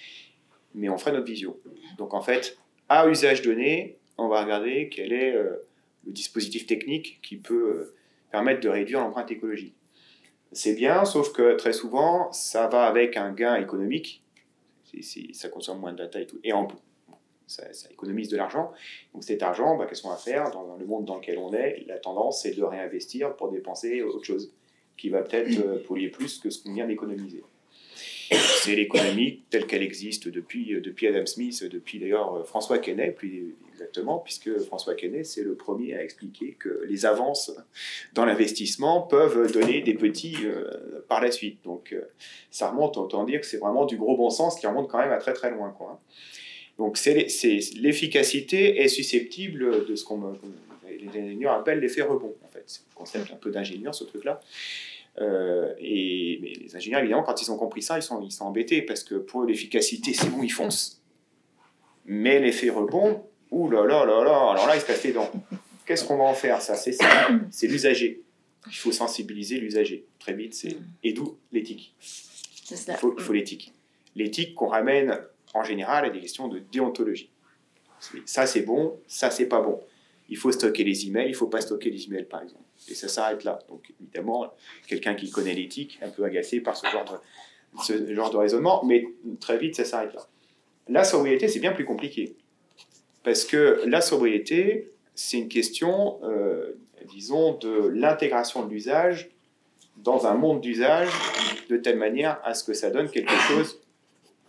mais 0.74 0.90
on 0.90 0.98
ferait 0.98 1.12
notre 1.12 1.24
vision. 1.24 1.56
Donc 1.96 2.12
en 2.12 2.20
fait, 2.20 2.58
à 2.90 3.08
usage 3.08 3.40
donné, 3.40 3.96
on 4.18 4.28
va 4.28 4.42
regarder 4.42 4.90
quel 4.90 5.14
est 5.14 5.34
le 6.06 6.12
dispositif 6.12 6.66
technique 6.66 7.20
qui 7.22 7.36
peut 7.36 7.94
permettre 8.30 8.60
de 8.60 8.68
réduire 8.68 9.00
l'empreinte 9.00 9.30
écologique. 9.30 9.74
C'est 10.52 10.74
bien, 10.74 11.04
sauf 11.04 11.32
que 11.32 11.56
très 11.56 11.72
souvent, 11.72 12.32
ça 12.32 12.68
va 12.68 12.84
avec 12.84 13.16
un 13.16 13.32
gain 13.32 13.56
économique. 13.56 14.22
ça 15.32 15.48
consomme 15.48 15.80
moins 15.80 15.92
de 15.92 15.98
data 15.98 16.20
et 16.20 16.26
tout. 16.26 16.38
Et 16.44 16.52
en, 16.52 16.68
ça, 17.46 17.64
économise 17.90 18.28
de 18.28 18.36
l'argent. 18.36 18.72
Donc 19.12 19.24
cet 19.24 19.42
argent, 19.42 19.76
bah, 19.76 19.86
qu'est-ce 19.88 20.02
qu'on 20.02 20.10
va 20.10 20.16
faire 20.16 20.50
dans 20.50 20.76
le 20.76 20.86
monde 20.86 21.04
dans 21.04 21.16
lequel 21.16 21.38
on 21.38 21.52
est? 21.52 21.84
La 21.86 21.98
tendance, 21.98 22.42
c'est 22.42 22.52
de 22.52 22.62
réinvestir 22.62 23.36
pour 23.36 23.50
dépenser 23.50 24.02
autre 24.02 24.24
chose 24.24 24.52
qui 24.96 25.08
va 25.08 25.22
peut-être 25.22 25.58
euh, 25.58 25.82
polluer 25.86 26.08
plus 26.08 26.38
que 26.38 26.50
ce 26.50 26.62
qu'on 26.62 26.74
vient 26.74 26.86
d'économiser. 26.86 27.42
C'est 28.30 28.74
l'économie 28.74 29.42
telle 29.50 29.66
qu'elle 29.66 29.82
existe 29.82 30.28
depuis, 30.28 30.74
euh, 30.74 30.80
depuis 30.80 31.06
Adam 31.06 31.26
Smith, 31.26 31.64
depuis 31.64 31.98
d'ailleurs 31.98 32.34
euh, 32.34 32.44
François 32.44 32.78
Quesnay, 32.78 33.10
plus 33.12 33.54
exactement, 33.74 34.18
puisque 34.18 34.58
François 34.60 34.94
Quesnay, 34.94 35.24
c'est 35.24 35.42
le 35.42 35.54
premier 35.54 35.94
à 35.94 36.02
expliquer 36.02 36.56
que 36.58 36.84
les 36.88 37.04
avances 37.04 37.52
dans 38.14 38.24
l'investissement 38.24 39.02
peuvent 39.02 39.52
donner 39.52 39.82
des 39.82 39.94
petits 39.94 40.36
par 41.08 41.20
la 41.20 41.30
suite. 41.30 41.62
Donc 41.64 41.94
ça 42.50 42.70
remonte, 42.70 42.96
autant 42.96 43.24
dire 43.24 43.40
que 43.40 43.46
c'est 43.46 43.58
vraiment 43.58 43.84
du 43.84 43.96
gros 43.96 44.16
bon 44.16 44.30
sens 44.30 44.58
qui 44.58 44.66
remonte 44.66 44.88
quand 44.88 44.98
même 44.98 45.12
à 45.12 45.18
très 45.18 45.32
très 45.32 45.50
loin. 45.50 45.70
Quoi. 45.70 46.00
Donc 46.78 46.98
l'efficacité 47.04 48.80
est 48.80 48.88
susceptible 48.88 49.86
de 49.86 49.94
ce 49.96 50.04
qu'on 50.04 50.36
les 51.12 51.20
ingénieurs 51.20 51.52
appellent 51.52 51.80
l'effet 51.80 52.02
rebond, 52.02 52.34
en 52.44 52.48
fait. 52.48 52.64
C'est 52.66 52.82
le 52.88 52.94
concept 52.94 53.32
un 53.32 53.36
peu 53.36 53.50
d'ingénieur, 53.50 53.94
ce 53.94 54.04
truc-là. 54.04 54.40
Euh, 55.20 55.72
et 55.78 56.38
mais 56.42 56.52
les 56.54 56.74
ingénieurs, 56.74 57.00
évidemment, 57.00 57.22
quand 57.22 57.40
ils 57.40 57.50
ont 57.50 57.56
compris 57.56 57.82
ça, 57.82 57.98
ils 57.98 58.02
sont, 58.02 58.20
ils 58.22 58.32
sont 58.32 58.44
embêtés 58.44 58.82
parce 58.82 59.04
que 59.04 59.14
pour 59.14 59.44
l'efficacité, 59.44 60.12
c'est 60.12 60.28
bon, 60.30 60.42
ils 60.42 60.52
foncent. 60.52 61.02
Mais 62.06 62.40
l'effet 62.40 62.70
rebond, 62.70 63.24
ouh 63.54 63.70
là 63.70 63.84
là 63.84 64.04
là 64.04 64.24
là, 64.24 64.50
alors 64.52 64.66
là, 64.66 64.76
ils 64.76 64.80
se 64.80 64.86
cassent 64.86 65.04
les 65.04 65.12
dents. 65.12 65.30
Qu'est-ce 65.86 66.04
qu'on 66.04 66.16
va 66.16 66.24
en 66.24 66.34
faire 66.34 66.60
Ça, 66.62 66.76
c'est 66.76 66.92
ça. 66.92 67.28
C'est 67.50 67.66
l'usager. 67.66 68.22
Il 68.66 68.76
faut 68.76 68.92
sensibiliser 68.92 69.58
l'usager. 69.58 70.06
Très 70.18 70.32
vite, 70.32 70.54
c'est. 70.54 70.76
Et 71.02 71.12
d'où 71.12 71.38
l'éthique? 71.52 71.94
Il 72.70 72.96
faut, 72.96 73.14
il 73.18 73.22
faut 73.22 73.32
l'éthique. 73.32 73.72
L'éthique 74.16 74.54
qu'on 74.54 74.68
ramène 74.68 75.20
en 75.52 75.62
général 75.62 76.06
à 76.06 76.10
des 76.10 76.20
questions 76.20 76.48
de 76.48 76.60
déontologie. 76.72 77.30
Ça, 78.24 78.46
c'est 78.46 78.62
bon, 78.62 78.98
ça, 79.06 79.30
c'est 79.30 79.46
pas 79.46 79.60
bon 79.60 79.80
il 80.28 80.36
faut 80.36 80.52
stocker 80.52 80.84
les 80.84 81.06
emails, 81.06 81.28
il 81.28 81.34
faut 81.34 81.48
pas 81.48 81.60
stocker 81.60 81.90
les 81.90 82.06
emails, 82.06 82.24
par 82.24 82.42
exemple. 82.42 82.64
Et 82.88 82.94
ça 82.94 83.08
s'arrête 83.08 83.44
là. 83.44 83.58
Donc, 83.68 83.92
évidemment, 84.00 84.52
quelqu'un 84.86 85.14
qui 85.14 85.30
connaît 85.30 85.54
l'éthique 85.54 85.98
un 86.02 86.08
peu 86.08 86.24
agacé 86.24 86.60
par 86.60 86.76
ce 86.76 86.86
genre 86.88 87.04
de, 87.04 87.82
ce 87.82 88.14
genre 88.14 88.30
de 88.30 88.36
raisonnement, 88.36 88.84
mais 88.84 89.06
très 89.40 89.58
vite, 89.58 89.74
ça 89.76 89.84
s'arrête 89.84 90.14
là. 90.14 90.26
La 90.88 91.04
sobriété, 91.04 91.48
c'est 91.48 91.60
bien 91.60 91.72
plus 91.72 91.84
compliqué. 91.84 92.36
Parce 93.24 93.44
que 93.44 93.82
la 93.86 94.00
sobriété, 94.00 94.92
c'est 95.14 95.38
une 95.38 95.48
question, 95.48 96.20
euh, 96.22 96.78
disons, 97.12 97.54
de 97.54 97.88
l'intégration 97.88 98.64
de 98.64 98.70
l'usage 98.70 99.30
dans 99.96 100.26
un 100.26 100.34
monde 100.34 100.60
d'usage 100.60 101.08
de 101.68 101.76
telle 101.78 101.98
manière 101.98 102.40
à 102.44 102.54
ce 102.54 102.62
que 102.62 102.74
ça 102.74 102.90
donne 102.90 103.10
quelque 103.10 103.34
chose 103.48 103.80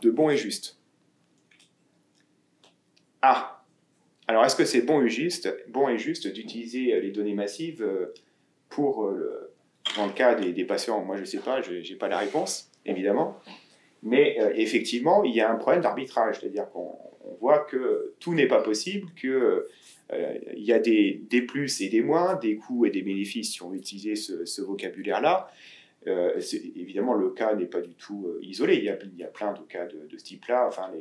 de 0.02 0.12
bon 0.12 0.30
et 0.30 0.38
juste. 0.38 0.78
Ah, 3.22 3.64
alors, 4.28 4.44
est-ce 4.44 4.56
que 4.56 4.66
c'est 4.66 4.82
bon 4.82 5.02
et 5.02 5.10
juste, 5.10 5.56
bon 5.70 5.88
et 5.88 5.98
juste 5.98 6.28
d'utiliser 6.28 7.00
les 7.00 7.12
données 7.12 7.34
massives 7.34 7.82
euh, 7.82 8.14
pour, 8.70 9.06
euh, 9.06 9.54
dans 9.96 10.08
le 10.08 10.12
cas 10.12 10.36
des, 10.36 10.66
patients? 10.66 11.04
Moi, 11.04 11.16
je 11.16 11.22
ne 11.22 11.26
sais 11.26 11.40
pas, 11.40 11.62
je 11.62 11.74
n'ai 11.74 11.98
pas 11.98 12.08
la 12.08 12.18
réponse, 12.18 12.70
évidemment. 12.86 13.40
Mais 14.06 14.38
effectivement, 14.56 15.24
il 15.24 15.34
y 15.34 15.42
a 15.42 15.52
un 15.52 15.56
problème 15.56 15.82
d'arbitrage, 15.82 16.40
c'est-à-dire 16.40 16.70
qu'on 16.70 16.96
voit 17.42 17.60
que 17.60 18.14
tout 18.20 18.34
n'est 18.34 18.48
pas 18.48 18.62
possible, 18.62 19.10
qu'il 19.20 19.64
il 20.56 20.64
y 20.64 20.72
a 20.72 20.80
des, 20.80 21.22
des, 21.28 21.42
plus 21.42 21.82
et 21.82 21.90
des 21.90 22.02
moins, 22.02 22.36
des 22.36 22.56
coûts 22.56 22.86
et 22.86 22.92
des 22.92 23.02
bénéfices 23.02 23.54
si 23.54 23.64
on 23.64 23.74
utilise 23.74 24.28
ce, 24.28 24.46
ce 24.46 24.62
vocabulaire-là. 24.62 25.50
évidemment, 26.06 27.16
le 27.16 27.32
cas 27.32 27.56
n'est 27.56 27.66
pas 27.66 27.82
du 27.82 27.96
tout 27.96 28.28
isolé. 28.42 28.76
Il 28.76 28.84
y, 28.84 28.90
a, 28.90 29.28
plein 29.28 29.54
de 29.54 29.62
cas 29.62 29.86
de, 29.88 30.08
ce 30.16 30.24
type-là. 30.24 30.68
Enfin, 30.68 30.92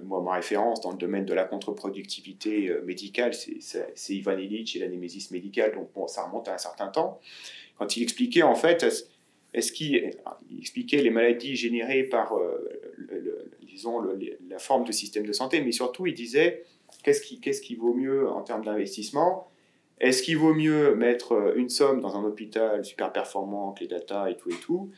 moi, 0.00 0.22
ma 0.22 0.34
référence 0.34 0.80
dans 0.80 0.92
le 0.92 0.96
domaine 0.96 1.24
de 1.24 1.34
la 1.34 1.44
contre-productivité 1.44 2.70
euh, 2.70 2.82
médicale, 2.82 3.34
c'est 3.34 4.14
Ivan 4.14 4.38
Illich 4.38 4.76
et 4.76 4.78
la 4.78 4.88
némésis 4.88 5.30
médicale, 5.30 5.74
donc 5.74 5.90
ça 6.08 6.24
remonte 6.24 6.48
à 6.48 6.54
un 6.54 6.58
certain 6.58 6.88
temps. 6.88 7.20
Quand 7.78 7.96
il 7.96 8.02
expliquait, 8.02 8.42
en 8.42 8.54
fait, 8.54 9.06
est-ce 9.54 9.72
qu'il 9.72 10.10
expliquait 10.58 11.02
les 11.02 11.10
maladies 11.10 11.56
générées 11.56 12.04
par, 12.04 12.36
euh, 12.36 12.58
disons, 13.62 14.00
la 14.48 14.58
forme 14.58 14.84
de 14.84 14.92
système 14.92 15.26
de 15.26 15.32
santé, 15.32 15.60
mais 15.60 15.72
surtout, 15.72 16.06
il 16.06 16.14
disait 16.14 16.64
qu'est-ce 17.02 17.60
qui, 17.60 17.74
vaut 17.74 17.94
mieux 17.94 18.28
en 18.28 18.42
termes 18.42 18.64
d'investissement? 18.64 19.48
Est-ce 20.00 20.22
qu'il 20.22 20.38
vaut 20.38 20.54
mieux 20.54 20.94
mettre 20.94 21.32
euh, 21.32 21.54
une 21.54 21.68
somme 21.68 22.00
dans 22.00 22.16
un 22.16 22.24
hôpital 22.24 22.84
super 22.84 23.12
performant, 23.12 23.68
avec 23.70 23.80
les 23.80 23.86
data 23.88 24.30
et 24.30 24.36
tout 24.36 24.50
et 24.50 24.60
tout? 24.60 24.90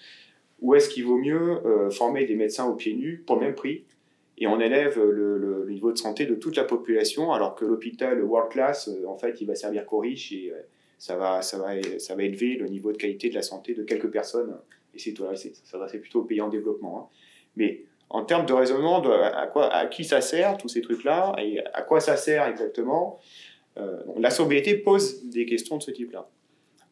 Ou 0.60 0.74
est-ce 0.74 0.88
qu'il 0.88 1.04
vaut 1.04 1.18
mieux 1.18 1.60
former 1.90 2.24
des 2.24 2.36
médecins 2.36 2.64
au 2.64 2.74
pied 2.74 2.94
nus 2.94 3.22
pour 3.26 3.36
le 3.36 3.42
même 3.42 3.54
prix 3.54 3.84
et 4.38 4.46
on 4.46 4.60
élève 4.60 5.00
le, 5.00 5.66
niveau 5.68 5.92
de 5.92 5.98
santé 5.98 6.26
de 6.26 6.34
toute 6.34 6.56
la 6.56 6.64
population, 6.64 7.32
alors 7.32 7.54
que 7.54 7.64
l'hôpital 7.64 8.22
world 8.22 8.50
class, 8.50 8.88
euh, 8.88 9.06
en 9.08 9.16
fait, 9.16 9.40
il 9.40 9.46
va 9.46 9.54
servir 9.54 9.86
qu'aux 9.86 9.98
riches 9.98 10.32
et 10.32 10.52
euh, 10.52 10.60
ça 11.04 11.16
va, 11.16 11.42
ça, 11.42 11.58
va, 11.58 11.74
ça 11.98 12.14
va 12.14 12.22
élever 12.22 12.56
le 12.56 12.66
niveau 12.66 12.90
de 12.90 12.96
qualité 12.96 13.28
de 13.28 13.34
la 13.34 13.42
santé 13.42 13.74
de 13.74 13.82
quelques 13.84 14.10
personnes. 14.10 14.56
Et 14.94 14.98
c'est 14.98 15.14
ça 15.18 15.86
c'est 15.86 15.98
plutôt 15.98 16.22
aux 16.22 16.24
pays 16.24 16.40
en 16.40 16.48
développement. 16.48 16.98
Hein. 16.98 17.14
Mais 17.56 17.82
en 18.08 18.24
termes 18.24 18.46
de 18.46 18.54
raisonnement, 18.54 19.02
à, 19.02 19.46
quoi, 19.48 19.70
à 19.70 19.86
qui 19.86 20.04
ça 20.04 20.22
sert, 20.22 20.56
tous 20.56 20.70
ces 20.70 20.80
trucs-là, 20.80 21.36
et 21.38 21.60
à 21.74 21.82
quoi 21.82 22.00
ça 22.00 22.16
sert 22.16 22.46
exactement, 22.46 23.20
euh, 23.76 24.02
la 24.16 24.30
sobriété 24.30 24.78
pose 24.78 25.24
des 25.24 25.44
questions 25.44 25.76
de 25.76 25.82
ce 25.82 25.90
type-là. 25.90 26.26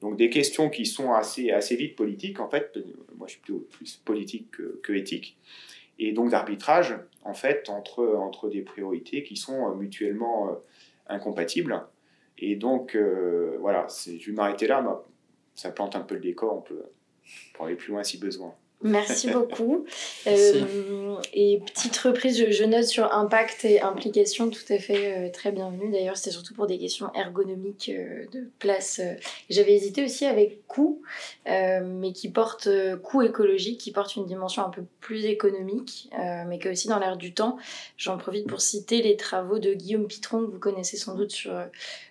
Donc 0.03 0.19
des 0.19 0.29
questions 0.29 0.69
qui 0.69 0.85
sont 0.85 1.15
assez, 1.15 1.51
assez 1.51 1.75
vite 1.77 1.97
politiques, 1.97 2.39
en 2.39 2.51
fait, 2.51 2.79
moi 3.17 3.27
je 3.29 3.33
suis 3.33 3.41
plutôt 3.41 3.61
plus 3.61 3.97
politique 3.97 4.51
que, 4.51 4.79
que 4.83 4.93
éthique, 4.93 5.39
et 5.99 6.13
donc 6.13 6.29
d'arbitrage 6.29 6.99
en 7.25 7.33
fait 7.33 7.71
entre, 7.71 8.05
entre 8.17 8.51
des 8.51 8.61
priorités 8.61 9.23
qui 9.23 9.37
sont 9.37 9.71
euh, 9.71 9.75
mutuellement 9.75 10.51
euh, 10.51 10.55
incompatibles. 11.09 11.83
Et 12.45 12.57
donc 12.57 12.97
euh, 12.97 13.57
voilà, 13.61 13.87
je 14.05 14.27
vais 14.27 14.33
m'arrêter 14.33 14.67
là, 14.67 15.05
ça 15.55 15.71
plante 15.71 15.95
un 15.95 16.01
peu 16.01 16.17
le 16.17 16.21
décor, 16.21 16.57
on 16.57 16.61
peut, 16.61 16.83
on 16.83 17.57
peut 17.57 17.65
aller 17.65 17.77
plus 17.77 17.93
loin 17.93 18.03
si 18.03 18.19
besoin. 18.19 18.53
Merci 18.83 19.31
beaucoup. 19.33 19.85
Euh, 20.27 21.17
et 21.33 21.61
petite 21.61 21.97
reprise, 21.99 22.45
je, 22.51 22.65
note 22.65 22.85
sur 22.85 23.13
impact 23.13 23.65
et 23.65 23.81
implication, 23.81 24.51
tout 24.51 24.65
à 24.71 24.79
fait 24.79 25.27
euh, 25.27 25.31
très 25.31 25.53
bienvenue. 25.53 25.91
D'ailleurs, 25.91 26.17
c'était 26.17 26.31
surtout 26.31 26.55
pour 26.55 26.67
des 26.67 26.79
questions 26.79 27.11
ergonomiques 27.15 27.91
euh, 27.95 28.27
de 28.33 28.51
place. 28.59 29.01
J'avais 29.51 29.75
hésité 29.75 30.05
aussi 30.05 30.27
avec 30.27 30.67
coût, 30.67 31.03
mais 31.47 32.13
qui 32.13 32.29
porte 32.31 32.69
coût 33.03 33.23
écologique, 33.23 33.81
qui 33.81 33.93
porte 33.93 34.17
une 34.17 34.27
dimension 34.27 34.65
un 34.65 34.71
peu 34.71 34.83
plus 35.01 35.27
économique, 35.27 36.11
mais 36.47 36.59
qui 36.59 36.69
aussi 36.69 36.89
dans 36.89 36.99
l'air 36.99 37.17
du 37.17 37.35
temps. 37.35 37.59
J'en 37.97 38.17
profite 38.17 38.47
pour 38.47 38.61
citer 38.61 39.03
les 39.03 39.17
travaux 39.17 39.59
de 39.59 39.75
Guillaume 39.75 40.07
Pitron, 40.07 40.47
que 40.47 40.51
vous 40.51 40.59
connaissez 40.59 40.97
sans 40.97 41.15
doute 41.15 41.31
sur 41.31 41.53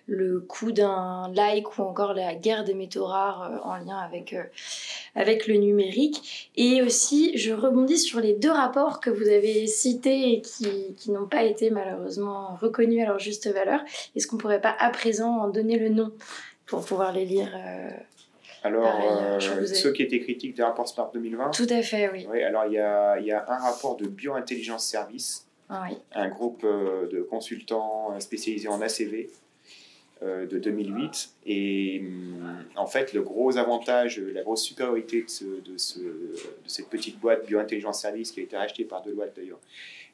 le 0.06 0.40
coût 0.40 0.72
d'un 0.72 1.30
like 1.34 1.78
ou 1.78 1.82
encore 1.82 2.12
la 2.14 2.34
guerre 2.34 2.64
des 2.64 2.74
métaux 2.74 3.04
rares 3.04 3.60
en 3.64 3.76
lien 3.76 3.98
avec, 3.98 4.34
avec 5.14 5.46
le 5.46 5.54
numérique. 5.54 6.50
Et 6.56 6.82
aussi, 6.82 7.36
je 7.36 7.52
rebondis 7.52 7.98
sur 7.98 8.20
les 8.20 8.34
deux 8.34 8.50
rapports 8.50 9.00
que 9.00 9.10
vous 9.10 9.28
avez 9.28 9.66
cités 9.66 10.32
et 10.32 10.40
qui, 10.40 10.94
qui 10.96 11.10
n'ont 11.10 11.26
pas 11.26 11.44
été 11.44 11.70
malheureusement 11.70 12.56
reconnus 12.60 13.02
à 13.02 13.06
leur 13.06 13.18
juste 13.18 13.46
valeur. 13.52 13.80
Est-ce 14.16 14.26
qu'on 14.26 14.36
ne 14.36 14.40
pourrait 14.40 14.60
pas 14.60 14.74
à 14.78 14.90
présent 14.90 15.38
en 15.38 15.48
donner 15.48 15.78
le 15.78 15.88
nom 15.88 16.12
pour 16.66 16.84
pouvoir 16.84 17.12
les 17.12 17.24
lire 17.24 17.50
euh, 17.54 17.90
alors, 18.64 19.00
euh, 19.04 19.40
ceux 19.66 19.92
qui 19.92 20.02
étaient 20.02 20.20
critiques 20.20 20.56
des 20.56 20.62
rapports 20.62 20.88
SMART 20.88 21.10
2020 21.12 21.50
Tout 21.50 21.66
à 21.68 21.82
fait, 21.82 22.08
oui. 22.12 22.26
Oui, 22.30 22.42
alors 22.42 22.64
il 22.66 22.74
y 22.74 22.78
a, 22.78 23.18
y 23.18 23.32
a 23.32 23.44
un 23.48 23.58
rapport 23.58 23.96
de 23.96 24.06
Biointelligence 24.06 24.86
Service, 24.86 25.46
ah 25.68 25.86
un 26.14 26.28
groupe 26.28 26.62
euh, 26.64 27.08
de 27.08 27.22
consultants 27.22 28.18
spécialisés 28.20 28.68
en 28.68 28.80
ACV, 28.80 29.28
euh, 29.28 29.28
de 30.22 30.58
2008. 30.58 31.34
Et 31.46 32.00
hum, 32.00 32.64
en 32.76 32.86
fait, 32.86 33.12
le 33.12 33.22
gros 33.22 33.56
avantage, 33.58 34.18
la 34.18 34.42
grosse 34.42 34.62
supériorité 34.62 35.22
de, 35.22 35.72
de, 35.72 35.78
ce, 35.78 35.98
de 35.98 36.34
cette 36.66 36.88
petite 36.88 37.18
boîte 37.18 37.46
Biointelligence 37.46 38.00
Service 38.00 38.32
qui 38.32 38.40
a 38.40 38.42
été 38.42 38.56
rachetée 38.56 38.84
par 38.84 39.02
Deloitte 39.02 39.34
d'ailleurs, 39.36 39.60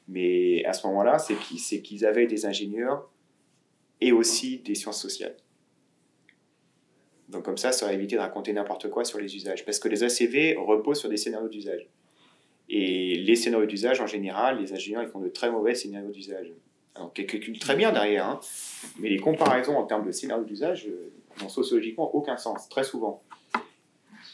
mais 0.07 0.65
à 0.65 0.73
ce 0.73 0.85
moment-là, 0.87 1.19
c'est 1.19 1.35
qu'ils 1.81 2.05
avaient 2.05 2.25
des 2.25 2.45
ingénieurs 2.45 3.07
et 4.01 4.11
aussi 4.11 4.57
des 4.57 4.75
sciences 4.75 5.01
sociales. 5.01 5.35
Donc 7.29 7.45
comme 7.45 7.57
ça, 7.57 7.71
ça 7.71 7.85
aurait 7.85 7.95
évité 7.95 8.15
de 8.15 8.21
raconter 8.21 8.51
n'importe 8.53 8.89
quoi 8.89 9.05
sur 9.05 9.19
les 9.19 9.35
usages. 9.35 9.63
Parce 9.63 9.79
que 9.79 9.87
les 9.87 10.03
ACV 10.03 10.55
reposent 10.57 10.99
sur 10.99 11.09
des 11.09 11.17
scénarios 11.17 11.47
d'usage. 11.47 11.87
Et 12.69 13.15
les 13.15 13.35
scénarios 13.35 13.67
d'usage, 13.67 14.01
en 14.01 14.07
général, 14.07 14.59
les 14.59 14.73
ingénieurs 14.73 15.03
ils 15.03 15.09
font 15.09 15.19
de 15.19 15.29
très 15.29 15.51
mauvais 15.51 15.75
scénarios 15.75 16.11
d'usage. 16.11 16.51
Alors, 16.95 17.13
calcule 17.13 17.59
très 17.59 17.75
bien 17.75 17.91
derrière, 17.91 18.25
hein. 18.25 18.39
Mais 18.99 19.09
les 19.09 19.19
comparaisons 19.19 19.77
en 19.77 19.83
termes 19.83 20.05
de 20.05 20.11
scénario 20.11 20.43
d'usage 20.43 20.87
euh, 20.87 21.11
n'ont 21.41 21.49
sociologiquement 21.49 22.13
aucun 22.15 22.37
sens, 22.37 22.69
très 22.69 22.83
souvent. 22.83 23.23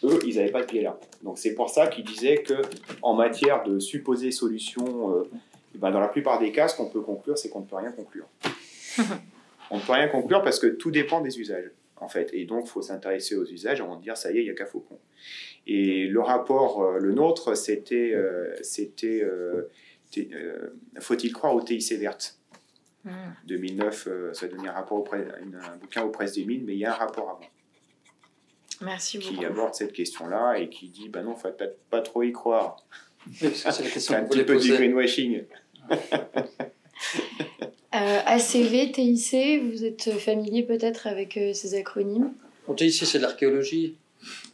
Eux, 0.04 0.20
ils 0.26 0.36
n'avaient 0.36 0.52
pas 0.52 0.62
de 0.62 0.68
pied 0.68 0.82
là. 0.82 1.00
Donc 1.24 1.38
c'est 1.38 1.56
pour 1.56 1.70
ça 1.70 1.88
qu'ils 1.88 2.06
disaient 2.06 2.44
que 2.44 2.54
en 3.02 3.14
matière 3.14 3.64
de 3.64 3.80
supposées 3.80 4.32
solutions, 4.32 5.16
euh, 5.16 5.24
ben, 5.76 5.92
dans 5.92 6.00
la 6.00 6.08
plupart 6.08 6.40
des 6.40 6.52
cas, 6.52 6.68
ce 6.68 6.76
qu'on 6.76 6.90
peut 6.90 7.02
conclure, 7.02 7.38
c'est 7.38 7.50
qu'on 7.50 7.62
ne 7.62 7.66
peut 7.66 7.76
rien 7.76 7.92
conclure. 7.92 8.28
on 9.72 9.78
ne 9.78 9.82
peut 9.82 9.94
rien 9.94 10.08
conclure 10.08 10.42
parce 10.42 10.60
que 10.60 10.68
tout 10.68 10.92
dépend 10.92 11.22
des 11.22 11.40
usages, 11.40 11.72
en 11.98 12.08
fait. 12.08 12.30
Et 12.34 12.46
donc, 12.46 12.66
il 12.66 12.70
faut 12.70 12.82
s'intéresser 12.82 13.36
aux 13.36 13.46
usages 13.46 13.82
avant 13.82 13.96
de 13.96 14.02
dire, 14.02 14.18
ça 14.18 14.32
y 14.32 14.38
est, 14.38 14.42
il 14.42 14.46
n'y 14.46 14.50
a 14.50 14.54
qu'à 14.54 14.66
Faucon. 14.66 15.00
Et 15.68 16.08
le 16.08 16.22
rapport, 16.22 16.84
euh, 16.84 17.00
le 17.00 17.14
nôtre, 17.14 17.56
c'était, 17.56 18.14
euh, 18.14 18.54
c'était 18.62 19.24
faut-il 21.00 21.34
croire 21.34 21.56
au 21.56 21.62
TIC 21.62 21.82
verte 23.06 23.18
2009, 23.46 24.08
ça 24.34 24.46
a 24.46 24.50
donné 24.50 24.68
un, 24.68 24.74
rapport 24.74 25.00
auprès, 25.00 25.28
un 25.42 25.78
bouquin 25.78 26.04
aux 26.04 26.10
presses 26.10 26.34
des 26.34 26.46
mines, 26.46 26.64
mais 26.66 26.74
il 26.74 26.80
y 26.80 26.86
a 26.86 26.94
un 26.94 26.98
rapport 26.98 27.30
avant. 27.30 27.50
Merci 28.82 29.20
beaucoup. 29.20 29.36
Qui 29.36 29.46
aborde 29.46 29.74
cette 29.74 29.94
question-là 29.94 30.58
et 30.58 30.70
qui 30.70 30.90
dit, 30.90 31.10
bah 31.10 31.22
non, 31.22 31.36
il 31.38 31.42
faut 31.42 31.52
peut-être 31.52 31.80
pas 31.90 32.02
trop 32.02 32.24
y 32.24 32.32
croire. 32.32 32.78
c'est 33.34 33.66
la 33.66 33.90
question 33.90 34.16
un 34.18 34.24
petit 34.24 34.44
peu 34.44 34.60
du 34.60 34.74
greenwashing. 34.74 35.44
Euh, 37.94 38.20
ACV, 38.26 38.92
TIC, 38.92 39.64
vous 39.72 39.86
êtes 39.86 40.12
familier 40.20 40.64
peut-être 40.64 41.08
avec 41.08 41.38
euh, 41.38 41.54
ces 41.54 41.76
acronymes? 41.76 42.34
TIC, 42.76 43.06
c'est 43.06 43.20
de 43.20 43.24
l'archéologie. 43.24 43.96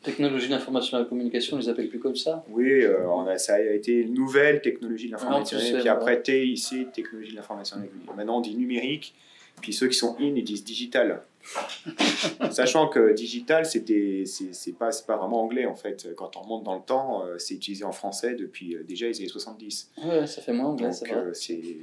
Technologie 0.03 0.47
de 0.47 0.51
l'information 0.51 0.97
et 0.97 0.99
de 1.01 1.03
la 1.05 1.09
communication, 1.09 1.57
on 1.57 1.59
les 1.59 1.69
appelle 1.69 1.89
plus 1.89 1.99
comme 1.99 2.15
ça 2.15 2.43
Oui, 2.49 2.69
euh, 2.69 3.07
on 3.07 3.27
a, 3.27 3.37
ça 3.37 3.55
a 3.55 3.59
été 3.59 4.05
nouvelle 4.05 4.61
technologie 4.61 5.07
de 5.07 5.11
l'information. 5.11 5.57
et 5.59 5.79
puis 5.79 5.89
après 5.89 6.21
TIC, 6.21 6.91
technologie 6.91 7.31
de 7.31 7.35
l'information. 7.35 7.77
Maintenant, 8.15 8.37
on 8.37 8.41
dit 8.41 8.55
numérique. 8.55 9.13
Puis 9.61 9.73
ceux 9.73 9.87
qui 9.87 9.97
sont 9.97 10.15
in, 10.19 10.35
ils 10.35 10.43
disent 10.43 10.63
digital. 10.63 11.21
Sachant 12.51 12.87
que 12.87 13.13
digital, 13.13 13.65
c'était, 13.65 14.23
c'est, 14.25 14.73
pas, 14.73 14.89
pas 15.05 15.17
vraiment 15.17 15.43
anglais 15.43 15.65
en 15.65 15.75
fait. 15.75 16.09
Quand 16.15 16.37
on 16.37 16.41
remonte 16.41 16.63
dans 16.63 16.75
le 16.75 16.81
temps, 16.81 17.25
euh, 17.25 17.37
c'est 17.37 17.55
utilisé 17.55 17.83
en 17.83 17.91
français 17.91 18.35
depuis 18.35 18.75
euh, 18.75 18.83
déjà 18.83 19.07
les 19.07 19.17
années 19.19 19.27
70. 19.27 19.91
Ouais, 20.03 20.27
ça 20.27 20.41
fait 20.41 20.53
moins 20.53 20.67
anglais, 20.67 20.91
c'est 20.91 21.07
vrai. 21.07 21.31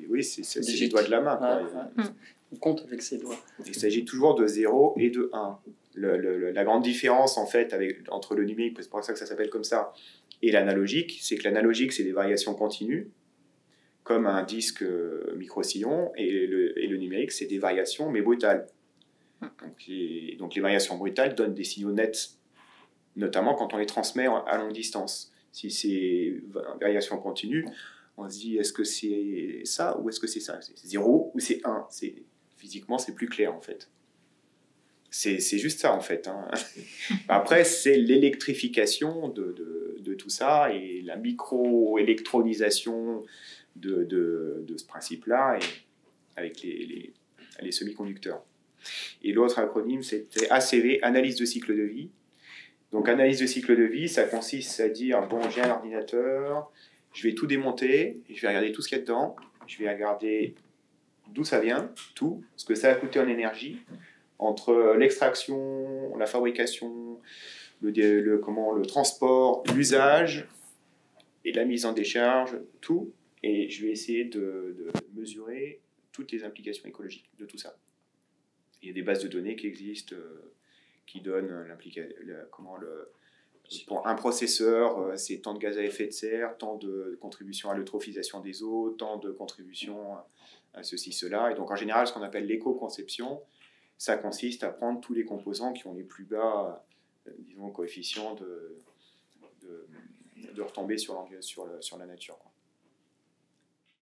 Oui, 0.09 0.22
c'est, 0.24 0.61
les 0.61 0.89
doigts 0.89 1.03
de 1.03 1.11
la 1.11 1.20
main. 1.20 1.61
On 2.53 2.57
compte 2.57 2.82
avec 2.86 3.03
ses 3.03 3.18
doigts. 3.18 3.36
Il 3.66 3.74
s'agit 3.74 4.05
toujours 4.05 4.34
de 4.34 4.47
0 4.47 4.95
et 4.97 5.11
de 5.11 5.28
1. 5.32 5.59
Le, 6.01 6.51
la 6.53 6.64
grande 6.64 6.82
différence 6.82 7.38
en 7.38 7.46
fait 7.46 7.72
avec, 7.72 7.99
entre 8.11 8.34
le 8.34 8.44
numérique, 8.44 8.76
c'est 8.80 8.88
pour 8.88 9.03
ça 9.03 9.12
que 9.12 9.18
ça 9.18 9.26
s'appelle 9.26 9.51
comme 9.51 9.64
ça, 9.64 9.92
et 10.42 10.53
l'analogique, 10.53 11.18
c'est 11.20 11.36
que 11.36 11.44
l'analogique, 11.44 11.92
c'est 11.92 12.05
des 12.05 12.12
variations 12.12 12.55
continues 12.55 13.11
comme 14.05 14.26
un 14.26 14.42
disque 14.42 14.82
micro-sillon, 15.36 16.12
et 16.16 16.46
le, 16.46 16.78
et 16.78 16.86
le 16.86 16.96
numérique, 16.96 17.30
c'est 17.30 17.44
des 17.44 17.59
variations, 17.59 18.11
mais 18.11 18.22
brutales. 18.22 18.66
Donc 19.42 19.86
les, 19.86 20.36
donc 20.38 20.55
les 20.55 20.62
variations 20.62 20.96
brutales 20.96 21.34
donnent 21.34 21.53
des 21.53 21.64
signaux 21.64 21.92
nets, 21.92 22.30
notamment 23.16 23.55
quand 23.55 23.74
on 23.74 23.76
les 23.76 23.84
transmet 23.84 24.26
à 24.26 24.57
longue 24.57 24.72
distance. 24.72 25.30
Si 25.53 25.70
c'est 25.70 26.40
variation 26.80 27.18
continue, 27.18 27.66
on 28.16 28.28
se 28.30 28.38
dit 28.38 28.57
est-ce 28.57 28.72
que 28.72 28.84
c'est 28.84 29.61
ça 29.64 29.99
ou 29.99 30.09
est-ce 30.09 30.20
que 30.20 30.26
c'est 30.26 30.40
ça? 30.40 30.59
C'est 30.62 30.86
0 30.86 31.32
ou 31.34 31.38
c'est 31.38 31.61
1 31.64 31.86
Physiquement, 32.57 32.99
c'est 32.99 33.14
plus 33.14 33.28
clair 33.28 33.55
en 33.55 33.61
fait. 33.61 33.90
C'est 35.11 35.59
juste 35.59 35.80
ça 35.80 35.94
en 35.94 36.00
fait. 36.00 36.28
Hein. 36.28 36.48
Après, 37.28 37.64
c'est 37.64 37.96
l'électrification 37.96 39.28
de, 39.28 39.96
de, 40.00 40.14
tout 40.14 40.30
ça 40.30 40.72
et 40.74 41.02
la 41.02 41.16
micro-électronisation 41.16 43.24
de, 43.76 44.04
de, 44.04 44.76
ce 44.76 44.84
principe-là 44.84 45.59
avec 46.36 46.62
les, 46.62 46.86
les, 46.86 47.12
les 47.61 47.72
semi-conducteurs. 47.72 48.42
Et 49.22 49.32
l'autre 49.32 49.59
acronyme, 49.59 50.02
c'était 50.02 50.48
ACV, 50.50 51.00
analyse 51.02 51.36
de 51.36 51.44
cycle 51.44 51.76
de 51.76 51.82
vie. 51.82 52.11
Donc 52.92 53.09
analyse 53.09 53.40
de 53.40 53.46
cycle 53.46 53.76
de 53.76 53.84
vie, 53.84 54.09
ça 54.09 54.24
consiste 54.24 54.80
à 54.80 54.88
dire, 54.88 55.26
bon, 55.28 55.40
j'ai 55.50 55.61
un 55.61 55.70
ordinateur, 55.70 56.72
je 57.12 57.22
vais 57.22 57.34
tout 57.34 57.46
démonter, 57.46 58.20
je 58.30 58.40
vais 58.40 58.48
regarder 58.48 58.72
tout 58.72 58.82
ce 58.82 58.88
qu'il 58.88 58.98
y 58.98 59.00
a 59.00 59.02
dedans, 59.02 59.36
je 59.66 59.78
vais 59.78 59.92
regarder 59.92 60.54
d'où 61.28 61.44
ça 61.44 61.61
vient, 61.61 61.92
tout, 62.14 62.42
ce 62.56 62.64
que 62.64 62.74
ça 62.74 62.90
a 62.90 62.94
coûté 62.94 63.20
en 63.20 63.28
énergie, 63.28 63.78
entre 64.39 64.95
l'extraction, 64.97 66.16
la 66.16 66.26
fabrication, 66.26 67.20
le, 67.80 68.36
comment, 68.39 68.72
le 68.72 68.86
transport, 68.86 69.62
l'usage 69.74 70.49
et 71.45 71.53
la 71.53 71.64
mise 71.64 71.86
en 71.86 71.93
décharge, 71.93 72.59
tout, 72.80 73.12
et 73.43 73.68
je 73.68 73.84
vais 73.84 73.93
essayer 73.93 74.24
de, 74.24 74.76
de 74.78 74.93
mesurer 75.14 75.80
toutes 76.12 76.32
les 76.32 76.45
implications 76.45 76.89
écologiques 76.89 77.30
de 77.39 77.47
tout 77.47 77.59
ça. 77.59 77.76
Il 78.82 78.89
y 78.89 78.91
a 78.91 78.95
des 78.95 79.03
bases 79.03 79.22
de 79.22 79.28
données 79.28 79.57
qui 79.57 79.66
existent 79.66 80.14
euh, 80.16 80.53
qui 81.07 81.20
donnent 81.20 81.66
l'implication, 81.66 82.14
comment 82.51 82.76
le, 82.76 83.11
pour 83.86 84.07
un 84.07 84.14
processeur, 84.14 84.99
euh, 84.99 85.16
c'est 85.16 85.39
tant 85.39 85.55
de 85.55 85.59
gaz 85.59 85.78
à 85.78 85.82
effet 85.82 86.07
de 86.07 86.12
serre, 86.12 86.57
tant 86.59 86.76
de 86.76 87.18
contributions 87.20 87.70
à 87.70 87.76
l'eutrophisation 87.76 88.41
des 88.41 88.62
eaux, 88.62 88.91
tant 88.91 89.16
de 89.16 89.30
contributions 89.30 90.16
à 90.74 90.82
ceci, 90.82 91.12
cela. 91.12 91.51
Et 91.51 91.55
donc 91.55 91.70
en 91.70 91.76
général, 91.76 92.07
ce 92.07 92.12
qu'on 92.12 92.22
appelle 92.22 92.47
l'éco-conception, 92.47 93.41
ça 93.99 94.16
consiste 94.16 94.62
à 94.62 94.70
prendre 94.70 95.01
tous 95.01 95.12
les 95.12 95.24
composants 95.24 95.72
qui 95.72 95.86
ont 95.86 95.92
les 95.92 96.05
plus 96.05 96.24
bas, 96.24 96.86
euh, 97.26 97.32
disons, 97.40 97.70
coefficients 97.70 98.34
de, 98.34 98.78
de, 99.62 100.62
sur 101.80 101.99
la 101.99 102.07
nature. 102.07 102.38